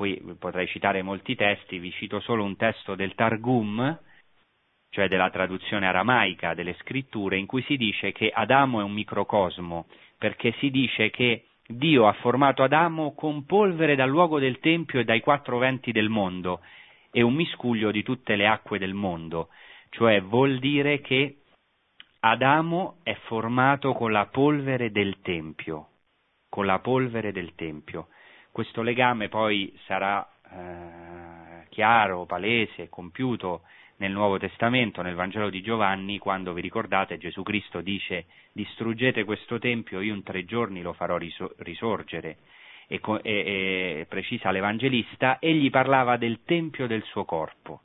Qui 0.00 0.18
potrei 0.38 0.66
citare 0.66 1.02
molti 1.02 1.34
testi, 1.34 1.78
vi 1.78 1.90
cito 1.90 2.20
solo 2.20 2.42
un 2.42 2.56
testo 2.56 2.94
del 2.94 3.14
Targum, 3.14 4.00
cioè 4.88 5.08
della 5.08 5.28
traduzione 5.28 5.86
aramaica 5.86 6.54
delle 6.54 6.74
scritture, 6.80 7.36
in 7.36 7.44
cui 7.44 7.60
si 7.64 7.76
dice 7.76 8.10
che 8.10 8.30
Adamo 8.30 8.80
è 8.80 8.82
un 8.82 8.94
microcosmo, 8.94 9.88
perché 10.16 10.52
si 10.52 10.70
dice 10.70 11.10
che 11.10 11.48
Dio 11.66 12.06
ha 12.06 12.14
formato 12.14 12.62
Adamo 12.62 13.12
con 13.12 13.44
polvere 13.44 13.94
dal 13.94 14.08
luogo 14.08 14.38
del 14.38 14.58
Tempio 14.58 15.00
e 15.00 15.04
dai 15.04 15.20
quattro 15.20 15.58
venti 15.58 15.92
del 15.92 16.08
mondo, 16.08 16.62
e 17.10 17.20
un 17.20 17.34
miscuglio 17.34 17.90
di 17.90 18.02
tutte 18.02 18.36
le 18.36 18.46
acque 18.46 18.78
del 18.78 18.94
mondo, 18.94 19.50
cioè 19.90 20.22
vuol 20.22 20.60
dire 20.60 21.02
che 21.02 21.40
Adamo 22.20 23.00
è 23.02 23.12
formato 23.26 23.92
con 23.92 24.12
la 24.12 24.24
polvere 24.24 24.92
del 24.92 25.20
Tempio, 25.20 25.88
con 26.48 26.64
la 26.64 26.78
polvere 26.78 27.32
del 27.32 27.54
Tempio. 27.54 28.08
Questo 28.52 28.82
legame 28.82 29.28
poi 29.28 29.72
sarà 29.86 30.26
eh, 30.50 31.68
chiaro, 31.68 32.26
palese, 32.26 32.88
compiuto 32.88 33.62
nel 33.98 34.12
Nuovo 34.12 34.38
Testamento, 34.38 35.02
nel 35.02 35.14
Vangelo 35.14 35.50
di 35.50 35.62
Giovanni, 35.62 36.18
quando 36.18 36.52
vi 36.52 36.60
ricordate 36.60 37.18
Gesù 37.18 37.42
Cristo 37.42 37.80
dice 37.80 38.26
distruggete 38.52 39.24
questo 39.24 39.58
Tempio, 39.58 40.00
io 40.00 40.14
in 40.14 40.22
tre 40.22 40.44
giorni 40.44 40.82
lo 40.82 40.94
farò 40.94 41.16
risorgere 41.16 42.38
e, 42.88 43.00
e, 43.02 43.20
e 43.22 44.06
precisa 44.08 44.50
l'Evangelista, 44.50 45.38
egli 45.38 45.70
parlava 45.70 46.16
del 46.16 46.40
Tempio 46.44 46.86
del 46.86 47.02
suo 47.04 47.24
corpo. 47.24 47.82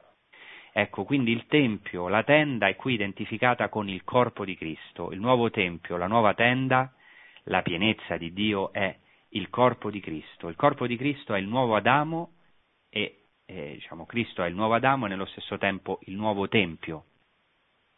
Ecco, 0.72 1.04
quindi 1.04 1.32
il 1.32 1.46
Tempio, 1.48 2.08
la 2.08 2.24
tenda 2.24 2.68
è 2.68 2.76
qui 2.76 2.94
identificata 2.94 3.70
con 3.70 3.88
il 3.88 4.04
corpo 4.04 4.44
di 4.44 4.56
Cristo, 4.56 5.12
il 5.12 5.20
nuovo 5.20 5.50
Tempio, 5.50 5.96
la 5.96 6.08
nuova 6.08 6.34
tenda, 6.34 6.92
la 7.44 7.62
pienezza 7.62 8.18
di 8.18 8.34
Dio 8.34 8.74
è 8.74 8.98
il 9.36 9.50
corpo 9.50 9.90
di 9.90 10.00
Cristo. 10.00 10.48
Il 10.48 10.56
corpo 10.56 10.88
di 10.88 10.98
Cristo 10.98 11.34
è 11.34 11.40
il 11.40 11.48
nuovo 11.48 11.76
Adamo 11.76 12.34
e 12.90 13.28
eh, 13.46 13.74
diciamo, 13.74 14.06
Cristo 14.06 14.44
è 14.44 14.48
il 14.48 14.56
nuovo 14.56 14.74
Adamo 14.74 15.06
e 15.06 15.10
nello 15.10 15.26
stesso 15.26 15.58
tempo 15.58 16.00
il 16.04 16.16
nuovo 16.16 16.48
Tempio. 16.48 17.06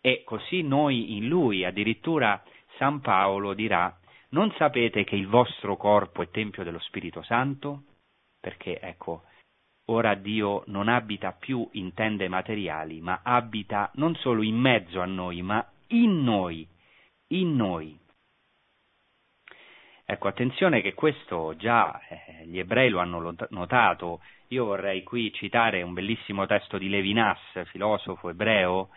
E 0.01 0.23
così 0.23 0.61
noi 0.61 1.17
in 1.17 1.27
Lui, 1.27 1.65
addirittura 1.65 2.43
San 2.77 3.01
Paolo 3.01 3.53
dirà 3.53 3.97
non 4.29 4.51
sapete 4.57 5.03
che 5.03 5.15
il 5.15 5.27
vostro 5.27 5.77
corpo 5.77 6.21
è 6.21 6.29
tempio 6.29 6.63
dello 6.63 6.79
Spirito 6.79 7.21
Santo? 7.23 7.83
perché 8.47 8.79
ecco, 8.79 9.23
ora 9.87 10.15
Dio 10.15 10.63
non 10.67 10.87
abita 10.87 11.33
più 11.33 11.67
in 11.73 11.93
tende 11.93 12.29
materiali, 12.29 13.01
ma 13.01 13.19
abita 13.23 13.91
non 13.95 14.15
solo 14.15 14.41
in 14.41 14.55
mezzo 14.55 15.01
a 15.01 15.05
noi, 15.05 15.41
ma 15.41 15.69
in 15.87 16.23
noi, 16.23 16.65
in 17.31 17.55
noi. 17.55 17.99
Ecco, 20.09 20.29
attenzione 20.29 20.79
che 20.79 20.93
questo 20.93 21.53
già 21.57 21.99
eh, 22.07 22.45
gli 22.45 22.59
ebrei 22.59 22.87
lo 22.87 22.99
hanno 22.99 23.35
notato. 23.49 24.21
Io 24.47 24.63
vorrei 24.63 25.03
qui 25.03 25.33
citare 25.33 25.81
un 25.81 25.93
bellissimo 25.93 26.45
testo 26.45 26.77
di 26.77 26.87
Levinas, 26.87 27.37
filosofo 27.65 28.29
ebreo, 28.29 28.87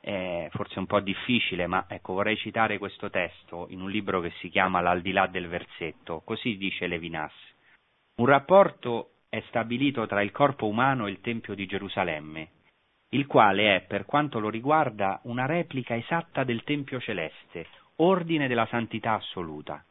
eh, 0.00 0.48
forse 0.50 0.80
un 0.80 0.86
po' 0.86 0.98
difficile, 0.98 1.68
ma 1.68 1.84
ecco, 1.86 2.14
vorrei 2.14 2.36
citare 2.36 2.78
questo 2.78 3.10
testo 3.10 3.68
in 3.70 3.80
un 3.80 3.92
libro 3.92 4.20
che 4.20 4.32
si 4.40 4.48
chiama 4.48 4.80
L'aldilà 4.80 5.28
del 5.28 5.46
versetto. 5.46 6.22
Così 6.24 6.56
dice 6.56 6.88
Levinas. 6.88 7.32
Un 8.16 8.26
rapporto 8.26 9.10
è 9.28 9.40
stabilito 9.46 10.04
tra 10.08 10.20
il 10.20 10.32
corpo 10.32 10.66
umano 10.66 11.06
e 11.06 11.10
il 11.12 11.20
Tempio 11.20 11.54
di 11.54 11.66
Gerusalemme, 11.66 12.48
il 13.10 13.28
quale 13.28 13.76
è, 13.76 13.80
per 13.82 14.04
quanto 14.04 14.40
lo 14.40 14.50
riguarda, 14.50 15.20
una 15.24 15.46
replica 15.46 15.94
esatta 15.94 16.42
del 16.42 16.64
Tempio 16.64 16.98
celeste, 16.98 17.68
ordine 17.98 18.48
della 18.48 18.66
santità 18.66 19.12
assoluta. 19.12 19.84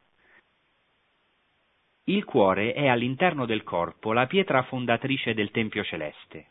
Il 2.10 2.26
cuore 2.26 2.74
è 2.74 2.88
all'interno 2.88 3.46
del 3.46 3.62
corpo 3.62 4.14
la 4.14 4.26
pietra 4.26 4.64
fondatrice 4.64 5.36
del 5.36 5.52
Tempio 5.52 5.84
celeste. 5.84 6.48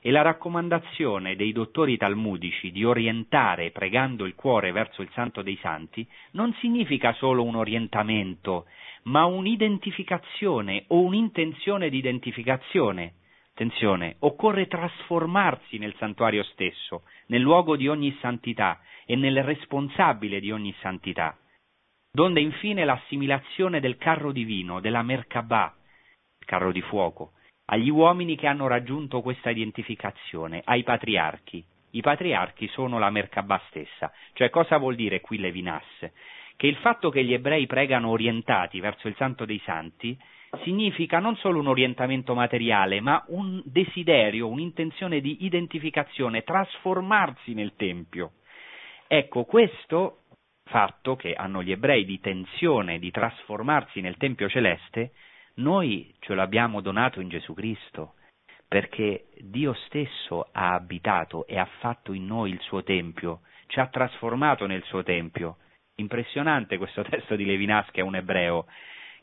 E 0.00 0.10
la 0.10 0.22
raccomandazione 0.22 1.36
dei 1.36 1.52
dottori 1.52 1.98
talmudici 1.98 2.70
di 2.70 2.82
orientare 2.82 3.72
pregando 3.72 4.24
il 4.24 4.34
cuore 4.34 4.72
verso 4.72 5.02
il 5.02 5.10
Santo 5.12 5.42
dei 5.42 5.58
Santi 5.60 6.08
non 6.30 6.54
significa 6.60 7.12
solo 7.12 7.44
un 7.44 7.56
orientamento, 7.56 8.64
ma 9.02 9.26
un'identificazione 9.26 10.84
o 10.86 11.02
un'intenzione 11.02 11.90
di 11.90 11.98
identificazione. 11.98 13.16
Attenzione, 13.50 14.16
occorre 14.20 14.66
trasformarsi 14.66 15.76
nel 15.76 15.94
santuario 15.98 16.42
stesso, 16.42 17.02
nel 17.26 17.42
luogo 17.42 17.76
di 17.76 17.86
ogni 17.86 18.16
santità 18.22 18.80
e 19.04 19.14
nel 19.14 19.42
responsabile 19.42 20.40
di 20.40 20.50
ogni 20.50 20.74
santità 20.80 21.36
donde 22.16 22.40
infine 22.40 22.86
l'assimilazione 22.86 23.78
del 23.78 23.98
carro 23.98 24.32
divino, 24.32 24.80
della 24.80 25.02
Merkabah, 25.02 25.74
carro 26.46 26.72
di 26.72 26.80
fuoco, 26.80 27.32
agli 27.66 27.90
uomini 27.90 28.36
che 28.36 28.46
hanno 28.46 28.68
raggiunto 28.68 29.20
questa 29.20 29.50
identificazione, 29.50 30.62
ai 30.64 30.82
patriarchi. 30.82 31.62
I 31.90 32.00
patriarchi 32.00 32.68
sono 32.68 32.98
la 32.98 33.10
Merkabah 33.10 33.60
stessa. 33.68 34.10
Cioè 34.32 34.48
cosa 34.48 34.78
vuol 34.78 34.94
dire 34.94 35.20
qui 35.20 35.36
Levinas? 35.36 35.84
Che 36.56 36.66
il 36.66 36.76
fatto 36.76 37.10
che 37.10 37.22
gli 37.22 37.34
ebrei 37.34 37.66
pregano 37.66 38.08
orientati 38.08 38.80
verso 38.80 39.08
il 39.08 39.16
Santo 39.16 39.44
dei 39.44 39.60
Santi 39.66 40.18
significa 40.62 41.18
non 41.18 41.36
solo 41.36 41.58
un 41.58 41.66
orientamento 41.66 42.32
materiale, 42.32 42.98
ma 43.02 43.22
un 43.28 43.60
desiderio, 43.62 44.48
un'intenzione 44.48 45.20
di 45.20 45.44
identificazione, 45.44 46.44
trasformarsi 46.44 47.52
nel 47.52 47.74
Tempio. 47.76 48.32
Ecco, 49.06 49.44
questo 49.44 50.22
fatto 50.66 51.16
che 51.16 51.34
hanno 51.34 51.62
gli 51.62 51.70
ebrei 51.70 52.04
di 52.04 52.20
tensione, 52.20 52.98
di 52.98 53.10
trasformarsi 53.10 54.00
nel 54.00 54.16
Tempio 54.16 54.48
celeste, 54.48 55.12
noi 55.56 56.14
ce 56.20 56.34
l'abbiamo 56.34 56.80
donato 56.80 57.20
in 57.20 57.28
Gesù 57.28 57.54
Cristo, 57.54 58.14
perché 58.68 59.28
Dio 59.40 59.74
stesso 59.86 60.48
ha 60.52 60.74
abitato 60.74 61.46
e 61.46 61.58
ha 61.58 61.68
fatto 61.78 62.12
in 62.12 62.26
noi 62.26 62.50
il 62.50 62.60
suo 62.60 62.82
Tempio, 62.82 63.40
ci 63.66 63.80
ha 63.80 63.86
trasformato 63.86 64.66
nel 64.66 64.82
suo 64.84 65.02
Tempio. 65.02 65.58
Impressionante 65.96 66.76
questo 66.76 67.02
testo 67.08 67.36
di 67.36 67.44
Levinas 67.44 67.88
che 67.90 68.00
è 68.00 68.04
un 68.04 68.16
ebreo, 68.16 68.66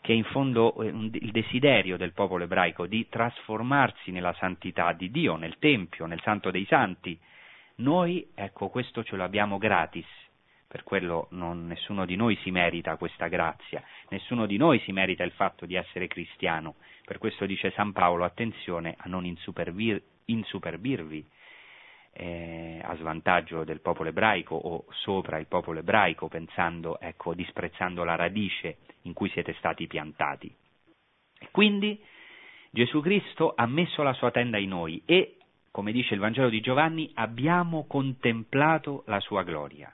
che 0.01 0.13
è 0.13 0.15
in 0.15 0.23
fondo 0.25 0.81
eh, 0.81 0.87
il 0.87 1.31
desiderio 1.31 1.97
del 1.97 2.13
popolo 2.13 2.45
ebraico 2.45 2.87
di 2.87 3.07
trasformarsi 3.09 4.11
nella 4.11 4.33
santità 4.33 4.91
di 4.93 5.11
Dio, 5.11 5.35
nel 5.35 5.57
Tempio, 5.59 6.05
nel 6.05 6.21
Santo 6.21 6.51
dei 6.51 6.65
Santi. 6.65 7.19
Noi, 7.75 8.31
ecco, 8.33 8.69
questo 8.69 9.03
ce 9.03 9.15
l'abbiamo 9.15 9.57
gratis, 9.57 10.05
per 10.73 10.83
quello 10.83 11.27
non, 11.33 11.67
nessuno 11.67 12.03
di 12.03 12.15
noi 12.15 12.35
si 12.37 12.49
merita 12.49 12.95
questa 12.95 13.27
grazia, 13.27 13.83
nessuno 14.09 14.47
di 14.47 14.57
noi 14.57 14.79
si 14.79 14.91
merita 14.91 15.23
il 15.23 15.29
fatto 15.29 15.67
di 15.67 15.75
essere 15.75 16.07
cristiano, 16.07 16.77
per 17.05 17.19
questo 17.19 17.45
dice 17.45 17.69
San 17.75 17.91
Paolo 17.91 18.23
attenzione 18.23 18.95
a 18.97 19.07
non 19.07 19.23
insuperbir, 19.23 20.01
insuperbirvi 20.25 21.23
eh, 22.13 22.81
a 22.83 22.95
svantaggio 22.95 23.63
del 23.63 23.81
popolo 23.81 24.09
ebraico 24.09 24.55
o 24.55 24.85
sopra 24.93 25.37
il 25.37 25.45
popolo 25.45 25.77
ebraico, 25.77 26.27
pensando, 26.27 26.99
ecco, 26.99 27.35
disprezzando 27.35 28.03
la 28.03 28.15
radice 28.15 28.77
in 29.03 29.13
cui 29.13 29.29
siete 29.29 29.53
stati 29.59 29.85
piantati. 29.85 30.51
Quindi 31.51 32.03
Gesù 32.71 32.99
Cristo 32.99 33.53
ha 33.55 33.67
messo 33.67 34.01
la 34.01 34.13
sua 34.13 34.31
tenda 34.31 34.57
in 34.57 34.69
noi 34.69 35.03
e, 35.05 35.37
come 35.69 35.91
dice 35.91 36.15
il 36.15 36.19
Vangelo 36.19 36.49
di 36.49 36.61
Giovanni, 36.61 37.11
abbiamo 37.13 37.85
contemplato 37.85 39.03
la 39.05 39.19
sua 39.19 39.43
gloria. 39.43 39.93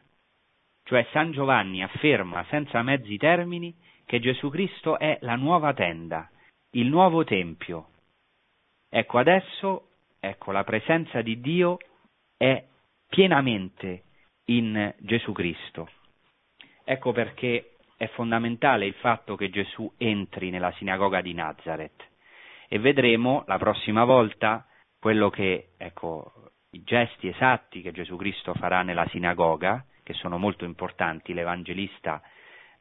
Cioè 0.89 1.05
San 1.11 1.31
Giovanni 1.31 1.83
afferma 1.83 2.43
senza 2.49 2.81
mezzi 2.81 3.15
termini 3.17 3.75
che 4.05 4.19
Gesù 4.19 4.49
Cristo 4.49 4.97
è 4.97 5.19
la 5.21 5.35
nuova 5.35 5.71
tenda, 5.75 6.27
il 6.71 6.87
nuovo 6.87 7.23
Tempio. 7.23 7.89
Ecco, 8.89 9.19
adesso 9.19 9.89
ecco, 10.19 10.51
la 10.51 10.63
presenza 10.63 11.21
di 11.21 11.39
Dio 11.41 11.77
è 12.35 12.65
pienamente 13.07 14.05
in 14.45 14.91
Gesù 14.97 15.31
Cristo. 15.31 15.91
Ecco 16.83 17.11
perché 17.11 17.75
è 17.95 18.07
fondamentale 18.07 18.87
il 18.87 18.95
fatto 18.95 19.35
che 19.35 19.51
Gesù 19.51 19.93
entri 19.95 20.49
nella 20.49 20.71
sinagoga 20.71 21.21
di 21.21 21.35
Nazareth 21.35 22.03
e 22.67 22.79
vedremo 22.79 23.43
la 23.45 23.59
prossima 23.59 24.05
volta 24.05 24.65
quello 24.99 25.29
che, 25.29 25.73
ecco, 25.77 26.33
i 26.71 26.81
gesti 26.81 27.27
esatti 27.27 27.83
che 27.83 27.91
Gesù 27.91 28.15
Cristo 28.15 28.55
farà 28.55 28.81
nella 28.81 29.07
sinagoga 29.09 29.85
che 30.09 30.15
sono 30.15 30.39
molto 30.39 30.65
importanti, 30.65 31.35
l'Evangelista 31.35 32.19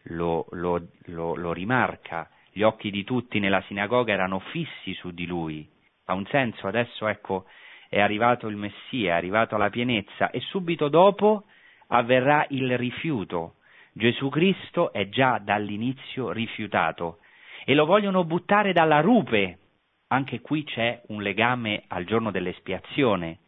lo, 0.04 0.46
lo, 0.52 0.88
lo, 1.08 1.34
lo 1.34 1.52
rimarca, 1.52 2.30
gli 2.50 2.62
occhi 2.62 2.90
di 2.90 3.04
tutti 3.04 3.38
nella 3.38 3.60
sinagoga 3.66 4.14
erano 4.14 4.38
fissi 4.38 4.94
su 4.94 5.10
di 5.10 5.26
lui. 5.26 5.68
Ha 6.06 6.14
un 6.14 6.24
senso, 6.28 6.66
adesso 6.66 7.06
ecco 7.06 7.44
è 7.90 8.00
arrivato 8.00 8.48
il 8.48 8.56
Messia, 8.56 9.12
è 9.12 9.16
arrivato 9.18 9.58
la 9.58 9.68
pienezza 9.68 10.30
e 10.30 10.40
subito 10.40 10.88
dopo 10.88 11.44
avverrà 11.88 12.46
il 12.48 12.78
rifiuto. 12.78 13.56
Gesù 13.92 14.30
Cristo 14.30 14.90
è 14.90 15.10
già 15.10 15.38
dall'inizio 15.38 16.32
rifiutato 16.32 17.18
e 17.66 17.74
lo 17.74 17.84
vogliono 17.84 18.24
buttare 18.24 18.72
dalla 18.72 19.02
rupe. 19.02 19.58
Anche 20.06 20.40
qui 20.40 20.64
c'è 20.64 21.02
un 21.08 21.20
legame 21.20 21.84
al 21.88 22.06
giorno 22.06 22.30
dell'espiazione 22.30 23.40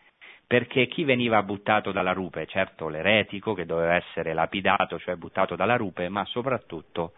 perché 0.50 0.88
chi 0.88 1.04
veniva 1.04 1.44
buttato 1.44 1.92
dalla 1.92 2.10
rupe, 2.10 2.44
certo 2.46 2.88
l'eretico 2.88 3.54
che 3.54 3.66
doveva 3.66 3.94
essere 3.94 4.32
lapidato, 4.32 4.98
cioè 4.98 5.14
buttato 5.14 5.54
dalla 5.54 5.76
rupe, 5.76 6.08
ma 6.08 6.24
soprattutto 6.24 7.12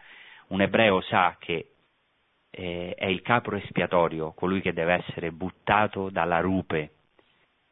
un 0.49 0.61
ebreo 0.61 1.01
sa 1.01 1.37
che 1.39 1.71
eh, 2.51 2.95
è 2.95 3.07
il 3.07 3.23
capro 3.23 3.57
espiatorio, 3.57 4.33
colui 4.33 4.61
che 4.61 4.75
deve 4.75 5.03
essere 5.07 5.33
buttato 5.33 6.11
dalla 6.11 6.41
rupe. 6.41 6.91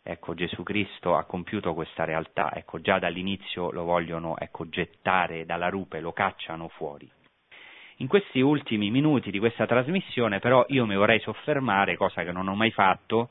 Ecco, 0.03 0.33
Gesù 0.33 0.63
Cristo 0.63 1.15
ha 1.15 1.25
compiuto 1.25 1.75
questa 1.75 2.05
realtà, 2.05 2.55
ecco, 2.55 2.81
già 2.81 2.99
dall'inizio 2.99 3.71
lo 3.71 3.85
vogliono 3.85 4.39
ecco, 4.39 4.67
gettare 4.71 5.45
dalla 5.45 5.69
rupe, 5.69 6.01
lo 6.01 6.15
cacciano 6.15 6.69
fuori. 6.69 7.07
In 7.97 8.07
questi 8.09 8.41
ultimi 8.41 8.91
minuti 8.91 9.31
di 9.31 9.39
questa 9.39 9.67
trasmissione 9.67 10.39
però 10.39 10.65
io 10.69 10.87
mi 10.87 10.97
vorrei 10.97 11.21
soffermare, 11.21 11.99
cosa 11.99 12.25
che 12.25 12.33
non 12.33 12.49
ho 12.49 12.55
mai 12.55 12.71
fatto, 12.71 13.29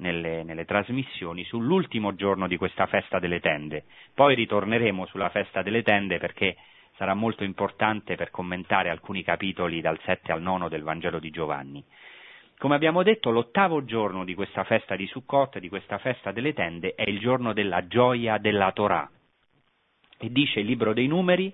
nelle, 0.00 0.42
nelle, 0.42 0.64
trasmissioni 0.64 1.44
sull'ultimo 1.44 2.14
giorno 2.14 2.48
di 2.48 2.56
questa 2.56 2.86
festa 2.86 3.18
delle 3.18 3.40
tende. 3.40 3.84
Poi 4.14 4.34
ritorneremo 4.34 5.06
sulla 5.06 5.28
festa 5.28 5.62
delle 5.62 5.82
tende 5.82 6.18
perché 6.18 6.56
sarà 6.96 7.14
molto 7.14 7.44
importante 7.44 8.16
per 8.16 8.30
commentare 8.30 8.90
alcuni 8.90 9.22
capitoli 9.22 9.80
dal 9.80 9.98
7 10.04 10.32
al 10.32 10.42
9 10.42 10.68
del 10.68 10.82
Vangelo 10.82 11.18
di 11.18 11.30
Giovanni. 11.30 11.84
Come 12.58 12.74
abbiamo 12.74 13.02
detto, 13.02 13.30
l'ottavo 13.30 13.86
giorno 13.86 14.22
di 14.24 14.34
questa 14.34 14.64
festa 14.64 14.94
di 14.94 15.06
Sukkot, 15.06 15.58
di 15.58 15.70
questa 15.70 15.96
festa 15.96 16.30
delle 16.30 16.52
tende, 16.52 16.94
è 16.94 17.08
il 17.08 17.18
giorno 17.18 17.54
della 17.54 17.86
gioia 17.86 18.36
della 18.36 18.70
Torah. 18.72 19.08
E 20.18 20.30
dice 20.30 20.60
il 20.60 20.66
libro 20.66 20.92
dei 20.92 21.06
numeri, 21.06 21.50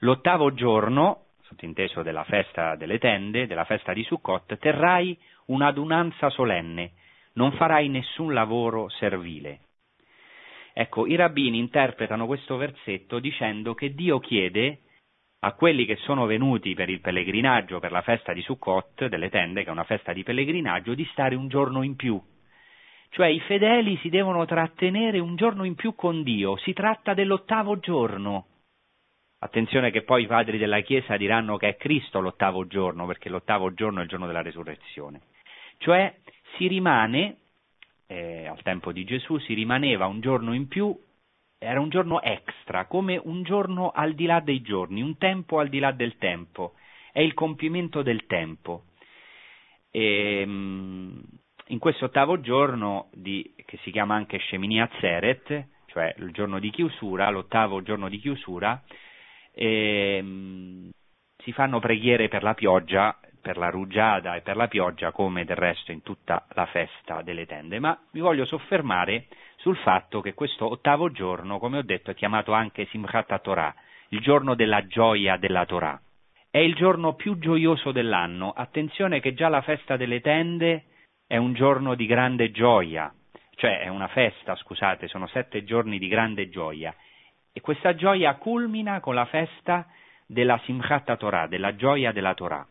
l'ottavo 0.00 0.52
giorno, 0.54 1.26
sottinteso 1.42 2.02
della 2.02 2.24
festa 2.24 2.74
delle 2.74 2.98
tende, 2.98 3.46
della 3.46 3.64
festa 3.64 3.92
di 3.92 4.02
Sukkot, 4.02 4.58
terrai 4.58 5.16
un'adunanza 5.46 6.28
solenne, 6.28 6.90
non 7.38 7.52
farai 7.52 7.88
nessun 7.88 8.34
lavoro 8.34 8.88
servile. 8.88 9.60
Ecco, 10.72 11.06
i 11.06 11.14
rabbini 11.14 11.58
interpretano 11.58 12.26
questo 12.26 12.56
versetto 12.56 13.20
dicendo 13.20 13.74
che 13.74 13.94
Dio 13.94 14.18
chiede 14.18 14.80
a 15.40 15.52
quelli 15.52 15.86
che 15.86 15.94
sono 15.98 16.26
venuti 16.26 16.74
per 16.74 16.88
il 16.88 17.00
pellegrinaggio, 17.00 17.78
per 17.78 17.92
la 17.92 18.02
festa 18.02 18.32
di 18.32 18.42
Sukkot, 18.42 19.06
delle 19.06 19.30
tende, 19.30 19.62
che 19.62 19.68
è 19.68 19.72
una 19.72 19.84
festa 19.84 20.12
di 20.12 20.24
pellegrinaggio, 20.24 20.94
di 20.94 21.04
stare 21.12 21.36
un 21.36 21.46
giorno 21.46 21.82
in 21.82 21.94
più. 21.94 22.20
Cioè 23.10 23.28
i 23.28 23.38
fedeli 23.40 23.96
si 23.98 24.08
devono 24.08 24.44
trattenere 24.44 25.20
un 25.20 25.36
giorno 25.36 25.62
in 25.62 25.76
più 25.76 25.94
con 25.94 26.24
Dio, 26.24 26.56
si 26.56 26.72
tratta 26.72 27.14
dell'ottavo 27.14 27.78
giorno. 27.78 28.46
Attenzione 29.38 29.92
che 29.92 30.02
poi 30.02 30.24
i 30.24 30.26
padri 30.26 30.58
della 30.58 30.80
Chiesa 30.80 31.16
diranno 31.16 31.56
che 31.56 31.68
è 31.68 31.76
Cristo 31.76 32.18
l'ottavo 32.18 32.66
giorno, 32.66 33.06
perché 33.06 33.28
l'ottavo 33.28 33.72
giorno 33.74 34.00
è 34.00 34.02
il 34.02 34.08
giorno 34.08 34.26
della 34.26 34.42
resurrezione. 34.42 35.20
cioè 35.78 36.12
si 36.58 36.66
rimane, 36.66 37.36
eh, 38.06 38.46
al 38.46 38.60
tempo 38.62 38.92
di 38.92 39.04
Gesù, 39.04 39.38
si 39.38 39.54
rimaneva 39.54 40.06
un 40.06 40.20
giorno 40.20 40.52
in 40.52 40.68
più, 40.68 40.94
era 41.56 41.80
un 41.80 41.88
giorno 41.88 42.20
extra, 42.20 42.86
come 42.86 43.18
un 43.22 43.42
giorno 43.44 43.90
al 43.90 44.14
di 44.14 44.26
là 44.26 44.40
dei 44.40 44.60
giorni, 44.60 45.00
un 45.00 45.16
tempo 45.16 45.60
al 45.60 45.68
di 45.68 45.78
là 45.78 45.92
del 45.92 46.18
tempo, 46.18 46.74
è 47.12 47.20
il 47.20 47.32
compimento 47.34 48.02
del 48.02 48.26
tempo. 48.26 48.84
E, 49.90 50.40
ehm, 50.40 51.22
in 51.68 51.78
questo 51.78 52.06
ottavo 52.06 52.40
giorno, 52.40 53.08
di, 53.12 53.54
che 53.64 53.78
si 53.82 53.90
chiama 53.90 54.14
anche 54.14 54.38
Shemini 54.38 54.80
Atzeret, 54.80 55.66
cioè 55.86 56.14
il 56.18 56.32
giorno 56.32 56.58
di 56.58 56.70
chiusura, 56.70 57.30
l'ottavo 57.30 57.82
giorno 57.82 58.08
di 58.08 58.18
chiusura, 58.18 58.82
ehm, 59.52 60.90
si 61.42 61.52
fanno 61.52 61.78
preghiere 61.78 62.28
per 62.28 62.42
la 62.42 62.54
pioggia, 62.54 63.18
per 63.48 63.56
la 63.56 63.70
rugiada 63.70 64.36
e 64.36 64.42
per 64.42 64.56
la 64.56 64.68
pioggia, 64.68 65.10
come 65.10 65.46
del 65.46 65.56
resto 65.56 65.90
in 65.90 66.02
tutta 66.02 66.44
la 66.52 66.66
festa 66.66 67.22
delle 67.22 67.46
tende, 67.46 67.78
ma 67.78 67.98
mi 68.10 68.20
voglio 68.20 68.44
soffermare 68.44 69.28
sul 69.56 69.74
fatto 69.78 70.20
che 70.20 70.34
questo 70.34 70.70
ottavo 70.70 71.10
giorno, 71.10 71.58
come 71.58 71.78
ho 71.78 71.82
detto, 71.82 72.10
è 72.10 72.14
chiamato 72.14 72.52
anche 72.52 72.84
Simchat 72.90 73.40
Torah, 73.40 73.74
il 74.10 74.20
giorno 74.20 74.54
della 74.54 74.86
gioia 74.86 75.38
della 75.38 75.64
Torah. 75.64 75.98
È 76.50 76.58
il 76.58 76.74
giorno 76.74 77.14
più 77.14 77.38
gioioso 77.38 77.90
dell'anno. 77.90 78.50
Attenzione 78.50 79.20
che 79.20 79.32
già 79.32 79.48
la 79.48 79.62
festa 79.62 79.96
delle 79.96 80.20
tende 80.20 80.84
è 81.26 81.38
un 81.38 81.54
giorno 81.54 81.94
di 81.94 82.04
grande 82.04 82.50
gioia, 82.50 83.10
cioè 83.54 83.80
è 83.80 83.88
una 83.88 84.08
festa, 84.08 84.56
scusate, 84.56 85.08
sono 85.08 85.26
sette 85.28 85.64
giorni 85.64 85.98
di 85.98 86.08
grande 86.08 86.50
gioia. 86.50 86.94
E 87.50 87.62
questa 87.62 87.94
gioia 87.94 88.34
culmina 88.34 89.00
con 89.00 89.14
la 89.14 89.24
festa 89.24 89.86
della 90.26 90.60
Simchat 90.64 91.16
Torah, 91.16 91.46
della 91.46 91.74
gioia 91.76 92.12
della 92.12 92.34
Torah. 92.34 92.66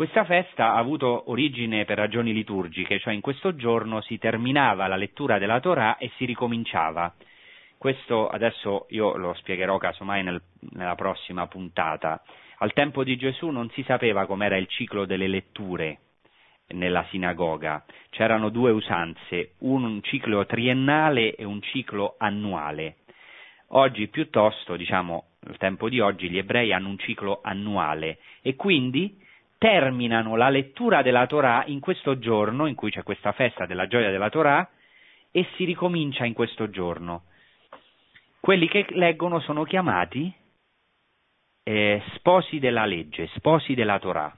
Questa 0.00 0.24
festa 0.24 0.72
ha 0.72 0.78
avuto 0.78 1.30
origine 1.30 1.84
per 1.84 1.98
ragioni 1.98 2.32
liturgiche, 2.32 2.98
cioè 2.98 3.12
in 3.12 3.20
questo 3.20 3.54
giorno 3.54 4.00
si 4.00 4.16
terminava 4.16 4.86
la 4.86 4.96
lettura 4.96 5.36
della 5.36 5.60
Torah 5.60 5.98
e 5.98 6.10
si 6.16 6.24
ricominciava. 6.24 7.14
Questo 7.76 8.26
adesso 8.26 8.86
io 8.88 9.18
lo 9.18 9.34
spiegherò 9.34 9.76
casomai 9.76 10.22
nel, 10.22 10.40
nella 10.70 10.94
prossima 10.94 11.46
puntata. 11.48 12.22
Al 12.60 12.72
tempo 12.72 13.04
di 13.04 13.14
Gesù 13.16 13.48
non 13.48 13.68
si 13.72 13.82
sapeva 13.82 14.24
com'era 14.24 14.56
il 14.56 14.68
ciclo 14.68 15.04
delle 15.04 15.28
letture 15.28 15.98
nella 16.68 17.04
sinagoga. 17.10 17.84
C'erano 18.08 18.48
due 18.48 18.70
usanze, 18.70 19.56
un 19.58 20.00
ciclo 20.02 20.46
triennale 20.46 21.34
e 21.34 21.44
un 21.44 21.60
ciclo 21.60 22.14
annuale. 22.16 23.00
Oggi 23.72 24.08
piuttosto, 24.08 24.76
diciamo, 24.76 25.24
al 25.46 25.58
tempo 25.58 25.90
di 25.90 26.00
oggi, 26.00 26.30
gli 26.30 26.38
ebrei 26.38 26.72
hanno 26.72 26.88
un 26.88 26.98
ciclo 26.98 27.40
annuale 27.42 28.16
e 28.40 28.56
quindi 28.56 29.28
terminano 29.60 30.36
la 30.36 30.48
lettura 30.48 31.02
della 31.02 31.26
Torah 31.26 31.64
in 31.66 31.80
questo 31.80 32.18
giorno 32.18 32.64
in 32.64 32.74
cui 32.74 32.90
c'è 32.90 33.02
questa 33.02 33.32
festa 33.32 33.66
della 33.66 33.86
gioia 33.86 34.10
della 34.10 34.30
Torah 34.30 34.66
e 35.30 35.46
si 35.54 35.64
ricomincia 35.64 36.24
in 36.24 36.32
questo 36.32 36.70
giorno. 36.70 37.24
Quelli 38.40 38.66
che 38.68 38.86
leggono 38.88 39.38
sono 39.40 39.64
chiamati 39.64 40.32
eh, 41.62 42.02
sposi 42.14 42.58
della 42.58 42.86
legge, 42.86 43.28
sposi 43.34 43.74
della 43.74 43.98
Torah, 43.98 44.34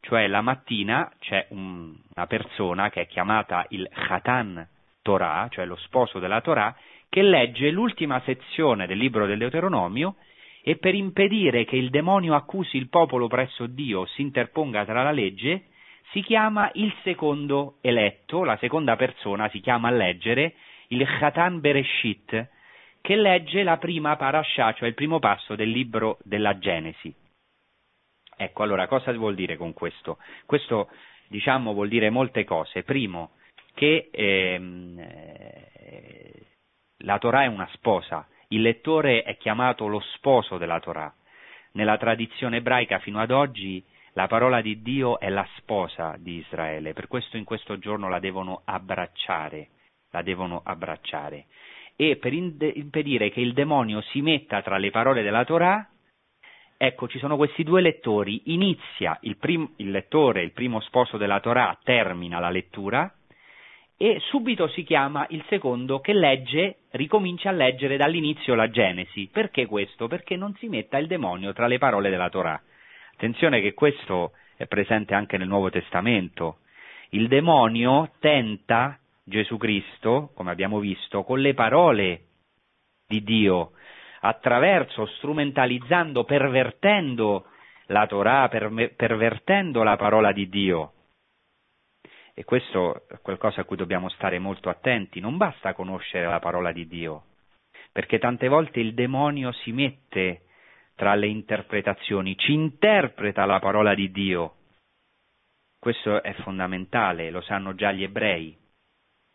cioè 0.00 0.26
la 0.26 0.40
mattina 0.40 1.12
c'è 1.18 1.48
un, 1.50 1.94
una 2.14 2.26
persona 2.26 2.88
che 2.88 3.02
è 3.02 3.06
chiamata 3.06 3.66
il 3.68 3.86
Khatan 3.92 4.66
Torah, 5.02 5.48
cioè 5.50 5.66
lo 5.66 5.76
sposo 5.76 6.18
della 6.18 6.40
Torah, 6.40 6.74
che 7.10 7.20
legge 7.20 7.70
l'ultima 7.70 8.22
sezione 8.24 8.86
del 8.86 8.96
libro 8.96 9.26
del 9.26 9.36
Deuteronomio 9.36 10.16
e 10.62 10.76
per 10.76 10.94
impedire 10.94 11.64
che 11.64 11.76
il 11.76 11.90
demonio 11.90 12.34
accusi 12.34 12.76
il 12.76 12.88
popolo 12.88 13.26
presso 13.26 13.66
Dio 13.66 14.06
si 14.06 14.22
interponga 14.22 14.84
tra 14.84 15.02
la 15.02 15.10
legge, 15.10 15.66
si 16.12 16.22
chiama 16.22 16.70
il 16.74 16.94
secondo 17.02 17.78
eletto, 17.80 18.44
la 18.44 18.56
seconda 18.58 18.96
persona 18.96 19.48
si 19.48 19.60
chiama 19.60 19.88
a 19.88 19.92
leggere 19.92 20.54
il 20.88 21.04
Khatan 21.04 21.60
Bereshit, 21.60 22.48
che 23.00 23.16
legge 23.16 23.62
la 23.62 23.78
prima 23.78 24.14
parasha, 24.16 24.72
cioè 24.74 24.88
il 24.88 24.94
primo 24.94 25.18
passo 25.18 25.56
del 25.56 25.70
libro 25.70 26.18
della 26.22 26.58
Genesi. 26.58 27.12
Ecco, 28.36 28.62
allora 28.62 28.86
cosa 28.86 29.12
vuol 29.12 29.34
dire 29.34 29.56
con 29.56 29.72
questo? 29.72 30.18
Questo, 30.46 30.88
diciamo, 31.28 31.72
vuol 31.72 31.88
dire 31.88 32.10
molte 32.10 32.44
cose. 32.44 32.82
Primo, 32.82 33.32
che 33.74 34.08
ehm, 34.10 34.98
eh, 34.98 36.46
la 36.98 37.18
Torah 37.18 37.44
è 37.44 37.46
una 37.46 37.68
sposa, 37.72 38.26
il 38.54 38.62
lettore 38.62 39.22
è 39.22 39.36
chiamato 39.36 39.86
lo 39.86 40.00
sposo 40.14 40.58
della 40.58 40.80
Torah. 40.80 41.12
Nella 41.72 41.96
tradizione 41.96 42.58
ebraica 42.58 42.98
fino 42.98 43.18
ad 43.18 43.30
oggi 43.30 43.82
la 44.12 44.26
parola 44.26 44.60
di 44.60 44.82
Dio 44.82 45.18
è 45.18 45.30
la 45.30 45.46
sposa 45.56 46.16
di 46.18 46.36
Israele, 46.36 46.92
per 46.92 47.08
questo 47.08 47.36
in 47.36 47.44
questo 47.44 47.78
giorno 47.78 48.08
la 48.08 48.18
devono 48.18 48.62
abbracciare, 48.64 49.68
la 50.10 50.22
devono 50.22 50.60
abbracciare 50.64 51.46
e 51.96 52.16
per 52.16 52.32
impedire 52.32 53.30
che 53.30 53.40
il 53.40 53.52
demonio 53.52 54.00
si 54.00 54.22
metta 54.22 54.62
tra 54.62 54.76
le 54.76 54.90
parole 54.90 55.22
della 55.22 55.44
Torah, 55.44 55.88
ecco, 56.76 57.06
ci 57.06 57.18
sono 57.18 57.36
questi 57.36 57.62
due 57.62 57.80
lettori. 57.80 58.42
Inizia 58.46 59.16
il, 59.22 59.36
prim- 59.36 59.72
il 59.76 59.90
lettore, 59.90 60.42
il 60.42 60.52
primo 60.52 60.80
sposo 60.80 61.16
della 61.16 61.40
Torah, 61.40 61.78
termina 61.82 62.38
la 62.38 62.50
lettura 62.50 63.12
e 64.02 64.18
subito 64.18 64.66
si 64.66 64.82
chiama 64.82 65.26
il 65.28 65.44
secondo 65.48 66.00
che 66.00 66.12
legge, 66.12 66.78
ricomincia 66.90 67.50
a 67.50 67.52
leggere 67.52 67.96
dall'inizio 67.96 68.56
la 68.56 68.68
Genesi. 68.68 69.28
Perché 69.30 69.66
questo? 69.66 70.08
Perché 70.08 70.34
non 70.34 70.56
si 70.56 70.66
metta 70.66 70.98
il 70.98 71.06
demonio 71.06 71.52
tra 71.52 71.68
le 71.68 71.78
parole 71.78 72.10
della 72.10 72.28
Torah. 72.28 72.60
Attenzione 73.12 73.60
che 73.60 73.74
questo 73.74 74.32
è 74.56 74.66
presente 74.66 75.14
anche 75.14 75.38
nel 75.38 75.46
Nuovo 75.46 75.70
Testamento. 75.70 76.58
Il 77.10 77.28
demonio 77.28 78.10
tenta 78.18 78.98
Gesù 79.22 79.56
Cristo, 79.56 80.32
come 80.34 80.50
abbiamo 80.50 80.80
visto, 80.80 81.22
con 81.22 81.38
le 81.38 81.54
parole 81.54 82.22
di 83.06 83.22
Dio, 83.22 83.70
attraverso, 84.22 85.06
strumentalizzando, 85.06 86.24
pervertendo 86.24 87.44
la 87.86 88.08
Torah, 88.08 88.48
pervertendo 88.48 89.84
la 89.84 89.94
parola 89.94 90.32
di 90.32 90.48
Dio. 90.48 90.92
E 92.34 92.44
questo 92.44 93.06
è 93.08 93.18
qualcosa 93.20 93.60
a 93.60 93.64
cui 93.64 93.76
dobbiamo 93.76 94.08
stare 94.10 94.38
molto 94.38 94.70
attenti. 94.70 95.20
Non 95.20 95.36
basta 95.36 95.74
conoscere 95.74 96.26
la 96.26 96.38
parola 96.38 96.72
di 96.72 96.86
Dio, 96.86 97.24
perché 97.92 98.18
tante 98.18 98.48
volte 98.48 98.80
il 98.80 98.94
demonio 98.94 99.52
si 99.52 99.72
mette 99.72 100.46
tra 100.94 101.14
le 101.14 101.26
interpretazioni, 101.26 102.36
ci 102.36 102.52
interpreta 102.52 103.44
la 103.44 103.58
parola 103.58 103.94
di 103.94 104.10
Dio. 104.10 104.54
Questo 105.78 106.22
è 106.22 106.32
fondamentale, 106.34 107.30
lo 107.30 107.40
sanno 107.40 107.74
già 107.74 107.92
gli 107.92 108.04
ebrei. 108.04 108.56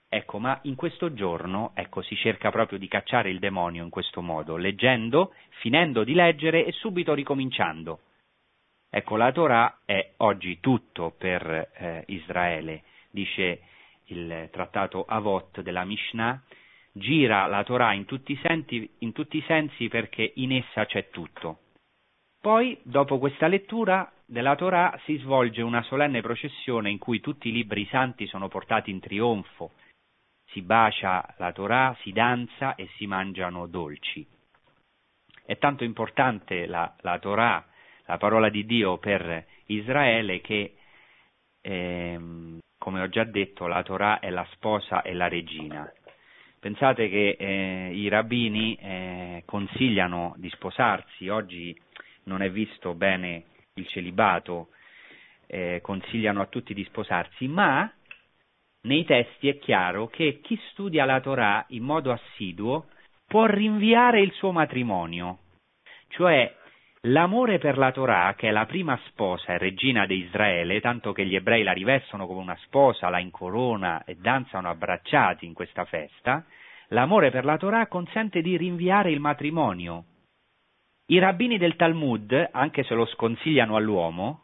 Ecco, 0.10 0.40
ma 0.40 0.58
in 0.64 0.76
questo 0.76 1.14
giorno, 1.14 1.72
ecco, 1.76 2.02
si 2.02 2.16
cerca 2.16 2.50
proprio 2.50 2.80
di 2.80 2.88
cacciare 2.88 3.30
il 3.30 3.40
demonio 3.40 3.84
in 3.84 3.90
questo 3.90 4.22
modo, 4.22 4.56
leggendo, 4.56 5.34
finendo 5.60 6.06
di 6.06 6.14
leggere 6.14 6.66
e 6.66 6.72
subito 6.72 7.14
ricominciando. 7.14 8.00
Ecco, 8.90 9.16
la 9.16 9.32
Torah 9.32 9.80
è 9.86 10.14
oggi 10.18 10.60
tutto 10.60 11.14
per 11.18 11.72
eh, 11.74 12.04
Israele, 12.08 12.84
dice 13.12 13.62
il 14.06 14.50
trattato 14.52 15.06
Avot 15.06 15.62
della 15.62 15.84
Mishnah, 15.84 16.42
gira 16.94 17.46
la 17.48 17.64
Torah 17.64 17.94
in 17.94 18.06
tutti, 18.06 18.32
i 18.32 18.40
sensi, 18.42 18.90
in 19.00 19.12
tutti 19.12 19.38
i 19.38 19.44
sensi 19.46 19.88
perché 19.88 20.32
in 20.36 20.54
essa 20.54 20.86
c'è 20.86 21.10
tutto. 21.10 21.60
Poi, 22.40 22.80
dopo 22.84 23.20
questa 23.20 23.48
lettura 23.48 24.12
della 24.26 24.56
Torah, 24.56 24.98
si 25.04 25.18
svolge 25.18 25.62
una 25.62 25.82
solenne 25.84 26.22
processione 26.22 26.90
in 26.90 26.98
cui 26.98 27.20
tutti 27.20 27.50
i 27.50 27.52
libri 27.52 27.86
santi 27.88 28.26
sono 28.28 28.48
portati 28.48 28.90
in 28.90 29.00
trionfo, 29.00 29.72
si 30.52 30.62
bacia 30.62 31.36
la 31.38 31.52
Torah, 31.52 31.96
si 32.02 32.12
danza 32.12 32.76
e 32.76 32.88
si 32.96 33.06
mangiano 33.06 33.68
dolci. 33.68 34.26
È 35.44 35.58
tanto 35.58 35.84
importante 35.84 36.66
la, 36.66 36.96
la 37.02 37.20
Torah, 37.20 37.66
la 38.08 38.18
parola 38.18 38.50
di 38.50 38.66
Dio 38.66 38.98
per 38.98 39.46
Israele 39.68 40.42
che, 40.42 40.76
ehm, 41.62 42.60
come 42.78 43.02
ho 43.02 43.10
già 43.10 43.24
detto, 43.24 43.68
la 43.68 43.84
Torah 43.84 44.20
è 44.20 44.30
la 44.30 44.48
sposa 44.52 45.02
e 45.02 45.14
la 45.14 45.28
regina. 45.28 45.92
Pensate 46.60 47.10
che 47.10 47.38
eh, 47.38 47.92
i 47.94 48.08
rabbini 48.08 48.76
eh, 48.76 49.44
consigliano 49.46 50.34
di 50.38 50.50
sposarsi, 50.50 51.30
oggi 51.30 51.80
non 52.24 52.42
è 52.42 52.50
visto 52.50 52.94
bene 52.94 53.44
il 53.76 53.88
celibato, 53.88 54.70
eh, 55.46 55.80
consigliano 55.82 56.42
a 56.42 56.48
tutti 56.48 56.74
di 56.74 56.84
sposarsi, 56.86 57.48
ma 57.48 57.92
nei 58.82 59.06
testi 59.06 59.50
è 59.50 59.60
chiaro 59.60 60.08
che 60.08 60.40
chi 60.42 60.60
studia 60.72 61.06
la 61.06 61.20
Torah 61.20 61.66
in 61.70 61.84
modo 61.84 62.12
assiduo 62.12 62.88
può 63.26 63.46
rinviare 63.46 64.22
il 64.22 64.32
suo 64.32 64.52
matrimonio, 64.52 65.40
cioè 66.10 66.57
l'amore 67.02 67.58
per 67.60 67.78
la 67.78 67.92
Torah, 67.92 68.34
che 68.36 68.50
è 68.50 68.52
la 68.52 68.66
prima 68.66 69.00
sposa 69.08 69.54
e 69.54 69.58
regina 69.58 70.06
di 70.06 70.24
Israele, 70.24 70.82
tanto 70.82 71.14
che 71.14 71.26
gli 71.26 71.36
ebrei 71.36 71.64
la 71.64 71.72
rivestono 71.72 72.28
come 72.28 72.42
una 72.42 72.58
sposa, 72.64 73.10
la 73.10 73.20
incorona 73.20 74.04
e 74.04 74.16
danzano 74.16 74.70
abbracciati 74.70 75.46
in 75.46 75.54
questa 75.54 75.86
festa, 75.86 76.46
l'amore 76.90 77.32
per 77.32 77.46
la 77.46 77.58
Torah 77.58 77.88
consente 77.88 78.42
di 78.42 78.58
rinviare 78.58 79.12
il 79.12 79.20
matrimonio. 79.20 80.06
I 81.10 81.20
rabbini 81.20 81.58
del 81.58 81.76
Talmud, 81.76 82.50
anche 82.52 82.84
se 82.84 82.94
lo 82.94 83.06
sconsigliano 83.06 83.76
all'uomo, 83.76 84.42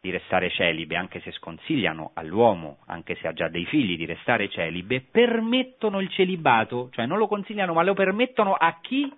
di 0.00 0.10
restare 0.10 0.50
celibe, 0.50 0.96
anche 0.96 1.20
se 1.20 1.30
sconsigliano 1.32 2.12
all'uomo, 2.14 2.78
anche 2.86 3.16
se 3.16 3.28
ha 3.28 3.32
già 3.32 3.48
dei 3.48 3.66
figli, 3.66 3.96
di 3.96 4.06
restare 4.06 4.48
celibe, 4.48 5.02
permettono 5.02 6.00
il 6.00 6.08
celibato, 6.08 6.88
cioè 6.92 7.04
non 7.04 7.18
lo 7.18 7.28
consigliano, 7.28 7.74
ma 7.74 7.82
lo 7.82 7.92
permettono 7.92 8.54
a 8.54 8.78
chi? 8.80 9.12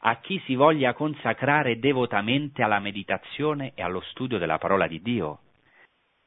A 0.00 0.20
chi 0.20 0.40
si 0.44 0.54
voglia 0.54 0.92
consacrare 0.92 1.78
devotamente 1.78 2.62
alla 2.62 2.78
meditazione 2.78 3.72
e 3.74 3.82
allo 3.82 4.00
studio 4.00 4.38
della 4.38 4.58
parola 4.58 4.86
di 4.86 5.00
Dio. 5.00 5.40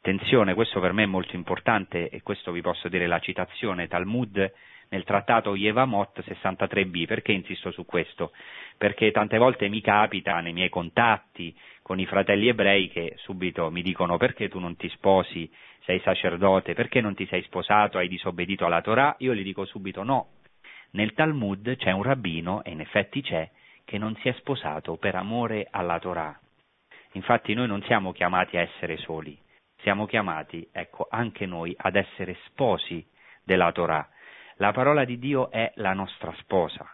Attenzione, 0.02 0.54
questo 0.54 0.80
per 0.80 0.94
me 0.94 1.04
è 1.04 1.08
molto 1.08 1.36
importante 1.36 2.10
e 2.10 2.22
questo 2.22 2.52
vi 2.52 2.62
posso 2.62 2.88
dire 2.88 3.06
la 3.06 3.20
citazione 3.20 3.88
Talmud 3.88 4.54
nel 4.90 5.04
trattato 5.04 5.56
Yevamot 5.56 6.22
63b. 6.22 7.06
Perché 7.06 7.32
insisto 7.32 7.72
su 7.72 7.86
questo? 7.86 8.32
Perché 8.78 9.12
tante 9.12 9.38
volte 9.38 9.68
mi 9.70 9.82
capita 9.82 10.40
nei 10.40 10.54
miei 10.54 10.70
contatti 10.70 11.56
con 11.82 12.00
i 12.00 12.06
fratelli 12.06 12.48
ebrei 12.48 12.90
che 12.90 13.14
subito 13.18 13.70
mi 13.72 13.82
dicono 13.82 14.18
perché 14.18 14.48
tu 14.48 14.60
non 14.60 14.76
ti 14.76 14.90
sposi, 14.90 15.52
sei 15.84 16.00
sacerdote, 16.02 16.74
perché 16.74 17.02
non 17.02 17.16
ti 17.16 17.26
sei 17.28 17.42
sposato, 17.44 17.98
hai 17.98 18.08
disobbedito 18.08 18.66
alla 18.66 18.82
Torah? 18.82 19.16
Io 19.20 19.34
gli 19.34 19.44
dico 19.44 19.66
subito 19.66 20.04
no. 20.04 20.30
Nel 20.92 21.14
Talmud 21.14 21.76
c'è 21.76 21.92
un 21.92 22.04
rabbino, 22.04 22.64
e 22.64 22.72
in 22.72 22.80
effetti 22.80 23.22
c'è, 23.22 23.50
che 23.90 23.98
non 23.98 24.16
si 24.18 24.30
è 24.30 24.34
sposato 24.34 24.98
per 24.98 25.16
amore 25.16 25.68
alla 25.72 25.98
Torah. 25.98 26.40
Infatti 27.14 27.56
noi 27.56 27.66
non 27.66 27.82
siamo 27.86 28.12
chiamati 28.12 28.56
a 28.56 28.62
essere 28.62 28.98
soli, 28.98 29.36
siamo 29.82 30.06
chiamati, 30.06 30.70
ecco, 30.72 31.08
anche 31.10 31.48
noi 31.48 31.74
ad 31.76 31.96
essere 31.96 32.38
sposi 32.46 33.04
della 33.44 33.72
Torah. 33.72 34.08
La 34.58 34.72
parola 34.74 35.06
di 35.06 35.18
Dio 35.18 35.50
è 35.50 35.72
la 35.78 35.94
nostra 35.94 36.32
sposa 36.38 36.88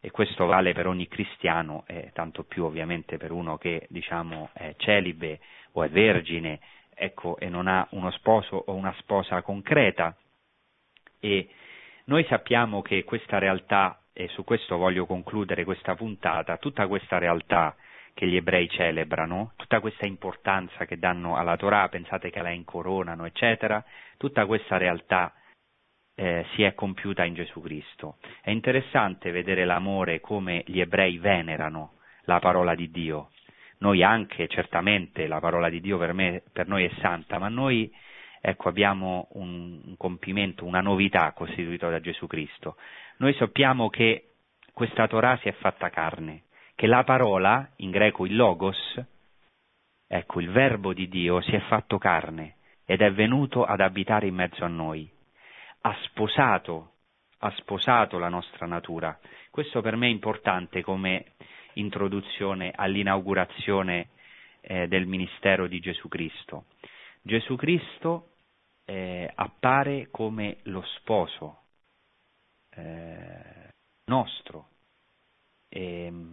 e 0.00 0.10
questo 0.10 0.46
vale 0.46 0.72
per 0.72 0.86
ogni 0.86 1.08
cristiano, 1.08 1.84
e 1.86 2.10
tanto 2.14 2.44
più 2.44 2.64
ovviamente 2.64 3.18
per 3.18 3.30
uno 3.30 3.58
che 3.58 3.86
diciamo 3.90 4.48
è 4.54 4.74
celibe 4.78 5.40
o 5.72 5.82
è 5.82 5.90
vergine, 5.90 6.58
ecco, 6.94 7.36
e 7.36 7.50
non 7.50 7.66
ha 7.66 7.86
uno 7.90 8.10
sposo 8.12 8.56
o 8.56 8.72
una 8.72 8.94
sposa 9.00 9.42
concreta. 9.42 10.16
E 11.20 11.50
noi 12.04 12.24
sappiamo 12.24 12.80
che 12.80 13.04
questa 13.04 13.36
realtà, 13.36 13.98
e 14.16 14.28
su 14.28 14.44
questo 14.44 14.76
voglio 14.76 15.06
concludere 15.06 15.64
questa 15.64 15.96
puntata, 15.96 16.56
tutta 16.56 16.86
questa 16.86 17.18
realtà 17.18 17.76
che 18.14 18.28
gli 18.28 18.36
ebrei 18.36 18.68
celebrano, 18.70 19.52
tutta 19.56 19.80
questa 19.80 20.06
importanza 20.06 20.86
che 20.86 20.98
danno 20.98 21.36
alla 21.36 21.56
Torah, 21.56 21.88
pensate 21.88 22.30
che 22.30 22.40
la 22.40 22.50
incoronano, 22.50 23.26
eccetera, 23.26 23.84
tutta 24.16 24.46
questa 24.46 24.76
realtà 24.76 25.34
eh, 26.14 26.46
si 26.54 26.62
è 26.62 26.74
compiuta 26.74 27.24
in 27.24 27.34
Gesù 27.34 27.60
Cristo. 27.60 28.18
È 28.40 28.50
interessante 28.50 29.32
vedere 29.32 29.64
l'amore 29.64 30.20
come 30.20 30.62
gli 30.66 30.78
ebrei 30.78 31.18
venerano 31.18 31.94
la 32.26 32.38
parola 32.38 32.76
di 32.76 32.90
Dio. 32.92 33.30
Noi 33.78 34.04
anche, 34.04 34.46
certamente, 34.46 35.26
la 35.26 35.40
parola 35.40 35.68
di 35.68 35.80
Dio 35.80 35.98
per, 35.98 36.12
me, 36.12 36.42
per 36.52 36.68
noi 36.68 36.84
è 36.84 36.90
santa, 37.00 37.38
ma 37.38 37.48
noi 37.48 37.92
ecco, 38.40 38.68
abbiamo 38.68 39.26
un, 39.32 39.80
un 39.84 39.96
compimento, 39.96 40.64
una 40.64 40.80
novità 40.80 41.32
costituita 41.32 41.88
da 41.88 41.98
Gesù 41.98 42.28
Cristo. 42.28 42.76
Noi 43.16 43.32
sappiamo 43.34 43.90
che 43.90 44.32
questa 44.72 45.06
Torah 45.06 45.38
si 45.38 45.48
è 45.48 45.52
fatta 45.52 45.88
carne, 45.88 46.44
che 46.74 46.88
la 46.88 47.04
parola, 47.04 47.70
in 47.76 47.90
greco 47.90 48.26
il 48.26 48.34
logos, 48.34 49.00
ecco, 50.08 50.40
il 50.40 50.50
verbo 50.50 50.92
di 50.92 51.08
Dio 51.08 51.40
si 51.40 51.52
è 51.52 51.60
fatto 51.60 51.96
carne 51.98 52.56
ed 52.84 53.02
è 53.02 53.12
venuto 53.12 53.64
ad 53.64 53.80
abitare 53.80 54.26
in 54.26 54.34
mezzo 54.34 54.64
a 54.64 54.68
noi. 54.68 55.08
Ha 55.82 55.96
sposato, 56.02 56.94
ha 57.38 57.50
sposato 57.52 58.18
la 58.18 58.28
nostra 58.28 58.66
natura. 58.66 59.16
Questo 59.48 59.80
per 59.80 59.94
me 59.94 60.08
è 60.08 60.10
importante 60.10 60.82
come 60.82 61.34
introduzione 61.74 62.72
all'inaugurazione 62.74 64.08
eh, 64.60 64.88
del 64.88 65.06
ministero 65.06 65.68
di 65.68 65.78
Gesù 65.78 66.08
Cristo. 66.08 66.64
Gesù 67.22 67.54
Cristo 67.54 68.30
eh, 68.84 69.30
appare 69.32 70.08
come 70.10 70.58
lo 70.64 70.82
sposo 70.96 71.63
eh, 72.74 73.68
nostro. 74.06 74.68
E, 75.68 76.32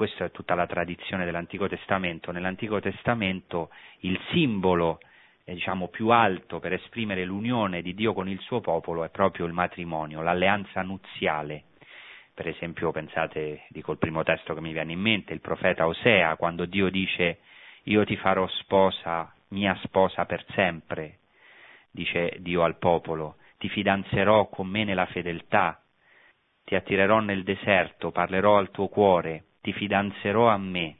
questa 0.00 0.24
è 0.24 0.30
tutta 0.30 0.54
la 0.54 0.66
tradizione 0.66 1.26
dell'Antico 1.26 1.68
Testamento. 1.68 2.32
Nell'Antico 2.32 2.80
Testamento 2.80 3.68
il 3.98 4.18
simbolo 4.30 4.98
eh, 5.44 5.52
diciamo, 5.52 5.88
più 5.88 6.08
alto 6.08 6.58
per 6.58 6.72
esprimere 6.72 7.24
l'unione 7.26 7.82
di 7.82 7.92
Dio 7.92 8.14
con 8.14 8.26
il 8.26 8.40
suo 8.40 8.60
popolo 8.60 9.04
è 9.04 9.10
proprio 9.10 9.44
il 9.44 9.52
matrimonio, 9.52 10.22
l'alleanza 10.22 10.80
nuziale. 10.80 11.64
Per 12.32 12.48
esempio, 12.48 12.92
pensate, 12.92 13.64
dico 13.68 13.92
il 13.92 13.98
primo 13.98 14.22
testo 14.22 14.54
che 14.54 14.62
mi 14.62 14.72
viene 14.72 14.92
in 14.92 15.00
mente, 15.00 15.34
il 15.34 15.42
profeta 15.42 15.86
Osea, 15.86 16.36
quando 16.36 16.64
Dio 16.64 16.88
dice 16.88 17.40
io 17.82 18.02
ti 18.04 18.16
farò 18.16 18.48
sposa, 18.48 19.30
mia 19.48 19.78
sposa 19.82 20.24
per 20.24 20.44
sempre, 20.54 21.18
dice 21.90 22.36
Dio 22.38 22.62
al 22.62 22.78
popolo, 22.78 23.36
ti 23.60 23.68
fidanzerò 23.68 24.48
con 24.48 24.66
me 24.68 24.84
nella 24.84 25.04
fedeltà, 25.04 25.82
ti 26.64 26.74
attirerò 26.74 27.20
nel 27.20 27.42
deserto, 27.42 28.10
parlerò 28.10 28.56
al 28.56 28.70
tuo 28.70 28.88
cuore, 28.88 29.48
ti 29.60 29.74
fidanzerò 29.74 30.48
a 30.48 30.56
me. 30.56 30.96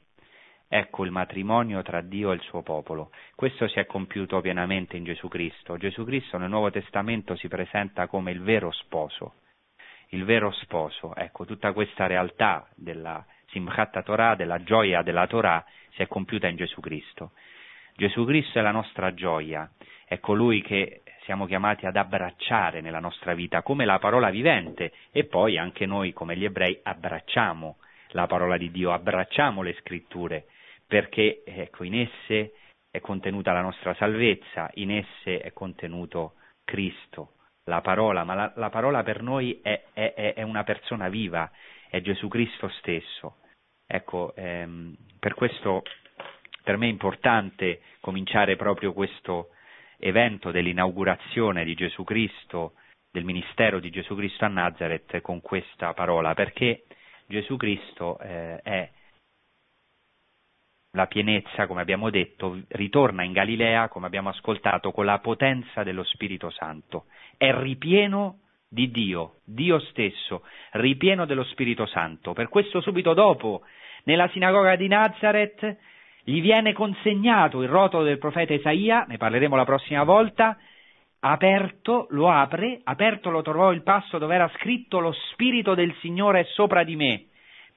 Ecco 0.67 1.03
il 1.03 1.09
matrimonio 1.09 1.81
tra 1.81 2.01
Dio 2.01 2.31
e 2.31 2.35
il 2.35 2.41
suo 2.41 2.61
popolo. 2.61 3.09
Questo 3.33 3.67
si 3.67 3.79
è 3.79 3.87
compiuto 3.87 4.41
pienamente 4.41 4.95
in 4.95 5.05
Gesù 5.05 5.27
Cristo. 5.27 5.75
Gesù 5.77 6.05
Cristo 6.05 6.37
nel 6.37 6.49
Nuovo 6.49 6.69
Testamento 6.69 7.35
si 7.35 7.47
presenta 7.47 8.05
come 8.05 8.29
il 8.29 8.43
vero 8.43 8.71
sposo. 8.71 9.33
Il 10.09 10.23
vero 10.23 10.51
sposo, 10.51 11.15
ecco, 11.15 11.45
tutta 11.45 11.73
questa 11.73 12.05
realtà 12.05 12.69
della 12.75 13.25
Simchat 13.47 14.03
Torah, 14.03 14.35
della 14.35 14.61
gioia 14.61 15.01
della 15.01 15.25
Torah, 15.25 15.65
si 15.95 16.03
è 16.03 16.07
compiuta 16.07 16.47
in 16.47 16.57
Gesù 16.57 16.79
Cristo. 16.79 17.31
Gesù 17.95 18.23
Cristo 18.23 18.59
è 18.59 18.61
la 18.61 18.71
nostra 18.71 19.15
gioia, 19.15 19.67
è 20.05 20.19
colui 20.19 20.61
che 20.61 21.01
siamo 21.23 21.45
chiamati 21.45 21.85
ad 21.85 21.95
abbracciare 21.95 22.81
nella 22.81 22.99
nostra 22.99 23.33
vita 23.33 23.61
come 23.61 23.85
la 23.85 23.99
parola 23.99 24.29
vivente 24.29 24.91
e 25.11 25.25
poi 25.25 25.57
anche 25.57 25.85
noi 25.85 26.13
come 26.13 26.35
gli 26.35 26.45
ebrei 26.45 26.79
abbracciamo 26.81 27.77
la 28.09 28.27
parola 28.27 28.57
di 28.57 28.71
Dio, 28.71 28.91
abbracciamo 28.91 29.61
le 29.61 29.73
scritture, 29.79 30.47
perché 30.85 31.43
ecco, 31.45 31.83
in 31.83 31.99
esse 31.99 32.53
è 32.89 32.99
contenuta 32.99 33.53
la 33.53 33.61
nostra 33.61 33.93
salvezza, 33.95 34.69
in 34.75 34.91
esse 34.91 35.39
è 35.39 35.53
contenuto 35.53 36.33
Cristo, 36.65 37.33
la 37.65 37.81
parola, 37.81 38.23
ma 38.23 38.33
la, 38.33 38.51
la 38.55 38.69
parola 38.69 39.03
per 39.03 39.21
noi 39.21 39.59
è, 39.61 39.83
è, 39.93 40.33
è, 40.35 40.41
una 40.41 40.63
persona 40.63 41.07
viva, 41.07 41.49
è 41.89 42.01
Gesù 42.01 42.27
Cristo 42.27 42.67
stesso. 42.79 43.37
Ecco, 43.85 44.33
ehm, 44.35 44.95
per 45.19 45.33
questo 45.35 45.83
per 46.63 46.77
me 46.77 46.87
è 46.87 46.89
importante 46.89 47.81
cominciare 48.01 48.55
proprio 48.55 48.93
questo 48.93 49.49
evento 50.01 50.51
dell'inaugurazione 50.51 51.63
di 51.63 51.75
Gesù 51.75 52.03
Cristo, 52.03 52.73
del 53.11 53.23
ministero 53.23 53.79
di 53.79 53.89
Gesù 53.89 54.15
Cristo 54.15 54.45
a 54.45 54.49
Nazareth 54.49 55.21
con 55.21 55.41
questa 55.41 55.93
parola, 55.93 56.33
perché 56.33 56.83
Gesù 57.27 57.55
Cristo 57.55 58.19
eh, 58.19 58.59
è 58.61 58.89
la 60.93 61.07
pienezza, 61.07 61.67
come 61.67 61.81
abbiamo 61.81 62.09
detto, 62.09 62.61
ritorna 62.69 63.23
in 63.23 63.31
Galilea, 63.31 63.87
come 63.87 64.07
abbiamo 64.07 64.29
ascoltato, 64.29 64.91
con 64.91 65.05
la 65.05 65.19
potenza 65.19 65.83
dello 65.83 66.03
Spirito 66.03 66.49
Santo. 66.49 67.05
È 67.37 67.53
ripieno 67.53 68.39
di 68.67 68.91
Dio, 68.91 69.35
Dio 69.45 69.79
stesso, 69.79 70.43
ripieno 70.71 71.25
dello 71.25 71.43
Spirito 71.45 71.85
Santo. 71.85 72.33
Per 72.33 72.49
questo 72.49 72.81
subito 72.81 73.13
dopo, 73.13 73.63
nella 74.03 74.27
sinagoga 74.29 74.75
di 74.75 74.87
Nazareth, 74.87 75.77
gli 76.23 76.41
viene 76.41 76.73
consegnato 76.73 77.61
il 77.61 77.69
rotolo 77.69 78.03
del 78.03 78.17
profeta 78.17 78.53
Isaia, 78.53 79.05
ne 79.07 79.17
parleremo 79.17 79.55
la 79.55 79.65
prossima 79.65 80.03
volta, 80.03 80.57
aperto, 81.19 82.07
lo 82.11 82.29
apre, 82.29 82.81
aperto 82.83 83.29
lo 83.29 83.41
trovò 83.41 83.71
il 83.71 83.83
passo 83.83 84.17
dove 84.17 84.35
era 84.35 84.49
scritto 84.55 84.99
lo 84.99 85.11
Spirito 85.31 85.73
del 85.75 85.93
Signore 85.99 86.41
è 86.41 86.43
sopra 86.53 86.83
di 86.83 86.95
me, 86.95 87.25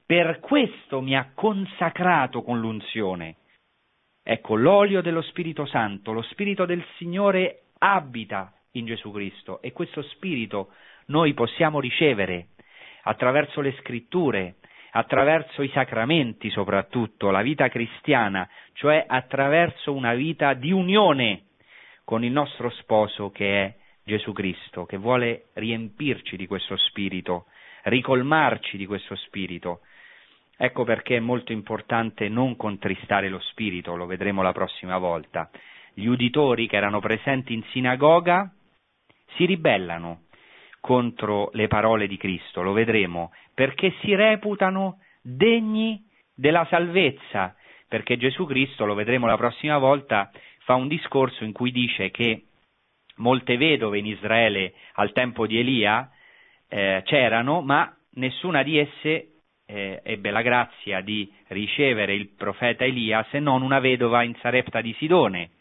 per 0.07 0.41
questo 0.41 1.01
mi 1.01 1.17
ha 1.17 1.31
consacrato 1.35 2.43
con 2.43 2.61
l'unzione. 2.61 3.37
Ecco, 4.23 4.55
l'olio 4.57 5.03
dello 5.03 5.23
Spirito 5.23 5.67
Santo, 5.67 6.13
lo 6.13 6.23
Spirito 6.23 6.65
del 6.65 6.85
Signore 6.97 7.65
abita 7.79 8.53
in 8.73 8.87
Gesù 8.87 9.11
Cristo 9.11 9.61
e 9.61 9.73
questo 9.73 10.03
Spirito 10.03 10.73
noi 11.07 11.35
possiamo 11.35 11.81
ricevere 11.81 12.49
attraverso 13.03 13.61
le 13.61 13.75
scritture, 13.81 14.57
attraverso 14.97 15.63
i 15.63 15.71
sacramenti 15.71 16.51
soprattutto, 16.51 17.31
la 17.31 17.43
vita 17.43 17.69
cristiana, 17.69 18.49
cioè 18.75 19.05
attraverso 19.07 19.93
una 19.93 20.15
vita 20.15 20.55
di 20.55 20.71
unione 20.71 21.47
con 22.05 22.23
il 22.23 22.31
nostro 22.31 22.71
sposo 22.71 23.31
che 23.31 23.63
è 23.63 23.75
Gesù 24.05 24.33
Cristo, 24.33 24.85
che 24.85 24.97
vuole 24.97 25.47
riempirci 25.55 26.37
di 26.37 26.47
questo 26.47 26.77
spirito, 26.77 27.47
ricolmarci 27.85 28.77
di 28.77 28.87
questo 28.87 29.17
spirito. 29.17 29.81
Ecco 30.57 30.85
perché 30.85 31.17
è 31.17 31.21
molto 31.21 31.51
importante 31.51 32.29
non 32.29 32.55
contristare 32.55 33.29
lo 33.29 33.41
spirito, 33.41 33.97
lo 33.97 34.07
vedremo 34.07 34.43
la 34.43 34.53
prossima 34.53 34.99
volta. 34.99 35.51
Gli 35.93 36.07
uditori 36.07 36.69
che 36.69 36.77
erano 36.77 37.01
presenti 37.01 37.53
in 37.53 37.65
sinagoga 37.71 38.49
si 39.35 39.45
ribellano 39.45 40.27
contro 40.85 41.49
le 41.55 41.67
parole 41.67 42.07
di 42.07 42.19
Cristo, 42.19 42.61
lo 42.61 42.73
vedremo, 42.73 43.33
perché 43.55 43.95
si 44.03 44.15
reputano 44.15 44.99
degni 45.23 46.05
della 46.35 46.67
salvezza, 46.69 47.57
perché 47.89 48.19
Gesù 48.19 48.45
Cristo, 48.45 48.85
lo 48.85 48.93
vedremo 48.93 49.25
la 49.25 49.39
prossima 49.39 49.79
volta, 49.79 50.31
fa 50.65 50.75
un 50.75 50.87
discorso 50.87 51.43
in 51.43 51.53
cui 51.53 51.71
dice 51.71 52.11
che 52.11 52.49
molte 53.17 53.57
vedove 53.57 53.97
in 53.97 54.05
Israele 54.05 54.75
al 54.97 55.13
tempo 55.13 55.47
di 55.47 55.59
Elia 55.59 56.07
eh, 56.69 57.01
c'erano, 57.07 57.63
ma 57.63 57.91
nessuna 58.17 58.63
di 58.63 58.77
esse 58.77 59.29
eh, 59.65 60.03
ebbe 60.05 60.31
la 60.31 60.43
grazia 60.43 61.01
di 61.01 61.33
ricevere 61.47 62.13
il 62.13 62.29
profeta 62.29 62.85
Elia 62.85 63.27
se 63.31 63.39
non 63.39 63.63
una 63.63 63.79
vedova 63.79 64.23
in 64.23 64.35
Sarepta 64.43 64.83
di 64.83 64.93
Sidone. 64.99 65.53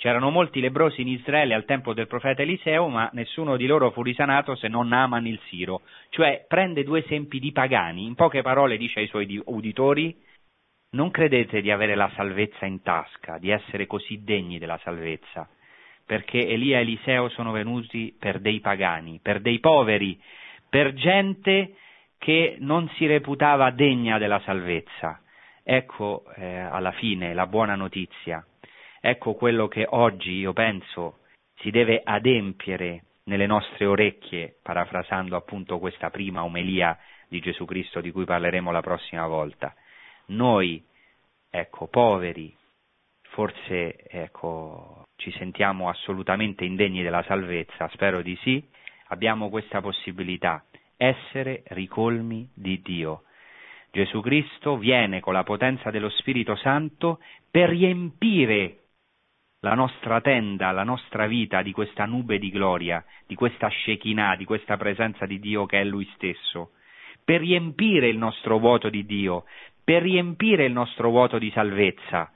C'erano 0.00 0.30
molti 0.30 0.60
lebrosi 0.60 1.02
in 1.02 1.08
Israele 1.08 1.52
al 1.52 1.66
tempo 1.66 1.92
del 1.92 2.06
profeta 2.06 2.40
Eliseo, 2.40 2.88
ma 2.88 3.10
nessuno 3.12 3.58
di 3.58 3.66
loro 3.66 3.90
fu 3.90 4.02
risanato 4.02 4.54
se 4.54 4.66
non 4.66 4.88
Naaman 4.88 5.26
il 5.26 5.38
Siro. 5.48 5.82
Cioè 6.08 6.46
prende 6.48 6.84
due 6.84 7.00
esempi 7.00 7.38
di 7.38 7.52
pagani, 7.52 8.06
in 8.06 8.14
poche 8.14 8.40
parole 8.40 8.78
dice 8.78 9.00
ai 9.00 9.08
suoi 9.08 9.38
uditori, 9.44 10.16
non 10.92 11.10
credete 11.10 11.60
di 11.60 11.70
avere 11.70 11.96
la 11.96 12.10
salvezza 12.16 12.64
in 12.64 12.80
tasca, 12.80 13.36
di 13.36 13.50
essere 13.50 13.86
così 13.86 14.24
degni 14.24 14.58
della 14.58 14.80
salvezza, 14.82 15.46
perché 16.06 16.48
Elia 16.48 16.78
e 16.78 16.80
Eliseo 16.80 17.28
sono 17.28 17.52
venuti 17.52 18.16
per 18.18 18.38
dei 18.38 18.60
pagani, 18.60 19.20
per 19.22 19.40
dei 19.40 19.58
poveri, 19.58 20.18
per 20.66 20.94
gente 20.94 21.74
che 22.16 22.56
non 22.58 22.88
si 22.94 23.04
reputava 23.04 23.70
degna 23.70 24.16
della 24.16 24.40
salvezza. 24.46 25.20
Ecco 25.62 26.24
eh, 26.36 26.56
alla 26.56 26.92
fine 26.92 27.34
la 27.34 27.46
buona 27.46 27.74
notizia, 27.74 28.42
ecco 29.00 29.34
quello 29.34 29.66
che 29.68 29.86
oggi 29.88 30.32
io 30.32 30.52
penso 30.52 31.20
si 31.56 31.70
deve 31.70 32.00
adempiere 32.04 33.04
nelle 33.24 33.46
nostre 33.46 33.84
orecchie, 33.86 34.56
parafrasando 34.62 35.36
appunto 35.36 35.78
questa 35.78 36.10
prima 36.10 36.44
omelia 36.44 36.98
di 37.28 37.40
Gesù 37.40 37.64
Cristo 37.64 38.00
di 38.00 38.10
cui 38.10 38.24
parleremo 38.24 38.70
la 38.70 38.80
prossima 38.80 39.26
volta. 39.26 39.74
Noi, 40.26 40.82
ecco, 41.48 41.86
poveri, 41.86 42.54
forse 43.28 43.96
ecco, 44.08 45.04
ci 45.16 45.30
sentiamo 45.32 45.88
assolutamente 45.88 46.64
indegni 46.64 47.02
della 47.02 47.22
salvezza, 47.22 47.88
spero 47.92 48.22
di 48.22 48.36
sì, 48.42 48.62
abbiamo 49.08 49.48
questa 49.48 49.80
possibilità 49.80 50.64
essere 50.96 51.62
ricolmi 51.68 52.48
di 52.52 52.80
Dio. 52.82 53.22
Gesù 53.92 54.20
Cristo 54.20 54.76
viene 54.76 55.20
con 55.20 55.32
la 55.32 55.42
potenza 55.42 55.90
dello 55.90 56.10
Spirito 56.10 56.54
Santo 56.56 57.20
per 57.50 57.70
riempire 57.70 58.79
la 59.60 59.74
nostra 59.74 60.20
tenda, 60.20 60.70
la 60.70 60.84
nostra 60.84 61.26
vita 61.26 61.62
di 61.62 61.72
questa 61.72 62.06
nube 62.06 62.38
di 62.38 62.50
gloria, 62.50 63.04
di 63.26 63.34
questa 63.34 63.68
Shekinah, 63.68 64.36
di 64.36 64.44
questa 64.44 64.76
presenza 64.76 65.26
di 65.26 65.38
Dio 65.38 65.66
che 65.66 65.80
è 65.80 65.84
Lui 65.84 66.08
stesso, 66.14 66.72
per 67.24 67.40
riempire 67.40 68.08
il 68.08 68.16
nostro 68.16 68.58
vuoto 68.58 68.88
di 68.88 69.04
Dio, 69.04 69.44
per 69.84 70.02
riempire 70.02 70.64
il 70.64 70.72
nostro 70.72 71.10
vuoto 71.10 71.38
di 71.38 71.50
salvezza. 71.50 72.32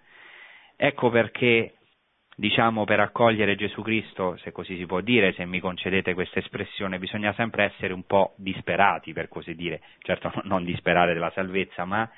Ecco 0.77 1.09
perché 1.09 1.77
diciamo, 2.37 2.85
per 2.85 3.01
accogliere 3.01 3.55
Gesù 3.55 3.81
Cristo, 3.81 4.37
se 4.39 4.53
così 4.53 4.77
si 4.77 4.87
può 4.87 5.01
dire, 5.01 5.33
se 5.33 5.47
mi 5.47 5.61
concedete 5.61 6.15
questa 6.15 6.41
espressione, 6.41 6.99
bisogna 6.99 7.33
sempre 7.35 7.65
essere 7.65 7.93
un 7.93 8.05
po' 8.05 8.35
disperati, 8.37 9.13
per 9.13 9.29
così 9.29 9.55
dire, 9.55 9.81
certo 10.01 10.31
non 10.45 10.65
disperare 10.65 11.15
della 11.15 11.31
salvezza, 11.31 11.85
ma 11.85 12.09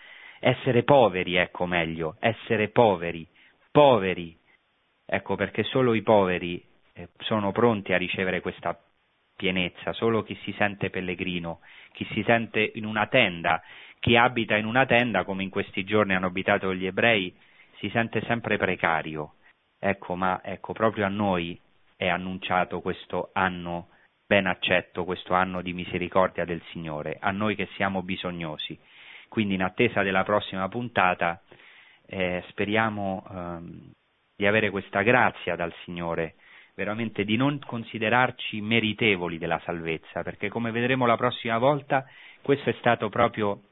essere 0.41 0.83
poveri, 0.83 1.37
ecco 1.37 1.67
meglio, 1.67 2.17
essere 2.19 2.69
poveri, 2.69 3.27
poveri, 3.71 4.36
ecco 5.07 5.37
perché 5.37 5.63
solo 5.63 5.95
i 5.95 6.03
poveri 6.03 6.63
eh, 6.93 7.09
sono 7.19 7.53
pronti 7.53 7.93
a 7.93 7.97
ricevere 7.97 8.41
questa 8.41 8.79
pienezza, 9.35 9.93
solo 9.93 10.23
chi 10.23 10.37
si 10.43 10.53
sente 10.59 10.91
pellegrino, 10.91 11.61
chi 11.93 12.07
si 12.13 12.23
sente 12.25 12.73
in 12.75 12.85
una 12.85 13.07
tenda, 13.07 13.63
chi 14.01 14.17
abita 14.17 14.57
in 14.57 14.67
una 14.67 14.85
tenda, 14.85 15.25
come 15.25 15.43
in 15.43 15.51
questi 15.51 15.85
giorni 15.85 16.15
hanno 16.15 16.27
abitato 16.27 16.75
gli 16.75 16.87
ebrei, 16.87 17.35
si 17.79 17.89
sente 17.91 18.21
sempre 18.23 18.57
precario, 18.57 19.37
Ecco, 19.79 20.17
ma 20.17 20.41
ecco, 20.43 20.73
proprio 20.73 21.05
a 21.05 21.09
noi 21.09 21.59
è 21.97 22.09
annunciato 22.09 22.81
questo 22.81 23.31
anno 23.33 23.89
ben 24.27 24.47
accetto, 24.47 25.05
questo 25.05 25.35
anno 25.35 25.63
di 25.63 25.73
misericordia 25.73 26.45
del 26.45 26.63
Signore, 26.73 27.19
a 27.21 27.31
noi 27.31 27.55
che 27.55 27.69
siamo 27.77 28.03
bisognosi. 28.03 28.79
Quindi 29.29 29.55
in 29.55 29.63
attesa 29.63 30.03
della 30.03 30.25
prossima 30.25 30.69
puntata 30.69 31.41
eh, 32.07 32.43
speriamo 32.49 33.25
ehm, 33.31 33.93
di 34.37 34.47
avere 34.47 34.71
questa 34.71 35.03
grazia 35.03 35.57
dal 35.57 35.73
Signore, 35.85 36.35
veramente 36.75 37.25
di 37.25 37.37
non 37.37 37.59
considerarci 37.59 38.61
meritevoli 38.61 39.39
della 39.39 39.61
salvezza, 39.65 40.23
perché 40.23 40.49
come 40.49 40.71
vedremo 40.71 41.07
la 41.07 41.17
prossima 41.17 41.57
volta 41.59 42.07
questo 42.43 42.69
è 42.71 42.75
stato 42.79 43.09
proprio 43.09 43.63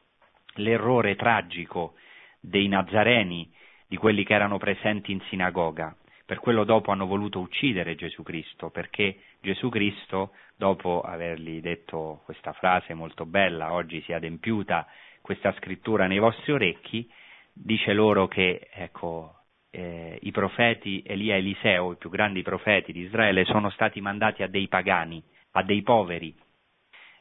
l'errore 0.55 1.15
tragico 1.17 1.95
dei 2.41 2.67
Nazareni 2.67 3.53
di 3.87 3.97
quelli 3.97 4.25
che 4.25 4.35
erano 4.35 4.59
presenti 4.59 5.12
in 5.12 5.21
sinagoga. 5.29 5.95
Per 6.27 6.39
quello 6.41 6.65
dopo 6.65 6.91
hanno 6.91 7.07
voluto 7.07 7.39
uccidere 7.39 7.95
Gesù 7.97 8.23
Cristo, 8.23 8.71
perché 8.71 9.19
Gesù 9.43 9.69
Cristo, 9.69 10.33
dopo 10.57 11.03
avergli 11.03 11.61
detto 11.61 12.23
questa 12.25 12.55
frase 12.55 12.95
molto 12.95 13.27
bella, 13.27 13.75
oggi 13.75 14.01
si 14.03 14.12
è 14.12 14.15
adempiuta 14.15 14.87
questa 15.21 15.53
scrittura 15.59 16.07
nei 16.07 16.19
vostri 16.19 16.53
orecchi, 16.53 17.11
dice 17.53 17.93
loro 17.93 18.27
che 18.27 18.69
ecco, 18.73 19.43
eh, 19.75 20.18
i 20.22 20.31
profeti 20.31 21.03
Elia 21.05 21.35
e 21.35 21.39
Eliseo, 21.39 21.93
i 21.93 21.97
più 21.97 22.09
grandi 22.09 22.43
profeti 22.43 22.93
di 22.93 23.01
Israele, 23.01 23.45
sono 23.45 23.70
stati 23.70 24.01
mandati 24.01 24.45
a 24.45 24.47
dei 24.47 24.68
pagani, 24.68 25.20
a 25.53 25.62
dei 25.64 25.83
poveri. 25.83 26.33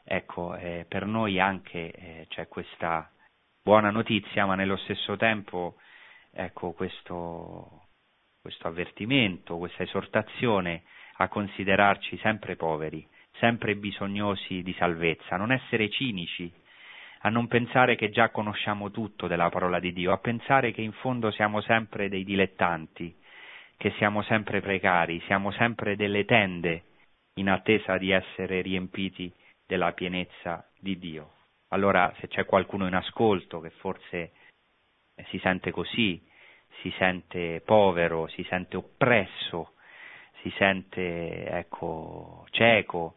Ecco, 0.04 0.54
eh, 0.54 0.86
per 0.88 1.04
noi 1.06 1.40
anche 1.40 1.90
eh, 1.90 2.26
c'è 2.28 2.46
questa 2.46 3.10
buona 3.60 3.90
notizia, 3.90 4.46
ma 4.46 4.54
nello 4.54 4.76
stesso 4.76 5.16
tempo 5.16 5.76
ecco, 6.30 6.72
questo, 6.72 7.88
questo 8.40 8.68
avvertimento, 8.68 9.58
questa 9.58 9.82
esortazione 9.82 10.84
a 11.16 11.28
considerarci 11.28 12.16
sempre 12.18 12.54
poveri, 12.54 13.04
sempre 13.38 13.74
bisognosi 13.74 14.62
di 14.62 14.74
salvezza, 14.74 15.36
non 15.36 15.50
essere 15.50 15.90
cinici, 15.90 16.52
a 17.26 17.30
non 17.30 17.48
pensare 17.48 17.96
che 17.96 18.10
già 18.10 18.28
conosciamo 18.28 18.90
tutto 18.90 19.26
della 19.26 19.48
parola 19.48 19.80
di 19.80 19.94
Dio, 19.94 20.12
a 20.12 20.18
pensare 20.18 20.72
che 20.72 20.82
in 20.82 20.92
fondo 20.92 21.30
siamo 21.30 21.62
sempre 21.62 22.10
dei 22.10 22.22
dilettanti, 22.22 23.16
che 23.78 23.92
siamo 23.92 24.22
sempre 24.22 24.60
precari, 24.60 25.20
siamo 25.26 25.50
sempre 25.52 25.96
delle 25.96 26.26
tende 26.26 26.82
in 27.36 27.48
attesa 27.48 27.96
di 27.96 28.10
essere 28.10 28.60
riempiti 28.60 29.32
della 29.66 29.92
pienezza 29.92 30.68
di 30.78 30.98
Dio. 30.98 31.30
Allora 31.68 32.12
se 32.20 32.28
c'è 32.28 32.44
qualcuno 32.44 32.86
in 32.86 32.94
ascolto 32.94 33.60
che 33.60 33.70
forse 33.70 34.32
si 35.28 35.38
sente 35.38 35.70
così, 35.70 36.22
si 36.82 36.92
sente 36.98 37.62
povero, 37.64 38.26
si 38.28 38.44
sente 38.50 38.76
oppresso, 38.76 39.72
si 40.42 40.52
sente 40.58 41.46
ecco, 41.46 42.46
cieco, 42.50 43.16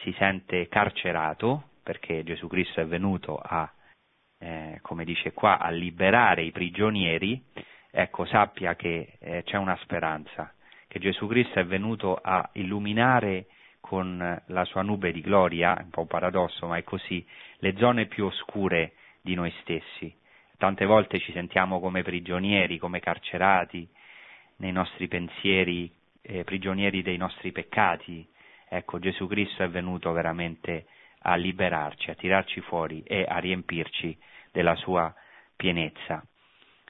si 0.00 0.12
sente 0.18 0.66
carcerato, 0.66 1.74
perché 1.86 2.24
Gesù 2.24 2.48
Cristo 2.48 2.80
è 2.80 2.86
venuto 2.86 3.36
a, 3.36 3.72
eh, 4.38 4.80
come 4.82 5.04
dice 5.04 5.32
qua, 5.32 5.60
a 5.60 5.70
liberare 5.70 6.42
i 6.42 6.50
prigionieri, 6.50 7.40
ecco 7.92 8.26
sappia 8.26 8.74
che 8.74 9.18
eh, 9.20 9.44
c'è 9.44 9.56
una 9.56 9.78
speranza, 9.82 10.52
che 10.88 10.98
Gesù 10.98 11.28
Cristo 11.28 11.60
è 11.60 11.64
venuto 11.64 12.16
a 12.20 12.50
illuminare 12.54 13.46
con 13.78 14.42
la 14.46 14.64
sua 14.64 14.82
nube 14.82 15.12
di 15.12 15.20
gloria, 15.20 15.76
un 15.80 15.90
po' 15.90 16.00
un 16.00 16.08
paradosso, 16.08 16.66
ma 16.66 16.76
è 16.76 16.82
così, 16.82 17.24
le 17.58 17.76
zone 17.76 18.06
più 18.06 18.24
oscure 18.24 18.94
di 19.20 19.34
noi 19.34 19.54
stessi 19.60 20.12
Tante 20.58 20.86
volte 20.86 21.18
ci 21.18 21.32
sentiamo 21.32 21.80
come 21.80 22.02
prigionieri, 22.02 22.78
come 22.78 23.00
carcerati 23.00 23.86
nei 24.56 24.72
nostri 24.72 25.06
pensieri, 25.06 25.92
eh, 26.22 26.44
prigionieri 26.44 27.02
dei 27.02 27.18
nostri 27.18 27.52
peccati. 27.52 28.26
Ecco, 28.66 28.98
Gesù 28.98 29.26
Cristo 29.26 29.62
è 29.62 29.68
venuto 29.68 30.10
veramente 30.12 30.86
a 31.28 31.34
liberarci, 31.34 32.10
a 32.10 32.14
tirarci 32.14 32.60
fuori 32.60 33.02
e 33.02 33.24
a 33.28 33.38
riempirci 33.38 34.16
della 34.52 34.76
sua 34.76 35.12
pienezza. 35.56 36.24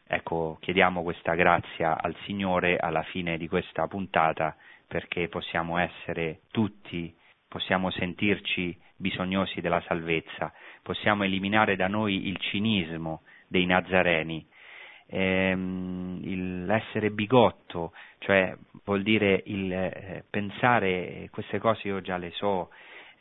Ecco, 0.06 0.58
chiediamo 0.60 1.02
questa 1.02 1.34
grazia 1.34 2.00
al 2.00 2.14
Signore 2.24 2.76
alla 2.76 3.02
fine 3.02 3.38
di 3.38 3.48
questa 3.48 3.88
puntata 3.88 4.54
perché 4.86 5.28
possiamo 5.28 5.78
essere 5.78 6.40
tutti, 6.52 7.12
possiamo 7.48 7.90
sentirci 7.90 8.78
bisognosi 8.96 9.60
della 9.60 9.82
salvezza, 9.86 10.52
possiamo 10.82 11.24
eliminare 11.24 11.74
da 11.74 11.88
noi 11.88 12.28
il 12.28 12.36
cinismo, 12.38 13.22
dei 13.48 13.64
Nazareni. 13.64 14.46
Ehm, 15.08 16.66
l'essere 16.66 17.10
bigotto, 17.10 17.92
cioè 18.18 18.54
vuol 18.84 19.02
dire 19.02 19.42
il 19.46 19.72
eh, 19.72 20.24
pensare 20.28 21.28
queste 21.30 21.58
cose 21.58 21.88
io 21.88 22.00
già 22.00 22.16
le 22.16 22.30
so, 22.32 22.70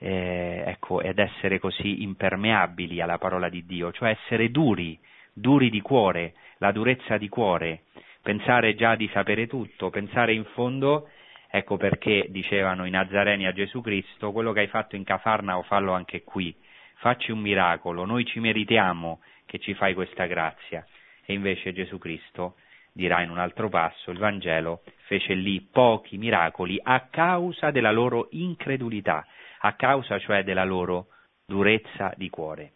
eh, 0.06 0.64
ecco, 0.68 1.02
ed 1.02 1.18
essere 1.18 1.58
così 1.58 2.04
impermeabili 2.04 3.02
alla 3.02 3.18
parola 3.18 3.50
di 3.50 3.66
Dio, 3.66 3.92
cioè 3.92 4.10
essere 4.10 4.52
duri, 4.52 5.00
duri 5.34 5.72
di 5.72 5.82
cuore, 5.82 6.36
la 6.60 6.72
durezza 6.72 7.18
di 7.18 7.28
cuore, 7.28 7.86
pensare 8.22 8.76
già 8.76 8.96
di 8.96 9.10
sapere 9.12 9.48
tutto, 9.48 9.90
pensare 9.90 10.32
in 10.32 10.46
fondo, 10.54 11.10
ecco 11.50 11.78
perché 11.78 12.28
dicevano 12.30 12.86
i 12.86 12.92
Nazareni 12.92 13.48
a 13.48 13.52
Gesù 13.52 13.82
Cristo, 13.82 14.32
quello 14.32 14.52
che 14.52 14.60
hai 14.60 14.68
fatto 14.68 14.96
in 14.96 15.04
Cafarna 15.04 15.58
o 15.58 15.64
fallo 15.64 15.94
anche 15.94 16.24
qui, 16.24 16.56
facci 16.98 17.32
un 17.32 17.40
miracolo, 17.40 18.06
noi 18.06 18.26
ci 18.26 18.40
meritiamo 18.40 19.22
che 19.48 19.58
ci 19.58 19.74
fai 19.74 19.96
questa 19.96 20.28
grazia. 20.28 20.86
e 21.26 21.34
invece 21.34 21.74
Gesù 21.74 21.98
Cristo 21.98 22.58
dirà 22.92 23.24
in 23.24 23.32
un 23.32 23.40
altro 23.40 23.70
passo, 23.70 24.12
il 24.12 24.20
Vangelo 24.20 24.84
fece 25.08 25.34
lì 25.34 25.62
pochi 25.62 26.20
miracoli 26.20 26.80
a 26.82 27.08
causa 27.10 27.72
della 27.72 27.92
loro 27.92 28.28
incredulità, 28.32 29.26
a 29.66 29.74
causa 29.74 30.20
cioè 30.20 30.44
della 30.44 30.64
loro 30.64 31.08
durezza 31.44 32.14
di 32.16 32.30
cuore. 32.30 32.74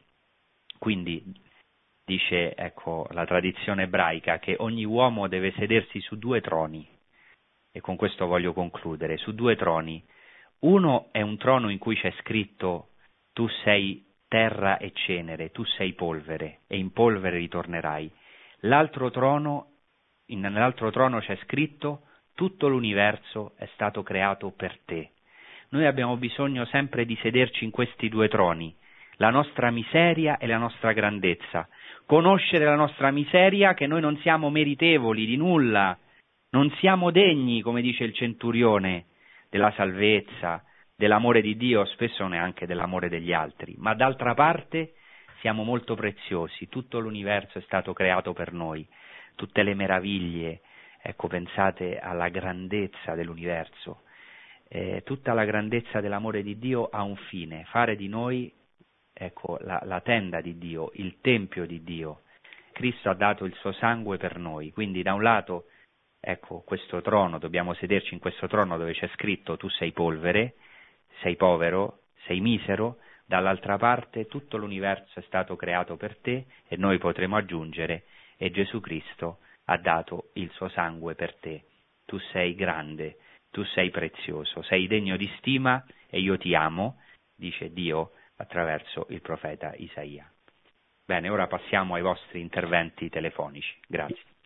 Quindi 0.80 1.24
dice 2.04 2.56
ecco, 2.56 3.08
la 3.12 3.26
tradizione 3.26 3.84
ebraica 3.84 4.40
che 4.40 4.56
ogni 4.58 4.86
uomo 4.86 5.28
deve 5.28 5.52
sedersi 5.52 6.00
su 6.02 6.18
due 6.18 6.42
troni, 6.42 6.88
e 7.72 7.80
con 7.82 7.96
questo 7.96 8.26
voglio 8.26 8.54
concludere, 8.54 9.18
su 9.18 9.34
due 9.34 9.56
troni. 9.56 10.04
Uno 10.62 11.10
è 11.12 11.22
un 11.22 11.38
trono 11.38 11.70
in 11.70 11.78
cui 11.78 11.96
c'è 11.96 12.12
scritto 12.22 12.90
tu 13.34 13.48
sei 13.64 14.06
terra 14.28 14.78
e 14.78 14.92
cenere, 14.92 15.52
tu 15.52 15.64
sei 15.64 15.94
polvere 15.94 16.62
e 16.66 16.78
in 16.78 16.92
polvere 16.92 17.38
ritornerai. 17.38 18.12
L'altro 18.62 19.12
trono, 19.12 19.74
nell'altro 20.26 20.90
trono 20.90 21.20
c'è 21.20 21.38
scritto 21.44 22.08
tutto 22.34 22.68
l'universo 22.68 23.54
è 23.58 23.70
stato 23.74 24.02
creato 24.02 24.50
per 24.52 24.80
te. 24.86 25.12
Noi 25.72 25.86
abbiamo 25.86 26.18
bisogno 26.18 26.66
sempre 26.66 27.06
di 27.06 27.16
sederci 27.22 27.64
in 27.64 27.70
questi 27.70 28.10
due 28.10 28.28
troni, 28.28 28.76
la 29.18 29.30
nostra 29.30 29.70
miseria 29.70 30.38
e 30.38 30.48
la 30.48 30.58
nostra 30.58 30.94
grandezza, 30.94 31.68
conoscere 32.06 32.66
la 32.66 32.76
nostra 32.76 33.12
miseria 33.12 33.76
che 33.76 33.86
noi 33.86 34.02
non 34.02 34.18
siamo 34.18 34.50
meritevoli 34.50 35.28
di 35.28 35.38
nulla, 35.38 35.96
non 36.52 36.72
siamo 36.80 37.12
degni, 37.12 37.62
come 37.62 37.82
dice 37.82 38.04
il 38.04 38.16
centurione, 38.16 39.06
della 39.50 39.72
salvezza, 39.76 40.64
dell'amore 40.96 41.42
di 41.42 41.56
Dio, 41.56 41.86
spesso 41.86 42.26
neanche 42.28 42.66
dell'amore 42.66 43.08
degli 43.08 43.32
altri, 43.32 43.76
ma 43.78 43.94
d'altra 43.94 44.34
parte 44.34 44.94
siamo 45.40 45.64
molto 45.64 45.94
preziosi, 45.94 46.68
tutto 46.68 47.00
l'universo 47.00 47.60
è 47.60 47.62
stato 47.62 47.94
creato 47.94 48.34
per 48.34 48.54
noi, 48.54 48.88
tutte 49.36 49.62
le 49.62 49.76
meraviglie, 49.76 50.62
ecco 51.02 51.28
pensate 51.28 52.00
alla 52.00 52.30
grandezza 52.30 53.14
dell'universo, 53.14 54.02
eh, 54.70 55.02
tutta 55.04 55.34
la 55.34 55.46
grandezza 55.46 56.00
dell'amore 56.00 56.44
di 56.44 56.58
Dio 56.58 56.88
ha 56.90 57.02
un 57.02 57.16
fine, 57.16 57.66
fare 57.66 57.96
di 57.96 58.08
noi 58.08 58.54
ecco, 59.12 59.58
la, 59.62 59.82
la 59.84 60.00
tenda 60.02 60.40
di 60.40 60.58
Dio, 60.58 60.92
il 60.94 61.20
tempio 61.20 61.66
di 61.66 61.84
Dio. 61.84 62.22
Cristo 62.72 63.10
ha 63.10 63.16
dato 63.16 63.44
il 63.44 63.54
suo 63.56 63.74
sangue 63.74 64.18
per 64.18 64.38
noi, 64.38 64.72
quindi 64.72 65.02
da 65.02 65.14
un 65.14 65.24
lato 65.24 65.66
ecco 66.22 66.62
questo 66.62 67.02
trono, 67.02 67.40
dobbiamo 67.40 67.74
sederci 67.74 68.14
in 68.14 68.20
questo 68.20 68.48
trono 68.48 68.78
dove 68.78 68.94
c'è 68.94 69.10
scritto 69.16 69.58
tu 69.58 69.68
sei 69.70 69.92
polvere, 69.92 70.56
sei 71.22 71.36
povero, 71.36 72.04
sei 72.26 72.40
misero, 72.40 73.00
dall'altra 73.26 73.78
parte 73.78 74.28
tutto 74.28 74.58
l'universo 74.58 75.20
è 75.20 75.24
stato 75.24 75.56
creato 75.56 75.98
per 75.98 76.18
te 76.18 76.46
e 76.68 76.78
noi 76.78 76.98
potremo 77.00 77.36
aggiungere 77.36 78.06
e 78.38 78.52
Gesù 78.52 78.80
Cristo 78.80 79.40
ha 79.66 79.78
dato 79.78 80.30
il 80.34 80.50
suo 80.52 80.70
sangue 80.70 81.16
per 81.16 81.36
te. 81.36 81.64
Tu 82.06 82.18
sei 82.32 82.56
grande, 82.56 83.18
tu 83.52 83.64
sei 83.64 83.90
prezioso, 83.90 84.62
sei 84.64 84.88
degno 84.88 85.18
di 85.18 85.30
stima 85.38 85.84
e 86.10 86.20
io 86.20 86.38
ti 86.38 86.54
amo, 86.56 87.02
dice 87.36 87.72
Dio 87.72 88.12
attraverso 88.38 89.08
il 89.10 89.22
profeta 89.22 89.74
Isaia. 89.76 90.32
Bene, 91.06 91.30
ora 91.30 91.48
passiamo 91.48 91.96
ai 91.96 92.02
vostri 92.02 92.40
interventi 92.40 93.10
telefonici. 93.10 93.76
Grazie. 93.88 94.38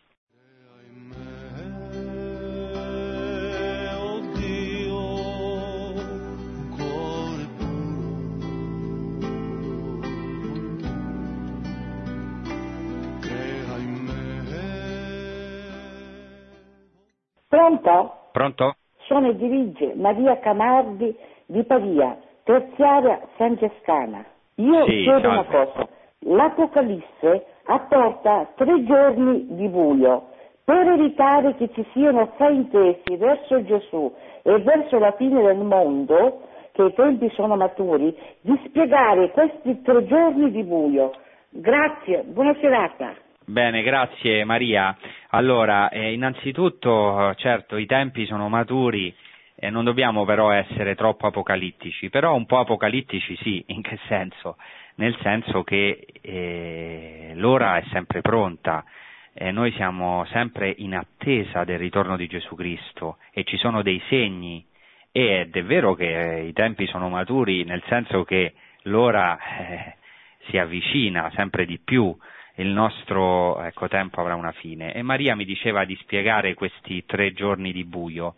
Pronto? 17.48 18.30
Pronto? 18.32 18.76
Sono 19.06 19.28
e 19.28 19.36
dirige 19.36 19.92
Maria 19.94 20.38
Camardi 20.38 21.14
di 21.46 21.62
Pavia, 21.64 22.16
terziaria 22.44 23.20
francescana. 23.36 24.24
Io 24.56 24.84
Sì, 24.84 25.02
chiedo 25.02 25.28
una 25.28 25.44
cosa. 25.44 25.88
L'Apocalisse 26.20 27.46
apporta 27.64 28.48
tre 28.54 28.82
giorni 28.84 29.46
di 29.50 29.68
buio 29.68 30.28
per 30.64 30.88
evitare 30.88 31.54
che 31.56 31.68
ci 31.74 31.84
siano 31.92 32.32
fraintesi 32.36 33.16
verso 33.16 33.62
Gesù 33.64 34.12
e 34.42 34.58
verso 34.60 34.98
la 34.98 35.12
fine 35.12 35.42
del 35.42 35.58
mondo, 35.58 36.40
che 36.72 36.84
i 36.84 36.94
tempi 36.94 37.28
sono 37.30 37.56
maturi, 37.56 38.16
di 38.40 38.58
spiegare 38.64 39.30
questi 39.30 39.82
tre 39.82 40.06
giorni 40.06 40.50
di 40.50 40.62
buio. 40.62 41.12
Grazie, 41.50 42.22
buona 42.24 42.54
serata. 42.60 43.14
Bene, 43.46 43.82
grazie 43.82 44.42
Maria. 44.44 44.96
Allora, 45.28 45.90
eh, 45.90 46.14
innanzitutto, 46.14 47.34
certo, 47.36 47.76
i 47.76 47.84
tempi 47.84 48.24
sono 48.24 48.48
maturi 48.48 49.14
e 49.54 49.68
non 49.68 49.84
dobbiamo 49.84 50.24
però 50.24 50.50
essere 50.50 50.94
troppo 50.94 51.26
apocalittici, 51.26 52.08
però 52.08 52.34
un 52.34 52.46
po' 52.46 52.60
apocalittici 52.60 53.36
sì, 53.42 53.62
in 53.68 53.82
che 53.82 53.98
senso? 54.08 54.56
Nel 54.94 55.14
senso 55.20 55.62
che 55.62 56.06
eh, 56.22 57.32
l'ora 57.34 57.76
è 57.76 57.84
sempre 57.90 58.22
pronta, 58.22 58.82
noi 59.50 59.72
siamo 59.72 60.24
sempre 60.26 60.72
in 60.78 60.94
attesa 60.94 61.64
del 61.64 61.78
ritorno 61.78 62.16
di 62.16 62.28
Gesù 62.28 62.54
Cristo 62.54 63.18
e 63.32 63.42
ci 63.42 63.56
sono 63.56 63.82
dei 63.82 64.00
segni 64.08 64.64
ed 65.10 65.56
è 65.56 65.64
vero 65.64 65.94
che 65.94 66.36
eh, 66.36 66.46
i 66.46 66.52
tempi 66.52 66.86
sono 66.86 67.08
maturi 67.08 67.64
nel 67.64 67.82
senso 67.88 68.22
che 68.22 68.54
l'ora 68.82 69.36
eh, 69.36 69.96
si 70.48 70.56
avvicina 70.56 71.32
sempre 71.34 71.66
di 71.66 71.78
più, 71.78 72.16
il 72.56 72.68
nostro 72.68 73.60
ecco, 73.62 73.88
tempo 73.88 74.20
avrà 74.20 74.34
una 74.34 74.52
fine. 74.52 74.94
E 74.94 75.02
Maria 75.02 75.34
mi 75.34 75.44
diceva 75.44 75.84
di 75.84 75.96
spiegare 75.96 76.54
questi 76.54 77.04
tre 77.04 77.32
giorni 77.32 77.72
di 77.72 77.84
buio. 77.84 78.34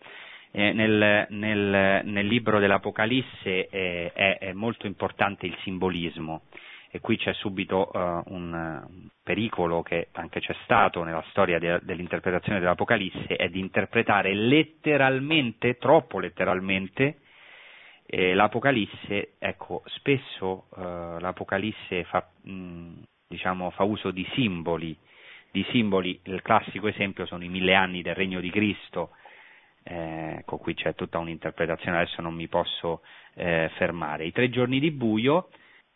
Eh, 0.51 0.71
nel, 0.71 1.27
nel, 1.29 2.01
nel, 2.05 2.25
libro 2.25 2.57
dell'Apocalisse 2.59 3.67
eh, 3.67 4.11
è, 4.13 4.37
è, 4.39 4.53
molto 4.53 4.87
importante 4.87 5.45
il 5.45 5.55
simbolismo 5.61 6.43
e 6.89 6.99
qui 6.99 7.17
c'è 7.17 7.33
subito 7.33 7.91
uh, 7.93 8.33
un, 8.33 8.87
pericolo 9.21 9.81
che 9.81 10.07
anche 10.13 10.39
c'è 10.39 10.55
stato 10.63 11.03
nella 11.03 11.23
storia 11.29 11.59
de, 11.59 11.79
dell'interpretazione 11.83 12.59
dell'Apocalisse, 12.59 13.35
è 13.35 13.49
di 13.49 13.59
interpretare 13.59 14.33
letteralmente, 14.33 15.77
troppo 15.77 16.19
letteralmente, 16.19 17.19
eh, 18.05 18.33
l'Apocalisse, 18.33 19.33
ecco, 19.37 19.83
spesso 19.87 20.67
uh, 20.69 21.19
l'Apocalisse 21.19 22.05
fa, 22.05 22.25
mh, 22.43 23.01
diciamo, 23.27 23.69
fa 23.71 23.83
uso 23.83 24.11
di 24.11 24.27
simboli, 24.33 24.97
di 25.51 25.65
simboli, 25.71 26.19
il 26.23 26.41
classico 26.41 26.87
esempio 26.87 27.25
sono 27.25 27.43
i 27.43 27.49
mille 27.49 27.73
anni 27.73 28.01
del 28.01 28.15
regno 28.15 28.39
di 28.39 28.49
Cristo, 28.49 29.11
eh, 29.83 30.37
ecco 30.39 30.57
qui 30.57 30.73
c'è 30.73 30.95
tutta 30.95 31.17
un'interpretazione, 31.17 31.97
adesso 31.97 32.21
non 32.21 32.33
mi 32.33 32.47
posso 32.47 33.01
eh, 33.35 33.69
fermare. 33.75 34.25
I 34.25 34.31
tre 34.31 34.49
giorni 34.49 34.79
di 34.79 34.91
buio 34.91 35.49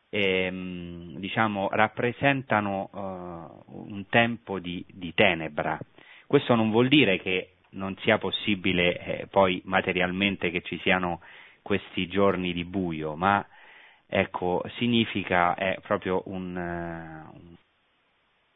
ehm, 0.10 1.18
diciamo, 1.18 1.70
rappresentano 1.72 2.90
uh, 2.92 3.92
un 3.92 4.06
tempo 4.10 4.60
di, 4.60 4.86
di, 4.88 5.14
tenebra. 5.14 5.80
Questo 6.28 6.56
non 6.56 6.70
vuol 6.70 6.88
dire 6.88 7.20
che 7.20 7.56
non 7.72 7.96
sia 8.02 8.18
possibile 8.18 8.98
eh, 9.00 9.28
poi 9.28 9.62
materialmente 9.66 10.52
che 10.52 10.62
ci 10.62 10.78
siano 10.80 11.22
questi 11.62 12.08
giorni 12.08 12.54
di 12.54 12.66
buio, 12.66 13.16
ma 13.16 13.46
ecco, 14.14 14.62
significa 14.76 15.56
è 15.56 15.78
proprio 15.82 16.24
un, 16.26 16.54
uh, 16.54 17.56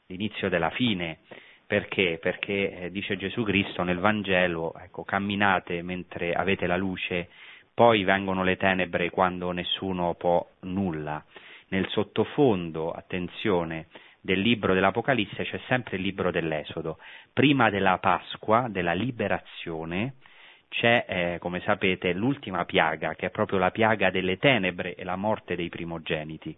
l'inizio 0.07 0.49
della 0.49 0.69
fine. 0.71 1.19
Perché? 1.65 2.19
Perché 2.21 2.77
eh, 2.77 2.91
dice 2.91 3.15
Gesù 3.15 3.43
Cristo 3.43 3.81
nel 3.83 3.97
Vangelo, 3.97 4.73
ecco, 4.75 5.03
camminate 5.03 5.81
mentre 5.81 6.33
avete 6.33 6.67
la 6.67 6.75
luce, 6.75 7.29
poi 7.73 8.03
vengono 8.03 8.43
le 8.43 8.57
tenebre 8.57 9.09
quando 9.09 9.51
nessuno 9.51 10.13
può 10.15 10.45
nulla. 10.61 11.23
Nel 11.69 11.87
sottofondo, 11.89 12.91
attenzione, 12.91 13.87
del 14.21 14.41
libro 14.41 14.73
dell'Apocalisse 14.73 15.43
c'è 15.43 15.59
sempre 15.67 15.95
il 15.95 16.03
libro 16.03 16.31
dell'Esodo. 16.31 16.97
Prima 17.31 17.69
della 17.69 17.97
Pasqua, 17.97 18.67
della 18.69 18.93
liberazione, 18.93 20.15
c'è, 20.79 21.05
eh, 21.07 21.37
come 21.39 21.61
sapete, 21.61 22.13
l'ultima 22.13 22.65
piaga, 22.65 23.15
che 23.15 23.27
è 23.27 23.29
proprio 23.29 23.59
la 23.59 23.71
piaga 23.71 24.09
delle 24.09 24.37
tenebre 24.37 24.95
e 24.95 25.03
la 25.03 25.15
morte 25.15 25.55
dei 25.55 25.69
primogeniti. 25.69 26.55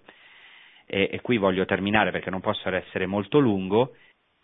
E, 0.86 1.10
e 1.12 1.22
qui 1.22 1.38
voglio 1.38 1.66
terminare 1.66 2.12
perché 2.12 2.30
non 2.30 2.42
posso 2.42 2.70
essere 2.70 3.06
molto 3.06 3.40
lungo, 3.40 3.96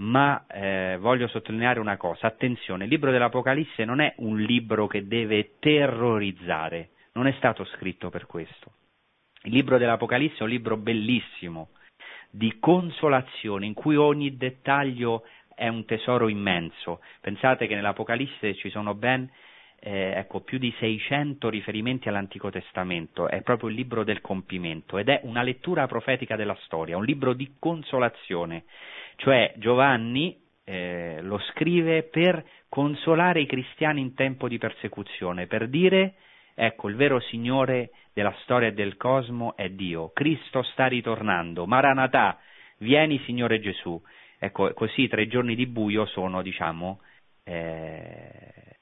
ma 0.04 0.46
eh, 0.48 0.98
voglio 1.00 1.28
sottolineare 1.28 1.80
una 1.80 1.98
cosa, 1.98 2.28
attenzione, 2.28 2.84
il 2.84 2.90
libro 2.90 3.12
dell'Apocalisse 3.12 3.86
non 3.86 4.02
è 4.02 4.14
un 4.18 4.40
libro 4.40 4.88
che 4.88 5.08
deve 5.08 5.54
terrorizzare, 5.60 6.90
non 7.14 7.28
è 7.28 7.34
stato 7.38 7.64
scritto 7.66 8.10
per 8.10 8.26
questo. 8.26 8.74
Il 9.44 9.54
libro 9.54 9.78
dell'Apocalisse 9.78 10.40
è 10.40 10.44
un 10.44 10.50
libro 10.50 10.78
bellissimo, 10.78 11.70
di 12.30 12.58
consolazione, 12.60 13.66
in 13.66 13.74
cui 13.74 13.96
ogni 13.96 14.36
dettaglio 14.38 15.24
è 15.56 15.68
un 15.68 15.86
tesoro 15.86 16.28
immenso. 16.28 17.02
Pensate 17.22 17.68
che 17.68 17.76
nell'Apocalisse 17.76 18.56
ci 18.56 18.70
sono 18.70 18.96
ben 18.96 19.30
eh, 19.86 20.14
ecco, 20.16 20.40
più 20.40 20.60
di 20.60 20.74
600 20.80 21.50
riferimenti 21.50 22.08
all'Antico 22.08 22.50
Testamento, 22.50 23.28
è 23.28 23.42
proprio 23.42 23.68
il 23.68 23.76
libro 23.76 24.06
del 24.06 24.22
compimento 24.22 24.98
ed 24.98 25.10
è 25.10 25.20
una 25.24 25.42
lettura 25.42 25.88
profetica 25.88 26.38
della 26.38 26.58
storia, 26.64 26.96
un 26.96 27.04
libro 27.04 27.34
di 27.34 27.56
consolazione. 27.60 28.64
Cioè 29.18 29.54
Giovanni 29.58 30.40
eh, 30.64 31.20
lo 31.22 31.38
scrive 31.52 32.04
per 32.04 32.46
consolare 32.70 33.42
i 33.42 33.46
cristiani 33.46 34.00
in 34.00 34.14
tempo 34.14 34.48
di 34.48 34.58
persecuzione, 34.58 35.48
per 35.48 35.68
dire 35.68 36.14
ecco 36.56 36.88
il 36.88 36.96
vero 36.96 37.20
Signore 37.20 37.90
della 38.14 38.34
storia 38.44 38.70
e 38.70 38.74
del 38.74 38.96
cosmo 38.96 39.58
è 39.58 39.68
Dio, 39.68 40.12
Cristo 40.14 40.64
sta 40.64 40.86
ritornando, 40.86 41.66
Maranatà, 41.66 42.40
vieni 42.78 43.20
Signore 43.26 43.60
Gesù. 43.60 44.02
Ecco, 44.40 44.74
così 44.74 45.10
tre 45.10 45.28
giorni 45.28 45.56
di 45.56 45.68
buio 45.68 46.06
sono, 46.06 46.42
diciamo, 46.42 47.00
eh, 47.44 48.73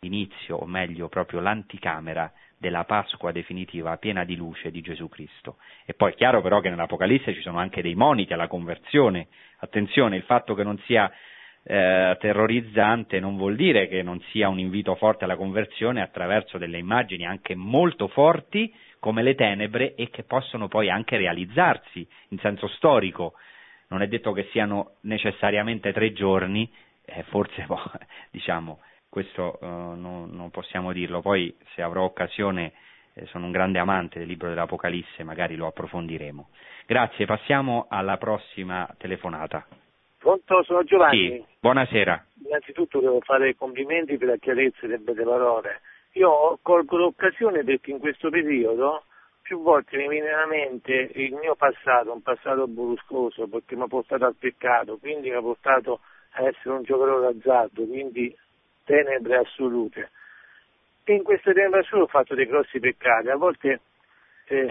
l'inizio, 0.00 0.56
o 0.56 0.66
meglio 0.66 1.08
proprio 1.08 1.40
l'anticamera 1.40 2.32
della 2.56 2.84
Pasqua 2.84 3.32
definitiva 3.32 3.96
piena 3.96 4.24
di 4.24 4.36
luce 4.36 4.70
di 4.70 4.80
Gesù 4.80 5.08
Cristo. 5.08 5.56
E 5.84 5.94
poi 5.94 6.12
è 6.12 6.14
chiaro 6.14 6.40
però 6.40 6.60
che 6.60 6.70
nell'Apocalisse 6.70 7.34
ci 7.34 7.40
sono 7.40 7.58
anche 7.58 7.82
dei 7.82 7.96
moniti 7.96 8.32
alla 8.32 8.46
conversione. 8.46 9.26
Attenzione, 9.58 10.16
il 10.16 10.22
fatto 10.22 10.54
che 10.54 10.62
non 10.62 10.78
sia 10.84 11.10
eh, 11.64 12.16
terrorizzante 12.20 13.18
non 13.18 13.36
vuol 13.36 13.56
dire 13.56 13.88
che 13.88 14.02
non 14.02 14.20
sia 14.30 14.48
un 14.48 14.60
invito 14.60 14.94
forte 14.94 15.24
alla 15.24 15.36
conversione 15.36 16.00
attraverso 16.00 16.58
delle 16.58 16.78
immagini 16.78 17.26
anche 17.26 17.56
molto 17.56 18.06
forti 18.06 18.72
come 19.00 19.22
le 19.22 19.34
tenebre 19.34 19.94
e 19.96 20.10
che 20.10 20.22
possono 20.22 20.68
poi 20.68 20.90
anche 20.90 21.16
realizzarsi 21.16 22.06
in 22.28 22.38
senso 22.38 22.68
storico. 22.68 23.34
Non 23.88 24.02
è 24.02 24.06
detto 24.06 24.30
che 24.32 24.48
siano 24.52 24.92
necessariamente 25.02 25.92
tre 25.92 26.12
giorni, 26.12 26.70
eh, 27.04 27.24
forse 27.24 27.66
diciamo 28.30 28.78
questo 29.08 29.58
eh, 29.60 29.66
non, 29.66 30.30
non, 30.30 30.50
possiamo 30.50 30.92
dirlo. 30.92 31.20
Poi 31.20 31.54
se 31.74 31.82
avrò 31.82 32.04
occasione, 32.04 32.72
eh, 33.14 33.26
sono 33.26 33.46
un 33.46 33.52
grande 33.52 33.78
amante 33.78 34.18
del 34.18 34.28
libro 34.28 34.48
dell'Apocalisse, 34.48 35.22
magari 35.24 35.56
lo 35.56 35.66
approfondiremo. 35.66 36.48
Grazie, 36.86 37.26
passiamo 37.26 37.86
alla 37.88 38.16
prossima 38.16 38.88
telefonata. 38.98 39.66
Pronto, 40.18 40.62
sono 40.64 40.82
Giovanni. 40.82 41.30
Sì, 41.30 41.44
buonasera. 41.60 42.24
Innanzitutto 42.44 43.00
devo 43.00 43.20
fare 43.20 43.54
chiarimenti 43.54 44.18
per 44.18 44.28
la 44.28 44.36
chiarezza 44.36 44.86
delle 44.86 44.98
belle 44.98 45.24
parole. 45.24 45.80
Io 46.12 46.58
colgo 46.62 46.96
l'occasione 46.96 47.62
perché 47.62 47.90
in 47.90 47.98
questo 47.98 48.28
periodo 48.28 49.04
più 49.42 49.62
volte 49.62 49.96
mi 49.96 50.08
viene 50.08 50.30
alla 50.30 50.46
mente 50.46 51.10
il 51.14 51.32
mio 51.34 51.54
passato, 51.54 52.12
un 52.12 52.22
passato 52.22 52.66
bruscoso, 52.66 53.46
perché 53.48 53.76
mi 53.76 53.82
ha 53.82 53.86
portato 53.86 54.24
al 54.24 54.34
peccato, 54.34 54.98
quindi 54.98 55.30
mi 55.30 55.36
ha 55.36 55.40
portato 55.40 56.00
a 56.32 56.46
essere 56.46 56.74
un 56.74 56.82
giocatore 56.82 57.32
d'azzardo, 57.32 57.86
quindi 57.86 58.36
tenebre 58.88 59.36
assolute. 59.36 60.10
E 61.04 61.12
in 61.12 61.22
queste 61.22 61.52
tenebre 61.52 61.80
assolute 61.80 62.04
ho 62.04 62.18
fatto 62.18 62.34
dei 62.34 62.46
grossi 62.46 62.80
peccati, 62.80 63.28
a 63.28 63.36
volte 63.36 63.80
eh, 64.46 64.68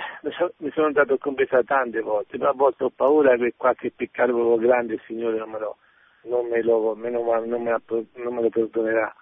mi 0.57 0.72
sono 0.72 0.88
andato 0.88 1.13
a 1.13 1.18
confessare 1.20 1.63
tante 1.63 2.01
volte, 2.01 2.38
ma 2.38 2.49
a 2.49 2.53
volte 2.53 2.84
ho 2.84 2.89
paura 2.89 3.36
che 3.38 3.53
qualche 3.55 3.91
peccato 3.95 4.34
proprio 4.34 4.57
grande 4.57 4.95
il 4.95 5.01
Signore 5.05 5.38
non 5.38 5.51
me 5.51 5.59
lo, 5.59 5.78
non 6.24 6.47
me 6.47 6.61
lo, 6.63 6.95
non 6.95 7.61
me, 7.61 7.82
non 8.15 8.34
me 8.34 8.41
lo 8.41 8.49
perdonerà. 8.49 9.15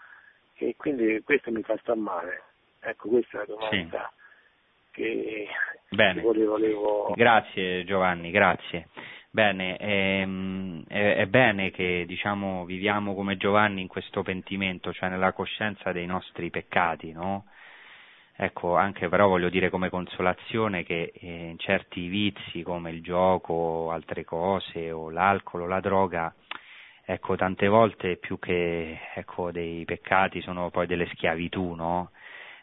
E 0.57 0.75
quindi 0.77 1.21
questo 1.23 1.51
mi 1.51 1.61
fa 1.61 1.77
star 1.81 1.97
male. 1.97 2.43
Ecco, 2.79 3.09
questa 3.09 3.41
è 3.41 3.45
la 3.45 3.53
domanda 3.53 4.11
sì. 4.13 5.01
che 5.01 5.47
Bene. 5.89 6.21
volevo, 6.21 6.51
volevo... 6.51 7.13
Grazie 7.15 7.83
Giovanni, 7.83 8.31
grazie. 8.31 8.87
Bene, 9.35 9.75
ehm, 9.77 10.85
è, 10.87 11.15
è, 11.17 11.25
bene 11.25 11.69
che 11.69 12.05
diciamo, 12.07 12.63
viviamo 12.63 13.13
come 13.13 13.35
Giovanni 13.35 13.81
in 13.81 13.89
questo 13.89 14.23
pentimento, 14.23 14.93
cioè 14.93 15.09
nella 15.09 15.33
coscienza 15.33 15.91
dei 15.91 16.05
nostri 16.05 16.49
peccati, 16.49 17.11
no? 17.11 17.43
Ecco, 18.37 18.77
anche 18.77 19.09
però 19.09 19.27
voglio 19.27 19.49
dire 19.49 19.69
come 19.69 19.89
consolazione 19.89 20.83
che 20.83 21.11
eh, 21.13 21.49
in 21.49 21.59
certi 21.59 22.07
vizi 22.07 22.61
come 22.63 22.91
il 22.91 23.01
gioco, 23.01 23.91
altre 23.91 24.23
cose, 24.23 24.91
o 24.91 25.09
l'alcol 25.09 25.63
o 25.63 25.67
la 25.67 25.81
droga, 25.81 26.33
ecco, 27.03 27.35
tante 27.35 27.67
volte 27.67 28.15
più 28.15 28.39
che 28.39 28.97
ecco, 29.15 29.51
dei 29.51 29.83
peccati 29.83 30.39
sono 30.39 30.69
poi 30.69 30.87
delle 30.87 31.07
schiavitù, 31.07 31.73
no? 31.73 32.11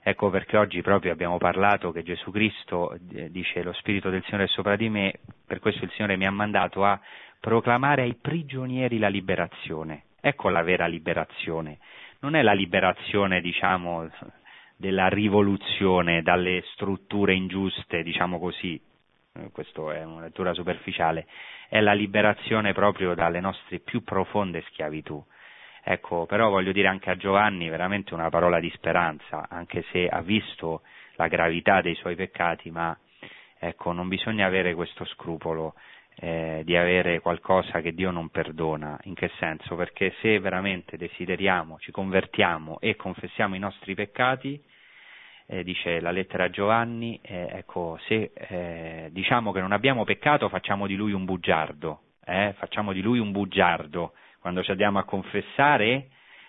Ecco 0.05 0.31
perché 0.31 0.57
oggi 0.57 0.83
proprio 0.83 1.13
abbiamo 1.13 1.39
parlato 1.39 1.93
che 1.93 2.03
Gesù 2.03 2.33
Cristo 2.33 2.99
eh, 3.13 3.31
dice 3.31 3.63
lo 3.63 3.73
Spirito 3.73 4.11
del 4.11 4.25
Signore 4.25 4.45
è 4.45 4.49
sopra 4.49 4.75
di 4.75 4.89
me, 4.89 5.21
per 5.47 5.61
questo 5.61 5.85
il 5.85 5.93
Signore 5.93 6.17
mi 6.17 6.27
ha 6.27 6.31
mandato 6.33 6.85
a 6.85 7.01
proclamare 7.39 8.03
ai 8.03 8.17
prigionieri 8.21 8.99
la 8.99 9.09
liberazione. 9.09 10.07
Ecco 10.21 10.49
la 10.49 10.63
vera 10.63 10.87
liberazione. 10.87 11.79
Non 12.19 12.35
è 12.35 12.43
la 12.43 12.53
liberazione, 12.53 13.41
diciamo, 13.41 14.11
della 14.77 15.07
rivoluzione 15.07 16.23
dalle 16.23 16.65
strutture 16.73 17.35
ingiuste, 17.35 18.03
diciamo 18.03 18.41
così, 18.41 18.81
eh, 19.35 19.51
questa 19.53 19.95
è 19.95 20.03
una 20.05 20.23
lettura 20.23 20.53
superficiale, 20.53 21.27
è 21.69 21.81
la 21.81 21.93
liberazione 21.93 22.73
proprio 22.73 23.15
dalle 23.15 23.39
nostre 23.39 23.79
più 23.79 24.03
profonde 24.03 24.65
schiavitù. 24.69 25.25
Ecco, 25.85 26.27
però 26.27 26.49
voglio 26.49 26.71
dire 26.73 26.87
anche 26.87 27.11
a 27.11 27.17
Giovanni 27.17 27.69
veramente 27.69 28.15
una 28.15 28.31
parola 28.31 28.61
di 28.61 28.71
speranza, 28.71 29.49
anche 29.49 29.85
se 29.91 30.07
ha 30.07 30.21
visto 30.21 30.83
la 31.17 31.27
gravità 31.27 31.81
dei 31.81 31.97
suoi 31.97 32.15
peccati, 32.15 32.71
ma 32.71 32.97
ecco, 33.59 33.93
non 33.93 34.09
bisogna 34.09 34.47
avere 34.47 34.75
questo 34.75 35.05
scrupolo 35.05 35.75
eh, 36.17 36.63
di 36.65 36.77
avere 36.77 37.21
qualcosa 37.21 37.81
che 37.81 37.95
Dio 37.95 38.11
non 38.11 38.29
perdona. 38.29 38.99
In 39.05 39.15
che 39.15 39.31
senso? 39.39 39.75
Perché 39.75 40.15
se 40.21 40.39
veramente 40.39 40.97
desideriamo, 40.97 41.79
ci 41.81 41.91
convertiamo 41.91 42.79
e 42.81 42.95
confessiamo 42.95 43.57
i 43.57 43.59
nostri 43.59 43.95
peccati, 43.95 44.63
eh, 45.47 45.65
dice 45.65 46.01
la 46.01 46.13
lettera 46.13 46.45
a 46.45 46.51
Giovanni, 46.51 47.19
eh, 47.23 47.49
ecco, 47.53 47.99
se 48.07 48.31
eh, 48.35 49.09
diciamo 49.11 49.53
che 49.53 49.61
non 49.61 49.73
abbiamo 49.73 50.05
peccato 50.05 50.49
facciamo 50.49 50.87
di 50.87 50.95
lui 50.95 51.13
un 51.13 51.25
bugiardo, 51.25 52.01
eh, 52.25 52.55
facciamo 52.57 52.93
di 52.93 53.03
lui 53.03 53.19
un 53.19 53.33
bugiardo, 53.33 54.13
quando 54.43 54.63
ci 54.63 54.73
andiamo 54.73 54.99
a 54.99 55.05
confessare 55.05 56.09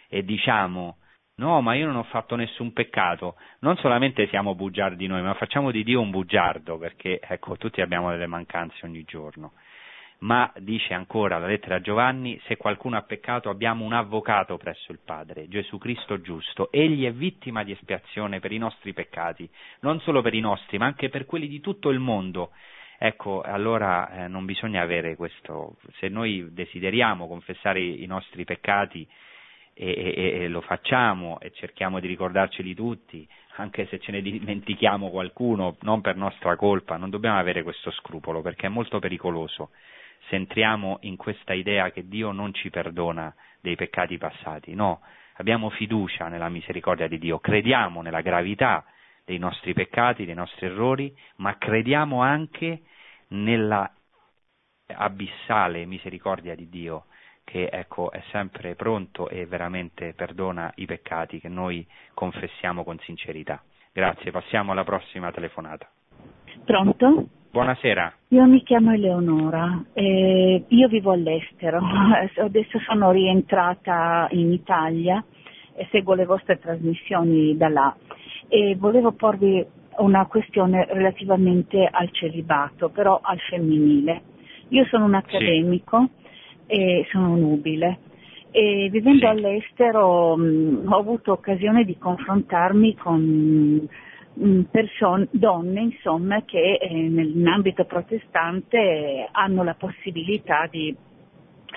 e 0.09 0.25
diciamo 0.25 0.97
no, 1.35 1.61
ma 1.61 1.75
io 1.75 1.85
non 1.85 1.95
ho 1.95 2.03
fatto 2.03 2.35
nessun 2.35 2.73
peccato, 2.73 3.35
non 3.59 3.77
solamente 3.77 4.27
siamo 4.27 4.55
bugiardi 4.55 5.07
noi, 5.07 5.21
ma 5.21 5.33
facciamo 5.35 5.71
di 5.71 5.83
Dio 5.83 6.01
un 6.01 6.09
bugiardo, 6.09 6.77
perché 6.77 7.19
ecco, 7.21 7.55
tutti 7.55 7.81
abbiamo 7.81 8.09
delle 8.09 8.27
mancanze 8.27 8.85
ogni 8.85 9.03
giorno. 9.03 9.53
Ma 10.19 10.51
dice 10.57 10.93
ancora 10.93 11.37
la 11.37 11.47
lettera 11.47 11.75
a 11.75 11.81
Giovanni, 11.81 12.39
se 12.45 12.55
qualcuno 12.55 12.95
ha 12.95 13.01
peccato 13.01 13.49
abbiamo 13.49 13.83
un 13.83 13.91
avvocato 13.93 14.57
presso 14.57 14.91
il 14.91 14.99
Padre, 15.03 15.49
Gesù 15.49 15.77
Cristo 15.77 16.21
giusto, 16.21 16.71
egli 16.71 17.05
è 17.05 17.11
vittima 17.11 17.63
di 17.63 17.73
espiazione 17.73 18.39
per 18.39 18.53
i 18.53 18.57
nostri 18.57 18.93
peccati, 18.93 19.49
non 19.81 19.99
solo 19.99 20.21
per 20.21 20.33
i 20.33 20.39
nostri, 20.39 20.77
ma 20.77 20.85
anche 20.85 21.09
per 21.09 21.25
quelli 21.25 21.47
di 21.47 21.59
tutto 21.59 21.89
il 21.89 21.99
mondo. 21.99 22.51
Ecco, 23.05 23.41
allora 23.41 24.09
eh, 24.11 24.27
non 24.29 24.45
bisogna 24.45 24.81
avere 24.81 25.17
questo, 25.17 25.75
se 25.97 26.07
noi 26.07 26.47
desideriamo 26.53 27.27
confessare 27.27 27.81
i 27.81 28.05
nostri 28.05 28.45
peccati 28.45 29.05
e, 29.73 30.13
e, 30.15 30.39
e, 30.39 30.47
lo 30.47 30.61
facciamo 30.61 31.37
e 31.41 31.51
cerchiamo 31.51 31.99
di 31.99 32.07
ricordarceli 32.07 32.73
tutti, 32.73 33.27
anche 33.57 33.87
se 33.87 33.99
ce 33.99 34.13
ne 34.13 34.21
dimentichiamo 34.21 35.09
qualcuno, 35.09 35.75
non 35.81 35.99
per 35.99 36.15
nostra 36.15 36.55
colpa, 36.55 36.95
non 36.95 37.09
dobbiamo 37.09 37.37
avere 37.37 37.61
questo 37.61 37.91
scrupolo 37.91 38.41
perché 38.41 38.67
è 38.67 38.69
molto 38.69 38.99
pericoloso. 38.99 39.71
Se 40.29 40.37
entriamo 40.37 40.99
in 41.01 41.17
questa 41.17 41.51
idea 41.51 41.91
che 41.91 42.07
Dio 42.07 42.31
non 42.31 42.53
ci 42.53 42.69
perdona 42.69 43.35
dei 43.59 43.75
peccati 43.75 44.17
passati, 44.17 44.75
no, 44.75 45.01
abbiamo 45.33 45.69
fiducia 45.71 46.29
nella 46.29 46.47
misericordia 46.47 47.09
di 47.09 47.19
Dio, 47.19 47.39
crediamo 47.39 48.01
nella 48.01 48.21
gravità 48.21 48.85
dei 49.25 49.39
nostri 49.39 49.73
peccati, 49.73 50.23
dei 50.23 50.35
nostri 50.35 50.67
errori, 50.67 51.13
ma 51.37 51.57
crediamo 51.57 52.21
anche 52.21 52.83
nella 53.33 53.89
abissale 54.95 55.85
misericordia 55.85 56.55
di 56.55 56.69
Dio 56.69 57.05
che 57.43 57.67
ecco, 57.67 58.11
è 58.11 58.21
sempre 58.31 58.75
pronto 58.75 59.27
e 59.27 59.45
veramente 59.45 60.13
perdona 60.13 60.71
i 60.75 60.85
peccati 60.85 61.39
che 61.39 61.49
noi 61.49 61.85
confessiamo 62.13 62.83
con 62.83 62.97
sincerità. 62.99 63.61
Grazie, 63.91 64.31
passiamo 64.31 64.71
alla 64.71 64.85
prossima 64.85 65.31
telefonata. 65.31 65.89
Pronto? 66.63 67.27
Buonasera. 67.51 68.13
Io 68.29 68.45
mi 68.45 68.63
chiamo 68.63 68.93
Eleonora, 68.93 69.83
eh, 69.93 70.63
io 70.67 70.87
vivo 70.87 71.11
all'estero, 71.11 71.79
adesso 72.41 72.79
sono 72.79 73.11
rientrata 73.11 74.27
in 74.31 74.51
Italia 74.51 75.23
e 75.75 75.87
seguo 75.91 76.13
le 76.13 76.25
vostre 76.25 76.59
trasmissioni 76.59 77.57
da 77.57 77.67
là 77.67 77.95
e 78.47 78.75
volevo 78.75 79.11
porvi 79.11 79.65
una 79.97 80.25
questione 80.25 80.85
relativamente 80.89 81.87
al 81.89 82.09
celibato, 82.11 82.89
però 82.89 83.19
al 83.21 83.39
femminile. 83.39 84.21
Io 84.69 84.85
sono 84.85 85.05
un 85.05 85.13
accademico 85.13 86.09
sì. 86.65 86.73
e 86.73 87.07
sono 87.11 87.35
nubile 87.35 87.99
e 88.51 88.87
vivendo 88.91 89.21
sì. 89.21 89.25
all'estero 89.25 90.37
mh, 90.37 90.83
ho 90.87 90.97
avuto 90.97 91.31
occasione 91.31 91.83
di 91.83 91.97
confrontarmi 91.97 92.95
con 92.95 93.87
Person- 94.71 95.27
donne 95.29 95.81
insomma, 95.81 96.41
che 96.43 96.79
eh, 96.81 96.91
nell'ambito 96.91 97.85
protestante 97.85 99.27
hanno 99.31 99.63
la 99.63 99.75
possibilità 99.75 100.67
di 100.67 100.95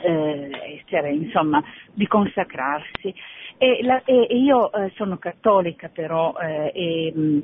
eh, 0.03 0.51
essere, 0.81 1.13
insomma, 1.13 1.63
di 1.93 2.07
consacrarsi. 2.07 3.15
E, 3.59 3.81
la, 3.83 4.03
e 4.05 4.23
io 4.31 4.73
eh, 4.73 4.91
sono 4.95 5.19
cattolica 5.19 5.91
però 5.93 6.35
eh, 6.41 6.73
e 6.75 7.13
mh, 7.15 7.41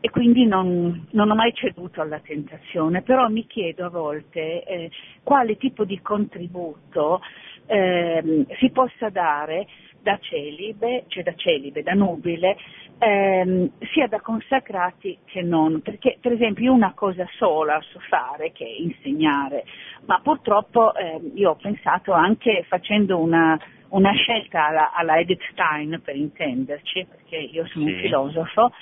e 0.00 0.10
quindi 0.10 0.46
non, 0.46 1.06
non, 1.10 1.30
ho 1.30 1.34
mai 1.34 1.52
ceduto 1.54 2.00
alla 2.00 2.20
tentazione, 2.20 3.02
però 3.02 3.28
mi 3.28 3.46
chiedo 3.46 3.86
a 3.86 3.90
volte 3.90 4.62
eh, 4.64 4.90
quale 5.22 5.56
tipo 5.56 5.84
di 5.84 6.00
contributo 6.00 7.20
eh, 7.66 8.46
si 8.58 8.70
possa 8.70 9.08
dare 9.10 9.66
da 10.00 10.18
celibe, 10.20 11.04
cioè 11.08 11.22
da 11.22 11.34
celibe, 11.34 11.82
da 11.82 11.92
nubile, 11.92 12.56
ehm, 12.98 13.70
sia 13.92 14.06
da 14.06 14.20
consacrati 14.20 15.18
che 15.24 15.42
non, 15.42 15.80
perché 15.82 16.18
per 16.20 16.32
esempio 16.32 16.64
io 16.64 16.72
una 16.72 16.94
cosa 16.94 17.26
sola 17.36 17.80
so 17.90 17.98
fare 18.08 18.52
che 18.52 18.64
è 18.64 18.80
insegnare, 18.80 19.64
ma 20.06 20.20
purtroppo 20.22 20.94
eh, 20.94 21.20
io 21.34 21.50
ho 21.50 21.56
pensato 21.56 22.12
anche 22.12 22.64
facendo 22.68 23.18
una, 23.18 23.58
una 23.90 24.12
scelta 24.12 24.66
alla, 24.66 24.92
alla, 24.92 25.18
Edith 25.18 25.42
Stein 25.50 26.00
per 26.02 26.16
intenderci, 26.16 27.06
perché 27.08 27.36
io 27.36 27.66
sono 27.66 27.86
sì. 27.86 27.92
un 27.92 27.98
filosofo, 28.00 28.72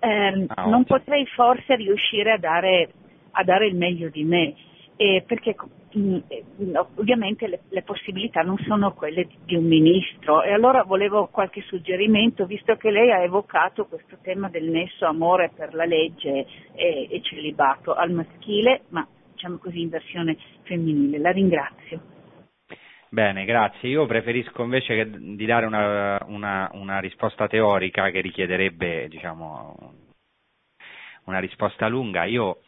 ehm, 0.00 0.46
ah, 0.48 0.66
non 0.66 0.84
potrei 0.84 1.26
forse 1.26 1.76
riuscire 1.76 2.32
a 2.32 2.38
dare, 2.38 2.90
a 3.32 3.44
dare 3.44 3.66
il 3.66 3.76
meglio 3.76 4.08
di 4.08 4.24
me, 4.24 4.54
eh, 4.96 5.22
perché 5.26 5.54
mh, 5.92 6.18
mm, 6.62 6.74
ovviamente 6.96 7.46
le, 7.46 7.60
le, 7.68 7.82
possibilità 7.82 8.42
non 8.42 8.58
sono 8.66 8.92
quelle 8.92 9.24
di, 9.24 9.36
di, 9.44 9.54
un 9.54 9.64
ministro 9.64 10.42
e 10.42 10.52
allora 10.52 10.82
volevo 10.82 11.28
qualche 11.28 11.62
suggerimento, 11.62 12.46
visto 12.46 12.76
che 12.76 12.90
lei 12.90 13.10
ha 13.10 13.22
evocato 13.22 13.86
questo 13.86 14.18
tema 14.22 14.48
del 14.48 14.68
nesso 14.68 15.06
amore 15.06 15.50
per 15.54 15.74
la 15.74 15.84
legge 15.84 16.46
e, 16.74 17.06
e 17.10 17.20
celibato 17.22 17.94
al 17.94 18.10
maschile, 18.10 18.82
ma 18.88 19.06
diciamo 19.32 19.56
così 19.58 19.80
in 19.80 19.88
versione 19.88 20.36
femminile. 20.62 21.18
La 21.18 21.30
ringrazio. 21.30 22.18
Bene, 23.12 23.44
grazie. 23.44 23.88
Io 23.88 24.06
preferisco 24.06 24.62
invece 24.62 24.94
che, 24.94 25.10
di 25.34 25.44
dare 25.44 25.66
una, 25.66 26.22
una, 26.26 26.70
una, 26.74 27.00
risposta 27.00 27.48
teorica 27.48 28.08
che 28.10 28.20
richiederebbe 28.20 29.08
diciamo, 29.08 29.94
una 31.24 31.40
risposta 31.40 31.88
lunga. 31.88 32.22
Io 32.22 32.60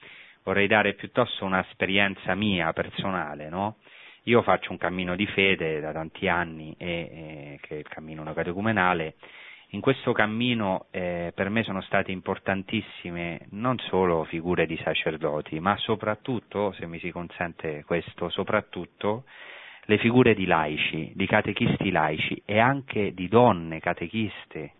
vorrei 0.42 0.66
dare 0.66 0.94
piuttosto 0.94 1.44
un'esperienza 1.44 2.34
mia 2.34 2.72
personale, 2.72 3.48
no? 3.48 3.76
Io 4.24 4.42
faccio 4.42 4.72
un 4.72 4.78
cammino 4.78 5.14
di 5.14 5.26
fede 5.26 5.78
da 5.78 5.92
tanti 5.92 6.26
anni, 6.26 6.74
e, 6.76 6.88
e, 6.88 7.58
che 7.60 7.76
è 7.76 7.78
il 7.78 7.88
cammino 7.88 8.24
catecumenale. 8.32 9.14
In 9.74 9.80
questo 9.80 10.10
cammino 10.10 10.86
eh, 10.90 11.30
per 11.36 11.50
me 11.50 11.62
sono 11.62 11.80
state 11.82 12.10
importantissime 12.10 13.46
non 13.50 13.78
solo 13.78 14.24
figure 14.24 14.66
di 14.66 14.76
sacerdoti, 14.82 15.60
ma 15.60 15.76
soprattutto, 15.76 16.72
se 16.72 16.86
mi 16.86 16.98
si 16.98 17.12
consente 17.12 17.84
questo, 17.84 18.28
soprattutto 18.28 19.22
le 19.86 19.98
figure 19.98 20.34
di 20.34 20.46
laici, 20.46 21.12
di 21.14 21.26
catechisti 21.26 21.90
laici 21.90 22.42
e 22.44 22.58
anche 22.58 23.12
di 23.14 23.28
donne 23.28 23.80
catechiste, 23.80 24.72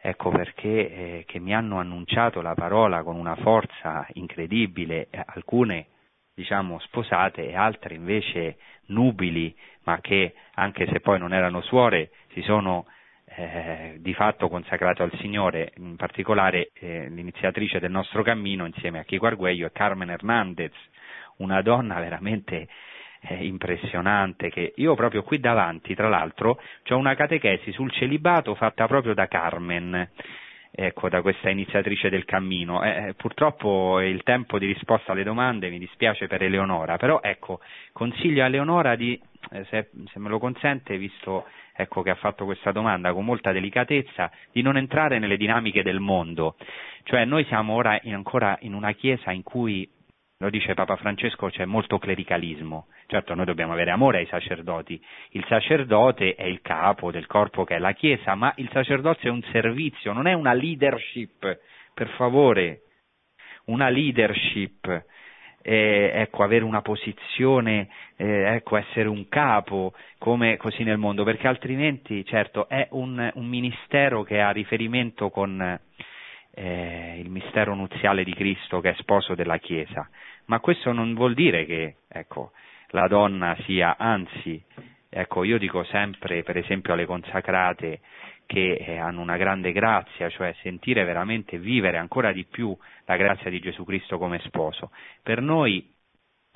ecco 0.00 0.30
perché 0.30 0.68
eh, 0.68 1.24
che 1.26 1.38
mi 1.38 1.54
hanno 1.54 1.78
annunciato 1.78 2.40
la 2.40 2.54
parola 2.54 3.02
con 3.02 3.16
una 3.16 3.36
forza 3.36 4.06
incredibile, 4.14 5.08
alcune 5.26 5.86
diciamo 6.34 6.78
sposate 6.80 7.48
e 7.48 7.54
altre 7.54 7.94
invece 7.94 8.56
nubili, 8.86 9.54
ma 9.84 10.00
che 10.00 10.34
anche 10.54 10.86
se 10.86 11.00
poi 11.00 11.18
non 11.18 11.32
erano 11.32 11.60
suore 11.60 12.10
si 12.32 12.42
sono 12.42 12.86
eh, 13.36 13.96
di 13.98 14.14
fatto 14.14 14.48
consacrate 14.48 15.02
al 15.02 15.12
Signore, 15.18 15.72
in 15.76 15.96
particolare 15.96 16.70
eh, 16.74 17.08
l'iniziatrice 17.08 17.78
del 17.78 17.90
nostro 17.90 18.22
cammino 18.22 18.66
insieme 18.66 18.98
a 18.98 19.04
Chico 19.04 19.26
Arguello 19.26 19.66
è 19.66 19.72
Carmen 19.72 20.10
Hernandez, 20.10 20.72
una 21.36 21.62
donna 21.62 21.98
veramente 22.00 22.68
eh, 23.26 23.44
impressionante 23.46 24.50
che 24.50 24.72
io 24.76 24.94
proprio 24.94 25.22
qui 25.22 25.40
davanti, 25.40 25.94
tra 25.94 26.08
l'altro, 26.08 26.60
ho 26.88 26.96
una 26.96 27.14
catechesi 27.14 27.72
sul 27.72 27.90
celibato 27.90 28.54
fatta 28.54 28.86
proprio 28.86 29.14
da 29.14 29.26
Carmen, 29.26 30.08
ecco, 30.70 31.08
da 31.08 31.22
questa 31.22 31.48
iniziatrice 31.50 32.10
del 32.10 32.24
cammino. 32.24 32.82
Eh, 32.82 33.08
eh, 33.08 33.14
purtroppo 33.14 34.00
il 34.00 34.22
tempo 34.22 34.58
di 34.58 34.66
risposta 34.66 35.12
alle 35.12 35.22
domande 35.22 35.70
mi 35.70 35.78
dispiace 35.78 36.26
per 36.26 36.42
Eleonora, 36.42 36.96
però 36.96 37.20
ecco, 37.22 37.60
consiglio 37.92 38.42
a 38.42 38.46
Eleonora 38.46 38.94
di, 38.96 39.18
eh, 39.50 39.64
se, 39.70 39.90
se, 40.12 40.18
me 40.18 40.28
lo 40.28 40.38
consente, 40.38 40.98
visto 40.98 41.46
ecco, 41.74 42.02
che 42.02 42.10
ha 42.10 42.16
fatto 42.16 42.44
questa 42.44 42.72
domanda 42.72 43.12
con 43.12 43.24
molta 43.24 43.52
delicatezza, 43.52 44.30
di 44.52 44.62
non 44.62 44.76
entrare 44.76 45.18
nelle 45.18 45.36
dinamiche 45.36 45.82
del 45.82 46.00
mondo. 46.00 46.56
Cioè 47.04 47.24
noi 47.24 47.44
siamo 47.44 47.74
ora 47.74 47.98
in, 48.02 48.14
ancora 48.14 48.56
in 48.60 48.74
una 48.74 48.92
chiesa 48.92 49.30
in 49.30 49.42
cui 49.42 49.88
lo 50.44 50.50
dice 50.50 50.74
Papa 50.74 50.96
Francesco, 50.96 51.48
c'è 51.48 51.64
molto 51.64 51.98
clericalismo. 51.98 52.88
Certo, 53.06 53.34
noi 53.34 53.46
dobbiamo 53.46 53.72
avere 53.72 53.90
amore 53.90 54.18
ai 54.18 54.26
sacerdoti. 54.26 55.02
Il 55.30 55.44
sacerdote 55.48 56.34
è 56.34 56.44
il 56.44 56.60
capo 56.60 57.10
del 57.10 57.26
corpo 57.26 57.64
che 57.64 57.76
è 57.76 57.78
la 57.78 57.92
Chiesa, 57.92 58.34
ma 58.34 58.52
il 58.56 58.68
sacerdozio 58.70 59.30
è 59.30 59.32
un 59.32 59.42
servizio, 59.50 60.12
non 60.12 60.26
è 60.26 60.34
una 60.34 60.52
leadership. 60.52 61.58
Per 61.94 62.08
favore, 62.16 62.82
una 63.66 63.88
leadership. 63.88 65.04
Eh, 65.66 66.10
ecco, 66.12 66.42
avere 66.42 66.62
una 66.62 66.82
posizione, 66.82 67.88
eh, 68.16 68.54
ecco, 68.56 68.76
essere 68.76 69.08
un 69.08 69.26
capo, 69.28 69.94
come 70.18 70.58
così 70.58 70.82
nel 70.82 70.98
mondo, 70.98 71.24
perché 71.24 71.48
altrimenti, 71.48 72.22
certo, 72.26 72.68
è 72.68 72.86
un, 72.90 73.30
un 73.32 73.46
ministero 73.46 74.24
che 74.24 74.42
ha 74.42 74.50
riferimento 74.50 75.30
con, 75.30 75.80
eh, 76.54 77.18
il 77.18 77.30
mistero 77.30 77.74
nuziale 77.74 78.24
di 78.24 78.32
Cristo 78.32 78.80
che 78.80 78.90
è 78.90 78.94
sposo 78.98 79.34
della 79.34 79.58
Chiesa, 79.58 80.08
ma 80.46 80.60
questo 80.60 80.92
non 80.92 81.14
vuol 81.14 81.34
dire 81.34 81.64
che 81.64 81.96
ecco, 82.08 82.52
la 82.88 83.06
donna 83.08 83.56
sia, 83.64 83.96
anzi, 83.98 84.62
ecco, 85.08 85.44
io 85.44 85.58
dico 85.58 85.84
sempre, 85.84 86.42
per 86.42 86.56
esempio, 86.56 86.92
alle 86.92 87.06
consacrate 87.06 88.00
che 88.46 88.74
eh, 88.74 88.98
hanno 88.98 89.20
una 89.20 89.36
grande 89.36 89.72
grazia, 89.72 90.28
cioè 90.28 90.54
sentire 90.62 91.04
veramente 91.04 91.58
vivere 91.58 91.98
ancora 91.98 92.32
di 92.32 92.44
più 92.44 92.76
la 93.06 93.16
grazia 93.16 93.50
di 93.50 93.60
Gesù 93.60 93.84
Cristo 93.84 94.18
come 94.18 94.38
sposo. 94.40 94.90
Per 95.22 95.40
noi 95.40 95.92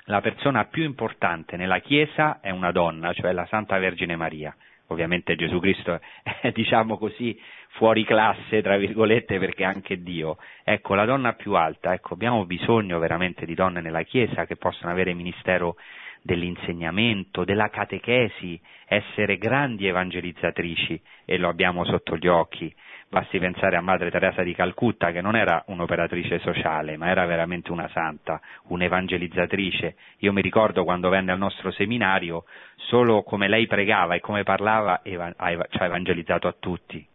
la 0.04 0.20
persona 0.20 0.64
più 0.66 0.84
importante 0.84 1.56
nella 1.56 1.80
Chiesa 1.80 2.40
è 2.40 2.50
una 2.50 2.72
donna, 2.72 3.12
cioè 3.12 3.32
la 3.32 3.46
Santa 3.46 3.78
Vergine 3.78 4.16
Maria. 4.16 4.54
Ovviamente 4.88 5.36
Gesù 5.36 5.60
Cristo 5.60 6.00
è, 6.42 6.50
diciamo 6.52 6.98
così, 6.98 7.38
fuori 7.70 8.04
classe, 8.04 8.62
tra 8.62 8.76
virgolette, 8.76 9.38
perché 9.38 9.64
anche 9.64 10.02
Dio. 10.02 10.38
Ecco, 10.64 10.94
la 10.94 11.04
donna 11.04 11.34
più 11.34 11.54
alta, 11.54 11.92
ecco, 11.92 12.14
abbiamo 12.14 12.44
bisogno 12.44 12.98
veramente 12.98 13.46
di 13.46 13.54
donne 13.54 13.80
nella 13.80 14.02
Chiesa 14.02 14.46
che 14.46 14.56
possano 14.56 14.90
avere 14.90 15.14
ministero 15.14 15.76
dell'insegnamento, 16.22 17.44
della 17.44 17.68
catechesi, 17.68 18.60
essere 18.86 19.38
grandi 19.38 19.86
evangelizzatrici 19.86 21.00
e 21.24 21.38
lo 21.38 21.48
abbiamo 21.48 21.84
sotto 21.84 22.16
gli 22.16 22.26
occhi. 22.26 22.74
Basti 23.10 23.38
pensare 23.38 23.76
a 23.76 23.80
Madre 23.80 24.10
Teresa 24.10 24.42
di 24.42 24.54
Calcutta 24.54 25.10
che 25.12 25.20
non 25.20 25.34
era 25.34 25.62
un'operatrice 25.68 26.38
sociale, 26.40 26.96
ma 26.96 27.08
era 27.08 27.24
veramente 27.24 27.72
una 27.72 27.88
santa, 27.88 28.40
un'evangelizzatrice. 28.64 29.96
Io 30.18 30.32
mi 30.32 30.42
ricordo 30.42 30.84
quando 30.84 31.08
venne 31.08 31.32
al 31.32 31.38
nostro 31.38 31.70
seminario, 31.70 32.44
solo 32.76 33.22
come 33.22 33.48
lei 33.48 33.66
pregava 33.66 34.14
e 34.14 34.20
come 34.20 34.42
parlava 34.42 35.00
ci 35.02 35.16
ha 35.16 35.84
evangelizzato 35.84 36.48
a 36.48 36.54
tutti 36.58 37.06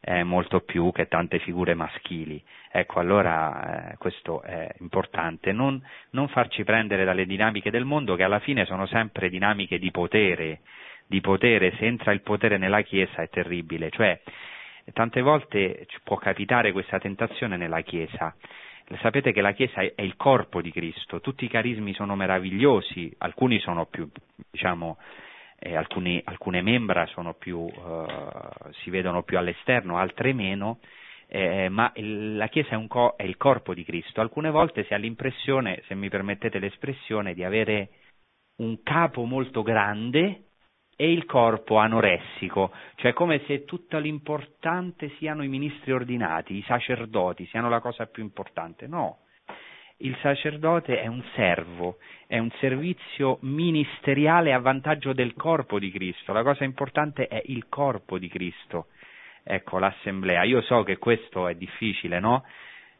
eh, 0.00 0.22
molto 0.22 0.60
più 0.60 0.90
che 0.92 1.08
tante 1.08 1.38
figure 1.40 1.74
maschili. 1.74 2.42
Ecco, 2.70 3.00
allora 3.00 3.92
eh, 3.92 3.96
questo 3.96 4.42
è 4.42 4.68
importante, 4.78 5.52
non, 5.52 5.82
non 6.10 6.28
farci 6.28 6.64
prendere 6.64 7.04
dalle 7.04 7.26
dinamiche 7.26 7.70
del 7.70 7.84
mondo 7.84 8.14
che 8.14 8.22
alla 8.22 8.38
fine 8.40 8.64
sono 8.64 8.86
sempre 8.86 9.28
dinamiche 9.28 9.78
di 9.78 9.90
potere, 9.90 10.60
di 11.06 11.20
potere, 11.20 11.74
se 11.76 11.86
entra 11.86 12.12
il 12.12 12.22
potere 12.22 12.58
nella 12.58 12.82
Chiesa 12.82 13.22
è 13.22 13.28
terribile, 13.28 13.90
cioè 13.90 14.20
tante 14.92 15.20
volte 15.20 15.86
può 16.02 16.16
capitare 16.16 16.72
questa 16.72 16.98
tentazione 16.98 17.56
nella 17.56 17.80
Chiesa. 17.82 18.34
Sapete 19.00 19.32
che 19.32 19.42
la 19.42 19.52
Chiesa 19.52 19.80
è 19.80 20.02
il 20.02 20.16
corpo 20.16 20.62
di 20.62 20.72
Cristo, 20.72 21.20
tutti 21.20 21.44
i 21.44 21.48
carismi 21.48 21.92
sono 21.92 22.16
meravigliosi, 22.16 23.14
alcuni 23.18 23.58
sono 23.60 23.86
più, 23.86 24.08
diciamo, 24.50 24.96
eh, 25.58 25.76
alcuni, 25.76 26.20
alcune 26.24 26.62
membra 26.62 27.06
più, 27.38 27.66
eh, 27.66 28.72
si 28.82 28.90
vedono 28.90 29.24
più 29.24 29.36
all'esterno, 29.36 29.98
altre 29.98 30.32
meno, 30.32 30.78
eh, 31.26 31.68
ma 31.68 31.92
la 31.94 32.48
Chiesa 32.48 32.80
è, 32.80 32.86
co- 32.86 33.14
è, 33.16 33.24
il 33.24 33.36
corpo 33.36 33.74
di 33.74 33.84
Cristo. 33.84 34.22
Alcune 34.22 34.50
volte 34.50 34.84
si 34.84 34.94
ha 34.94 34.96
l'impressione, 34.96 35.82
se 35.86 35.94
mi 35.94 36.08
permettete 36.08 36.58
l'espressione, 36.58 37.34
di 37.34 37.44
avere 37.44 37.90
un 38.62 38.82
capo 38.82 39.24
molto 39.24 39.62
grande 39.62 40.47
e 41.00 41.12
il 41.12 41.26
corpo 41.26 41.76
anoressico, 41.76 42.72
cioè 42.96 43.12
come 43.12 43.42
se 43.46 43.64
tutto 43.64 43.98
l'importante 43.98 45.10
siano 45.18 45.44
i 45.44 45.48
ministri 45.48 45.92
ordinati, 45.92 46.56
i 46.56 46.64
sacerdoti, 46.66 47.46
siano 47.46 47.68
la 47.68 47.78
cosa 47.78 48.06
più 48.06 48.24
importante. 48.24 48.88
No, 48.88 49.18
il 49.98 50.16
sacerdote 50.20 51.00
è 51.00 51.06
un 51.06 51.22
servo, 51.36 51.98
è 52.26 52.38
un 52.38 52.50
servizio 52.58 53.38
ministeriale 53.42 54.52
a 54.52 54.58
vantaggio 54.58 55.12
del 55.12 55.34
corpo 55.34 55.78
di 55.78 55.92
Cristo. 55.92 56.32
La 56.32 56.42
cosa 56.42 56.64
importante 56.64 57.28
è 57.28 57.40
il 57.44 57.68
corpo 57.68 58.18
di 58.18 58.26
Cristo. 58.26 58.86
Ecco, 59.44 59.78
l'assemblea. 59.78 60.42
Io 60.42 60.62
so 60.62 60.82
che 60.82 60.98
questo 60.98 61.46
è 61.46 61.54
difficile, 61.54 62.18
no? 62.18 62.44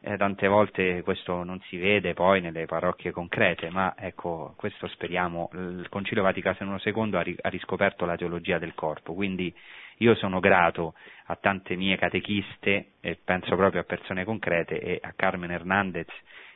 Eh, 0.01 0.17
tante 0.17 0.47
volte 0.47 1.03
questo 1.03 1.43
non 1.43 1.61
si 1.69 1.77
vede 1.77 2.15
poi 2.15 2.41
nelle 2.41 2.67
parrocchie 2.67 3.11
concrete, 3.11 3.71
ma 3.71 3.95
ecco, 3.97 4.55
questo 4.57 4.87
speriamo, 4.89 5.51
il 5.55 5.87
Concilio 5.89 6.23
Vaticano 6.23 6.79
II 6.83 7.15
ha, 7.15 7.21
ri- 7.23 7.37
ha 7.41 7.49
riscoperto 7.49 8.05
la 8.05 8.17
teologia 8.17 8.59
del 8.59 8.75
corpo, 8.75 9.15
quindi 9.15 9.53
io 9.99 10.15
sono 10.15 10.39
grato 10.41 10.95
a 11.27 11.37
tante 11.37 11.75
mie 11.75 11.97
catechiste, 11.97 12.93
e 13.01 13.19
penso 13.23 13.57
proprio 13.57 13.81
a 13.81 13.85
persone 13.85 14.25
concrete, 14.25 14.79
e 14.81 14.99
a 15.03 15.13
Carmen 15.17 15.51
Hernandez, 15.51 16.07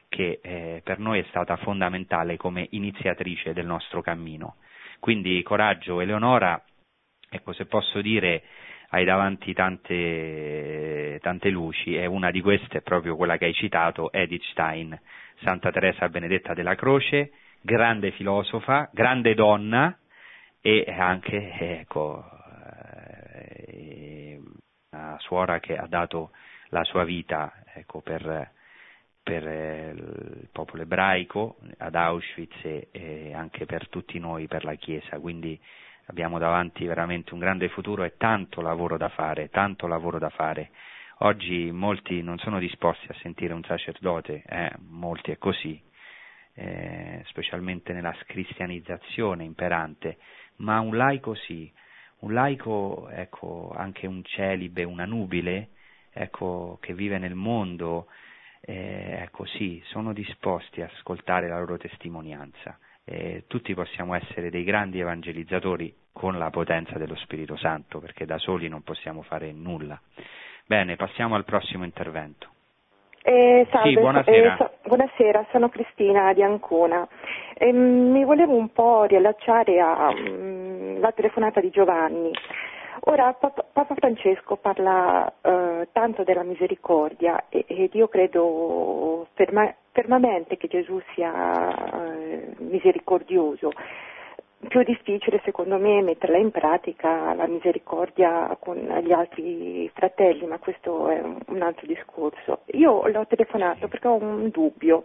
che 0.09 0.39
eh, 0.43 0.81
per 0.85 0.99
noi 0.99 1.19
è 1.21 1.25
stata 1.29 1.57
fondamentale 1.57 2.37
come 2.37 2.67
iniziatrice 2.71 3.53
del 3.53 3.67
nostro 3.67 4.03
cammino. 4.03 4.57
Quindi 5.01 5.43
coraggio, 5.43 6.01
Eleonora, 6.01 6.63
ecco 7.29 7.53
se 7.53 7.67
posso 7.67 8.01
dire, 8.01 8.43
hai 8.95 9.05
davanti 9.05 9.55
tante, 9.55 11.19
tante 11.23 11.49
luci 11.49 11.97
e 11.97 12.05
una 12.05 12.31
di 12.31 12.43
queste 12.43 12.79
è 12.79 12.83
proprio 12.83 13.17
quella 13.17 13.39
che 13.39 13.47
hai 13.47 13.55
citato, 13.55 14.13
Edith 14.13 14.43
Stein, 14.51 14.99
Santa 15.43 15.71
Teresa 15.71 16.11
Benedetta 16.11 16.53
della 16.53 16.75
Croce, 16.75 17.33
grande 17.63 18.11
filosofa, 18.11 18.91
grande 18.93 19.33
donna 19.33 19.97
e 20.61 20.85
anche 20.87 21.53
ecco, 21.81 22.23
eh, 23.67 24.39
una 24.91 25.17
suora 25.21 25.59
che 25.59 25.75
ha 25.75 25.87
dato 25.87 26.33
la 26.69 26.85
sua 26.85 27.05
vita 27.05 27.63
ecco, 27.73 28.03
per, 28.03 28.51
per, 29.23 29.43
il 29.43 30.49
popolo 30.53 30.83
ebraico 30.83 31.57
ad 31.79 31.95
Auschwitz 31.95 32.89
e 32.91 33.33
anche 33.35 33.65
per 33.65 33.89
tutti 33.89 34.19
noi, 34.19 34.49
per 34.49 34.65
la 34.65 34.75
Chiesa. 34.75 35.19
Quindi 35.19 35.59
abbiamo 36.07 36.39
davanti 36.39 36.85
veramente 36.87 37.33
un 37.33 37.41
grande 37.41 37.69
futuro 37.69 38.05
e 38.05 38.17
tanto 38.17 38.61
lavoro 38.61 38.97
da 38.97 39.09
fare, 39.09 39.49
tanto 39.51 39.87
lavoro 39.87 40.19
da 40.19 40.31
fare. 40.31 40.71
Oggi 41.19 41.71
molti 41.71 42.23
non 42.23 42.39
sono 42.39 42.59
disposti 42.59 43.07
a 43.09 43.15
sentire 43.21 43.55
un 43.55 43.63
sacerdote, 43.63 44.43
eh, 44.47 44.73
molti 44.89 45.31
è 45.31 45.39
così, 45.39 45.81
eh, 46.55 47.23
specialmente 47.27 47.93
nella 47.93 48.15
cristianizzazione 48.27 49.45
imperante, 49.45 50.19
ma 50.57 50.81
un 50.81 50.97
laico 50.97 51.35
sì, 51.35 51.73
un 52.21 52.33
laico, 52.33 53.09
ecco, 53.11 53.73
anche 53.75 54.07
un 54.07 54.23
celibe, 54.25 54.83
una 54.85 55.05
nubile, 55.05 55.71
ecco, 56.13 56.79
che 56.81 56.95
vive 56.95 57.19
nel 57.19 57.35
mondo, 57.35 58.07
eh, 58.61 59.19
ecco 59.23 59.45
sì, 59.45 59.81
sono 59.87 60.13
disposti 60.13 60.83
a 60.83 60.91
ascoltare 60.93 61.49
la 61.49 61.59
loro 61.59 61.79
testimonianza 61.79 62.79
eh, 63.13 63.45
tutti 63.47 63.75
possiamo 63.75 64.15
essere 64.15 64.49
dei 64.49 64.65
grandi 64.65 64.99
evangelizzatori 64.99 65.95
con 66.13 66.39
la 66.39 66.49
potenza 66.49 66.97
dello 66.97 67.15
Spirito 67.17 67.57
Santo, 67.57 67.99
perché 67.99 68.25
da 68.25 68.39
soli 68.39 68.69
non 68.69 68.83
possiamo 68.83 69.21
fare 69.23 69.53
nulla. 69.53 70.01
Bene, 70.65 70.97
passiamo 70.97 71.35
al 71.35 71.45
prossimo 71.45 71.85
intervento. 71.85 72.49
Eh, 73.23 73.67
salve, 73.71 73.89
sì, 73.91 73.95
buonasera. 73.95 74.55
Eh, 74.55 74.57
so, 74.57 74.71
buonasera. 74.89 75.47
sono 75.51 75.69
Cristina 75.69 76.33
di 76.33 76.43
Ancona. 76.43 77.07
Eh, 77.55 77.71
mi 77.73 78.25
volevo 78.25 78.57
un 78.57 78.73
po' 78.73 79.05
riallacciare 79.05 79.79
alla 79.79 80.13
mm, 80.13 81.05
telefonata 81.15 81.61
di 81.61 81.71
Giovanni. 81.71 82.33
Ora 83.05 83.33
Papa, 83.35 83.65
Papa 83.73 83.95
Francesco 83.95 84.57
parla 84.57 85.31
eh, 85.41 85.89
tanto 85.93 86.25
della 86.25 86.45
misericordia 86.45 87.45
ed 87.49 87.91
io 87.95 88.09
credo 88.09 89.27
ferma, 89.35 89.73
fermamente 89.93 90.57
che 90.57 90.69
Gesù 90.69 91.01
sia 91.15 92.05
eh, 92.05 92.55
misericordioso. 92.59 93.71
Più 94.69 94.83
difficile 94.85 95.41
secondo 95.45 95.77
me 95.77 96.03
metterla 96.03 96.39
in 96.39 96.53
pratica 96.53 97.35
la 97.35 97.47
misericordia 97.47 98.57
con 98.61 98.77
gli 98.77 99.13
altri 99.13 99.91
fratelli, 99.93 100.47
ma 100.47 100.59
questo 100.59 101.09
è 101.09 101.21
un, 101.21 101.63
altro 101.63 101.87
discorso. 101.87 102.61
Io 102.73 103.07
l'ho 103.09 103.27
telefonato 103.27 103.89
perché 103.89 104.07
ho 104.07 104.15
un 104.15 104.51
dubbio. 104.51 105.03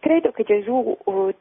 Credo 0.00 0.32
che 0.32 0.42
Gesù 0.42 0.96
uh, 1.04 1.32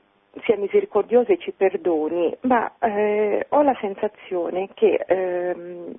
sia 0.44 0.58
misericordioso 0.58 1.32
e 1.32 1.40
ci 1.40 1.52
perdoni, 1.52 2.36
ma 2.42 2.74
eh, 2.80 3.46
ho 3.50 3.62
la 3.64 3.76
sensazione 3.82 4.70
che 4.76 5.04
ehm, 5.08 5.96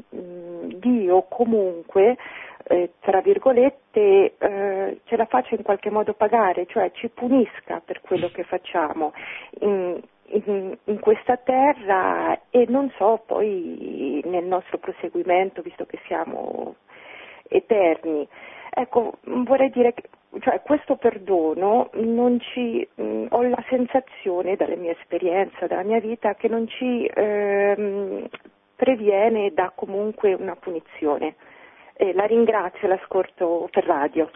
Dio 0.78 1.22
comunque, 1.28 2.16
eh, 2.64 2.92
tra 3.00 3.20
virgolette, 3.20 4.34
eh, 4.38 5.00
ce 5.04 5.16
la 5.16 5.26
faccia 5.26 5.54
in 5.54 5.62
qualche 5.62 5.90
modo 5.90 6.14
pagare, 6.14 6.66
cioè 6.66 6.90
ci 6.92 7.08
punisca 7.08 7.80
per 7.84 8.00
quello 8.00 8.30
che 8.30 8.44
facciamo 8.44 9.12
in, 9.60 10.00
in, 10.26 10.76
in 10.84 11.00
questa 11.00 11.36
terra 11.36 12.38
e 12.50 12.66
non 12.68 12.90
so 12.96 13.22
poi 13.26 14.22
nel 14.24 14.44
nostro 14.44 14.78
proseguimento, 14.78 15.62
visto 15.62 15.86
che 15.86 15.98
siamo 16.06 16.76
eterni. 17.48 18.26
Ecco, 18.72 19.14
vorrei 19.24 19.70
dire 19.70 19.92
che 19.94 20.04
cioè, 20.38 20.62
questo 20.62 20.94
perdono 20.94 21.90
ci, 22.52 22.88
mh, 22.94 23.26
ho 23.30 23.42
la 23.42 23.62
sensazione, 23.68 24.54
dalle 24.54 24.76
mie 24.76 24.92
esperienze, 24.92 25.66
dalla 25.66 25.82
mia 25.82 25.98
vita, 25.98 26.34
che 26.34 26.46
non 26.46 26.68
ci 26.68 27.04
ehm, 27.12 28.28
previene 28.76 29.52
dà 29.52 29.72
comunque 29.74 30.32
una 30.34 30.54
punizione. 30.54 31.34
Eh, 32.02 32.14
la 32.14 32.24
ringrazio, 32.24 32.88
l'ascolto 32.88 33.68
per 33.70 33.84
radio. 33.84 34.30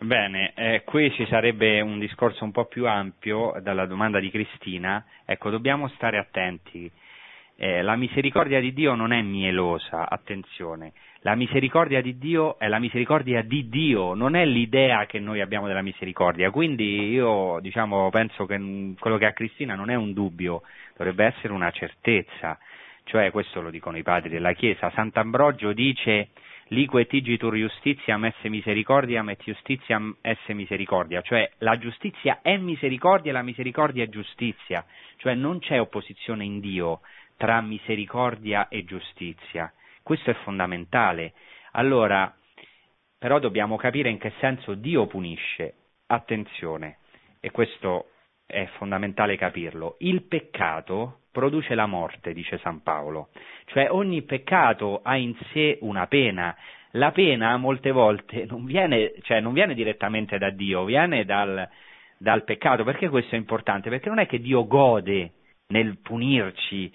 Bene, 0.00 0.54
eh, 0.54 0.84
qui 0.86 1.12
ci 1.12 1.26
sarebbe 1.26 1.82
un 1.82 1.98
discorso 1.98 2.44
un 2.44 2.50
po' 2.50 2.64
più 2.64 2.86
ampio 2.86 3.54
dalla 3.60 3.84
domanda 3.84 4.18
di 4.18 4.30
Cristina. 4.30 5.04
Ecco, 5.26 5.50
dobbiamo 5.50 5.86
stare 5.88 6.16
attenti. 6.16 6.90
Eh, 7.56 7.82
la 7.82 7.94
misericordia 7.96 8.58
di 8.58 8.72
Dio 8.72 8.94
non 8.94 9.12
è 9.12 9.20
mielosa, 9.20 10.08
attenzione, 10.08 10.92
la 11.20 11.34
misericordia 11.34 12.00
di 12.00 12.16
Dio 12.16 12.58
è 12.58 12.68
la 12.68 12.78
misericordia 12.78 13.42
di 13.42 13.68
Dio, 13.68 14.14
non 14.14 14.34
è 14.34 14.46
l'idea 14.46 15.04
che 15.04 15.18
noi 15.18 15.42
abbiamo 15.42 15.66
della 15.66 15.82
misericordia. 15.82 16.50
Quindi 16.50 17.10
io 17.10 17.58
diciamo, 17.60 18.08
penso 18.08 18.46
che 18.46 18.94
quello 18.98 19.18
che 19.18 19.26
ha 19.26 19.32
Cristina 19.32 19.74
non 19.74 19.90
è 19.90 19.94
un 19.94 20.14
dubbio, 20.14 20.62
dovrebbe 20.96 21.26
essere 21.26 21.52
una 21.52 21.70
certezza. 21.70 22.58
Cioè, 23.04 23.30
questo 23.30 23.60
lo 23.60 23.68
dicono 23.68 23.98
i 23.98 24.02
padri 24.02 24.30
della 24.30 24.52
Chiesa. 24.52 24.90
Sant'Ambrogio 24.90 25.72
dice 25.72 26.30
lique 26.68 27.06
tigitur 27.06 27.54
justitia 27.54 28.16
messe 28.16 28.48
misericordia, 28.48 29.22
met 29.22 29.42
justitia 29.42 30.00
esse 30.20 30.54
misericordia, 30.54 31.22
cioè 31.22 31.48
la 31.58 31.78
giustizia 31.78 32.40
è 32.42 32.56
misericordia 32.56 33.30
e 33.30 33.34
la 33.34 33.42
misericordia 33.42 34.04
è 34.04 34.08
giustizia, 34.08 34.84
cioè 35.16 35.34
non 35.34 35.58
c'è 35.60 35.80
opposizione 35.80 36.44
in 36.44 36.60
Dio 36.60 37.00
tra 37.36 37.60
misericordia 37.60 38.68
e 38.68 38.84
giustizia. 38.84 39.72
Questo 40.02 40.30
è 40.30 40.34
fondamentale. 40.44 41.34
Allora, 41.72 42.34
però 43.18 43.38
dobbiamo 43.38 43.76
capire 43.76 44.08
in 44.08 44.18
che 44.18 44.32
senso 44.40 44.74
Dio 44.74 45.06
punisce. 45.06 45.74
Attenzione, 46.08 46.98
e 47.40 47.50
questo 47.50 48.10
è 48.46 48.66
fondamentale 48.76 49.36
capirlo. 49.36 49.96
Il 49.98 50.22
peccato 50.22 51.20
produce 51.32 51.74
la 51.74 51.86
morte, 51.86 52.32
dice 52.32 52.58
San 52.58 52.82
Paolo. 52.82 53.28
Cioè 53.66 53.90
ogni 53.90 54.22
peccato 54.22 55.00
ha 55.02 55.16
in 55.16 55.34
sé 55.52 55.78
una 55.82 56.06
pena. 56.06 56.56
La 56.92 57.10
pena 57.10 57.56
molte 57.58 57.90
volte 57.90 58.46
non 58.48 58.64
viene, 58.64 59.12
cioè, 59.22 59.40
non 59.40 59.52
viene 59.52 59.74
direttamente 59.74 60.38
da 60.38 60.50
Dio, 60.50 60.84
viene 60.84 61.24
dal, 61.24 61.68
dal 62.16 62.44
peccato. 62.44 62.84
Perché 62.84 63.08
questo 63.08 63.34
è 63.34 63.38
importante? 63.38 63.90
Perché 63.90 64.08
non 64.08 64.18
è 64.18 64.26
che 64.26 64.40
Dio 64.40 64.66
gode 64.66 65.32
nel 65.68 65.98
punirci, 65.98 66.90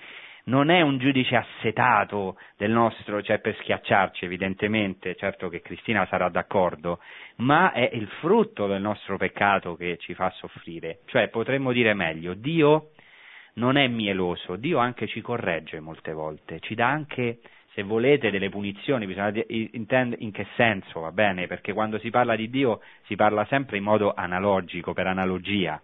non 0.45 0.69
è 0.69 0.81
un 0.81 0.97
giudice 0.97 1.35
assetato 1.35 2.37
del 2.57 2.71
nostro, 2.71 3.21
cioè 3.21 3.39
per 3.39 3.55
schiacciarci 3.57 4.25
evidentemente, 4.25 5.15
certo 5.15 5.49
che 5.49 5.61
Cristina 5.61 6.05
sarà 6.07 6.29
d'accordo, 6.29 6.99
ma 7.37 7.71
è 7.71 7.89
il 7.93 8.07
frutto 8.19 8.67
del 8.67 8.81
nostro 8.81 9.17
peccato 9.17 9.75
che 9.75 9.97
ci 9.99 10.13
fa 10.13 10.29
soffrire. 10.31 10.99
Cioè 11.05 11.27
potremmo 11.29 11.71
dire 11.71 11.93
meglio, 11.93 12.33
Dio 12.33 12.91
non 13.53 13.77
è 13.77 13.87
mieloso, 13.87 14.55
Dio 14.55 14.77
anche 14.77 15.07
ci 15.07 15.21
corregge 15.21 15.79
molte 15.79 16.13
volte, 16.13 16.59
ci 16.59 16.75
dà 16.75 16.87
anche, 16.87 17.39
se 17.73 17.83
volete, 17.83 18.31
delle 18.31 18.49
punizioni, 18.49 19.05
bisogna 19.05 19.43
intendere 19.47 20.21
in 20.21 20.31
che 20.31 20.45
senso, 20.55 21.01
va 21.01 21.11
bene? 21.11 21.47
Perché 21.47 21.73
quando 21.73 21.99
si 21.99 22.09
parla 22.09 22.35
di 22.35 22.49
Dio 22.49 22.81
si 23.05 23.15
parla 23.15 23.45
sempre 23.45 23.77
in 23.77 23.83
modo 23.83 24.13
analogico, 24.13 24.93
per 24.93 25.07
analogia 25.07 25.81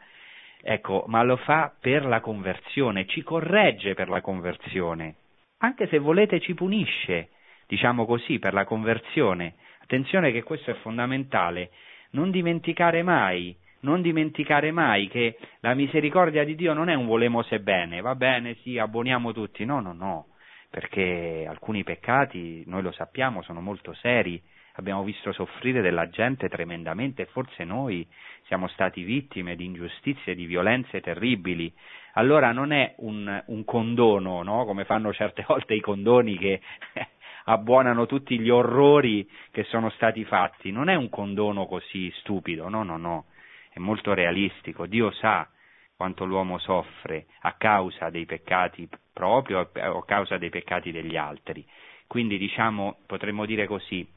Ecco, 0.61 1.05
ma 1.07 1.23
lo 1.23 1.37
fa 1.37 1.73
per 1.79 2.05
la 2.05 2.19
conversione, 2.19 3.05
ci 3.05 3.23
corregge 3.23 3.93
per 3.93 4.09
la 4.09 4.21
conversione, 4.21 5.15
anche 5.59 5.87
se 5.87 5.97
volete 5.99 6.39
ci 6.39 6.53
punisce, 6.53 7.29
diciamo 7.67 8.05
così, 8.05 8.39
per 8.39 8.53
la 8.53 8.65
conversione. 8.65 9.55
Attenzione 9.81 10.31
che 10.31 10.43
questo 10.43 10.71
è 10.71 10.75
fondamentale, 10.75 11.71
non 12.11 12.31
dimenticare 12.31 13.03
mai, 13.03 13.55
non 13.81 14.01
dimenticare 14.01 14.71
mai 14.71 15.07
che 15.07 15.37
la 15.59 15.73
misericordia 15.73 16.43
di 16.43 16.55
Dio 16.55 16.73
non 16.73 16.89
è 16.89 16.95
un 16.95 17.05
volemose 17.05 17.59
bene, 17.59 18.01
va 18.01 18.15
bene, 18.15 18.55
sì, 18.61 18.77
abboniamo 18.77 19.31
tutti, 19.31 19.63
no, 19.65 19.79
no, 19.79 19.93
no, 19.93 20.27
perché 20.69 21.45
alcuni 21.47 21.83
peccati, 21.83 22.63
noi 22.65 22.81
lo 22.81 22.91
sappiamo, 22.91 23.41
sono 23.43 23.61
molto 23.61 23.93
seri, 23.93 24.41
abbiamo 24.77 25.03
visto 25.03 25.31
soffrire 25.31 25.81
della 25.81 26.09
gente 26.09 26.49
tremendamente 26.49 27.25
forse 27.25 27.63
noi 27.63 28.07
siamo 28.45 28.67
stati 28.69 29.03
vittime 29.03 29.55
di 29.55 29.65
ingiustizie, 29.65 30.35
di 30.35 30.45
violenze 30.45 31.01
terribili. 31.01 31.71
Allora 32.13 32.51
non 32.51 32.71
è 32.71 32.95
un, 32.97 33.43
un 33.47 33.65
condono, 33.65 34.41
no? 34.41 34.65
come 34.65 34.85
fanno 34.85 35.13
certe 35.13 35.43
volte 35.47 35.73
i 35.73 35.81
condoni 35.81 36.37
che 36.37 36.61
abbuonano 37.45 38.05
tutti 38.05 38.39
gli 38.39 38.49
orrori 38.49 39.29
che 39.51 39.63
sono 39.63 39.89
stati 39.91 40.23
fatti. 40.23 40.71
Non 40.71 40.89
è 40.89 40.95
un 40.95 41.09
condono 41.09 41.65
così 41.65 42.11
stupido, 42.19 42.69
no, 42.69 42.83
no, 42.83 42.97
no, 42.97 43.25
è 43.69 43.79
molto 43.79 44.13
realistico. 44.13 44.85
Dio 44.85 45.11
sa 45.11 45.47
quanto 45.95 46.25
l'uomo 46.25 46.59
soffre 46.59 47.25
a 47.41 47.53
causa 47.53 48.11
dei 48.11 48.25
peccati 48.25 48.87
propri 49.11 49.55
o 49.55 49.69
a 49.73 50.05
causa 50.05 50.37
dei 50.37 50.49
peccati 50.49 50.91
degli 50.91 51.17
altri. 51.17 51.65
Quindi 52.05 52.37
diciamo, 52.37 52.99
potremmo 53.05 53.45
dire 53.45 53.65
così, 53.65 54.07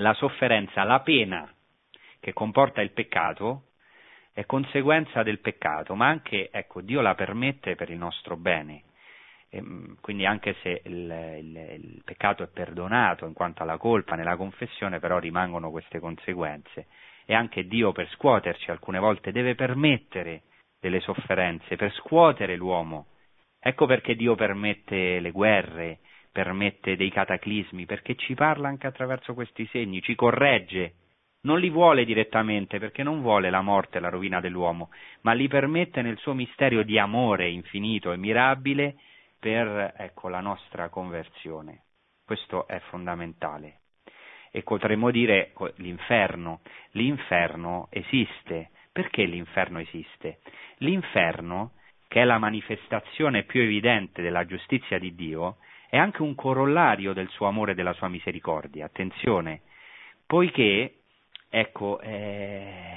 la 0.00 0.14
sofferenza, 0.14 0.82
la 0.84 1.00
pena 1.00 1.52
che 2.18 2.32
comporta 2.32 2.80
il 2.80 2.90
peccato 2.90 3.64
è 4.32 4.46
conseguenza 4.46 5.22
del 5.22 5.40
peccato, 5.40 5.94
ma 5.94 6.06
anche, 6.06 6.50
ecco, 6.50 6.80
Dio 6.80 7.00
la 7.00 7.14
permette 7.14 7.74
per 7.74 7.90
il 7.90 7.98
nostro 7.98 8.36
bene. 8.36 8.84
E, 9.48 9.60
mm, 9.60 9.94
quindi 10.00 10.24
anche 10.24 10.54
se 10.62 10.82
il, 10.84 11.36
il, 11.38 11.56
il, 11.56 12.02
peccato 12.04 12.42
è 12.44 12.46
perdonato 12.46 13.26
in 13.26 13.32
quanto 13.32 13.62
alla 13.62 13.76
colpa 13.76 14.14
nella 14.14 14.36
confessione, 14.36 15.00
però 15.00 15.18
rimangono 15.18 15.70
queste 15.70 15.98
conseguenze. 15.98 16.86
E 17.26 17.34
anche 17.34 17.66
Dio 17.66 17.92
per 17.92 18.08
scuoterci 18.10 18.70
alcune 18.70 18.98
volte 18.98 19.32
deve 19.32 19.54
permettere 19.54 20.42
delle 20.80 21.00
sofferenze, 21.00 21.76
per 21.76 21.92
scuotere 21.94 22.56
l'uomo. 22.56 23.06
Ecco 23.58 23.86
perché 23.86 24.14
Dio 24.14 24.34
permette 24.36 25.20
le 25.20 25.30
guerre, 25.32 25.98
permette 26.32 26.96
dei 26.96 27.10
cataclismi, 27.10 27.86
perché 27.86 28.14
ci 28.14 28.34
parla 28.34 28.68
anche 28.68 28.86
attraverso 28.86 29.34
questi 29.34 29.66
segni, 29.66 30.02
ci 30.02 30.14
corregge. 30.14 30.94
Non 31.42 31.58
li 31.58 31.70
vuole 31.70 32.04
direttamente 32.04 32.78
perché 32.78 33.02
non 33.02 33.22
vuole 33.22 33.48
la 33.48 33.62
morte 33.62 33.96
e 33.98 34.00
la 34.00 34.10
rovina 34.10 34.40
dell'uomo, 34.40 34.90
ma 35.22 35.32
li 35.32 35.48
permette 35.48 36.02
nel 36.02 36.18
suo 36.18 36.34
misterio 36.34 36.82
di 36.82 36.98
amore 36.98 37.48
infinito 37.48 38.12
e 38.12 38.18
mirabile 38.18 38.96
per 39.38 39.94
ecco, 39.96 40.28
la 40.28 40.40
nostra 40.40 40.90
conversione. 40.90 41.84
Questo 42.24 42.68
è 42.68 42.78
fondamentale. 42.90 43.78
E 44.52 44.62
potremmo 44.62 45.10
dire 45.10 45.52
l'inferno. 45.76 46.60
L'inferno 46.92 47.88
esiste, 47.90 48.70
perché 48.92 49.24
l'inferno 49.24 49.78
esiste? 49.78 50.40
L'inferno, 50.78 51.72
che 52.06 52.20
è 52.20 52.24
la 52.24 52.38
manifestazione 52.38 53.44
più 53.44 53.62
evidente 53.62 54.20
della 54.20 54.44
giustizia 54.44 54.98
di 54.98 55.14
Dio, 55.14 55.56
è 55.90 55.98
anche 55.98 56.22
un 56.22 56.36
corollario 56.36 57.12
del 57.12 57.28
suo 57.30 57.46
amore 57.46 57.72
e 57.72 57.74
della 57.74 57.92
sua 57.92 58.08
misericordia. 58.08 58.86
Attenzione, 58.86 59.62
poiché, 60.24 61.00
ecco, 61.50 62.00
eh, 62.00 62.96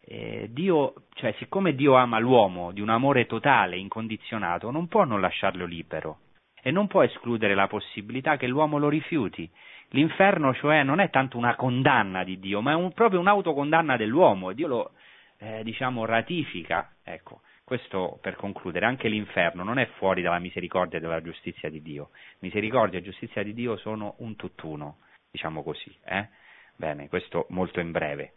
eh, 0.00 0.48
Dio, 0.50 0.94
cioè, 1.14 1.32
siccome 1.38 1.76
Dio 1.76 1.94
ama 1.94 2.18
l'uomo 2.18 2.72
di 2.72 2.80
un 2.80 2.88
amore 2.88 3.26
totale, 3.26 3.76
incondizionato, 3.76 4.72
non 4.72 4.88
può 4.88 5.04
non 5.04 5.20
lasciarlo 5.20 5.64
libero 5.64 6.18
e 6.60 6.72
non 6.72 6.88
può 6.88 7.02
escludere 7.02 7.54
la 7.54 7.68
possibilità 7.68 8.36
che 8.36 8.48
l'uomo 8.48 8.78
lo 8.78 8.88
rifiuti. 8.88 9.48
L'inferno, 9.90 10.52
cioè, 10.54 10.82
non 10.82 10.98
è 10.98 11.08
tanto 11.08 11.38
una 11.38 11.54
condanna 11.54 12.24
di 12.24 12.40
Dio, 12.40 12.60
ma 12.60 12.72
è 12.72 12.74
un, 12.74 12.92
proprio 12.92 13.20
un'autocondanna 13.20 13.96
dell'uomo 13.96 14.50
e 14.50 14.54
Dio 14.54 14.66
lo, 14.66 14.90
eh, 15.38 15.62
diciamo, 15.62 16.04
ratifica. 16.04 16.94
Ecco, 17.04 17.42
questo 17.72 18.18
per 18.20 18.36
concludere, 18.36 18.84
anche 18.84 19.08
l'inferno 19.08 19.62
non 19.64 19.78
è 19.78 19.86
fuori 19.96 20.20
dalla 20.20 20.38
misericordia 20.38 20.98
e 20.98 21.00
dalla 21.00 21.22
giustizia 21.22 21.70
di 21.70 21.80
Dio. 21.80 22.10
Misericordia 22.40 22.98
e 22.98 23.02
giustizia 23.02 23.42
di 23.42 23.54
Dio 23.54 23.78
sono 23.78 24.16
un 24.18 24.36
tutt'uno, 24.36 24.98
diciamo 25.30 25.62
così. 25.62 25.90
Eh? 26.04 26.28
Bene, 26.76 27.08
questo 27.08 27.46
molto 27.48 27.80
in 27.80 27.90
breve. 27.90 28.32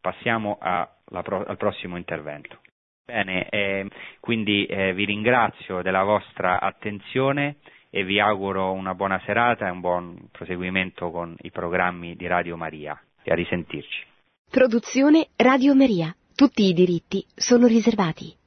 Passiamo 0.00 0.56
a, 0.60 0.88
la, 1.06 1.18
al 1.20 1.56
prossimo 1.56 1.96
intervento. 1.96 2.60
Bene, 3.04 3.48
eh, 3.48 3.88
quindi 4.20 4.66
eh, 4.66 4.94
vi 4.94 5.04
ringrazio 5.04 5.82
della 5.82 6.04
vostra 6.04 6.60
attenzione 6.60 7.56
e 7.90 8.04
vi 8.04 8.20
auguro 8.20 8.70
una 8.70 8.94
buona 8.94 9.20
serata 9.24 9.66
e 9.66 9.70
un 9.70 9.80
buon 9.80 10.28
proseguimento 10.30 11.10
con 11.10 11.34
i 11.40 11.50
programmi 11.50 12.14
di 12.14 12.28
Radio 12.28 12.56
Maria 12.56 12.96
e 13.24 13.32
a 13.32 13.34
risentirci. 13.34 14.04
Produzione 14.48 15.30
Radio 15.34 15.74
Maria. 15.74 16.14
Tutti 16.36 16.62
i 16.62 16.72
diritti 16.72 17.26
sono 17.34 17.66
riservati. 17.66 18.44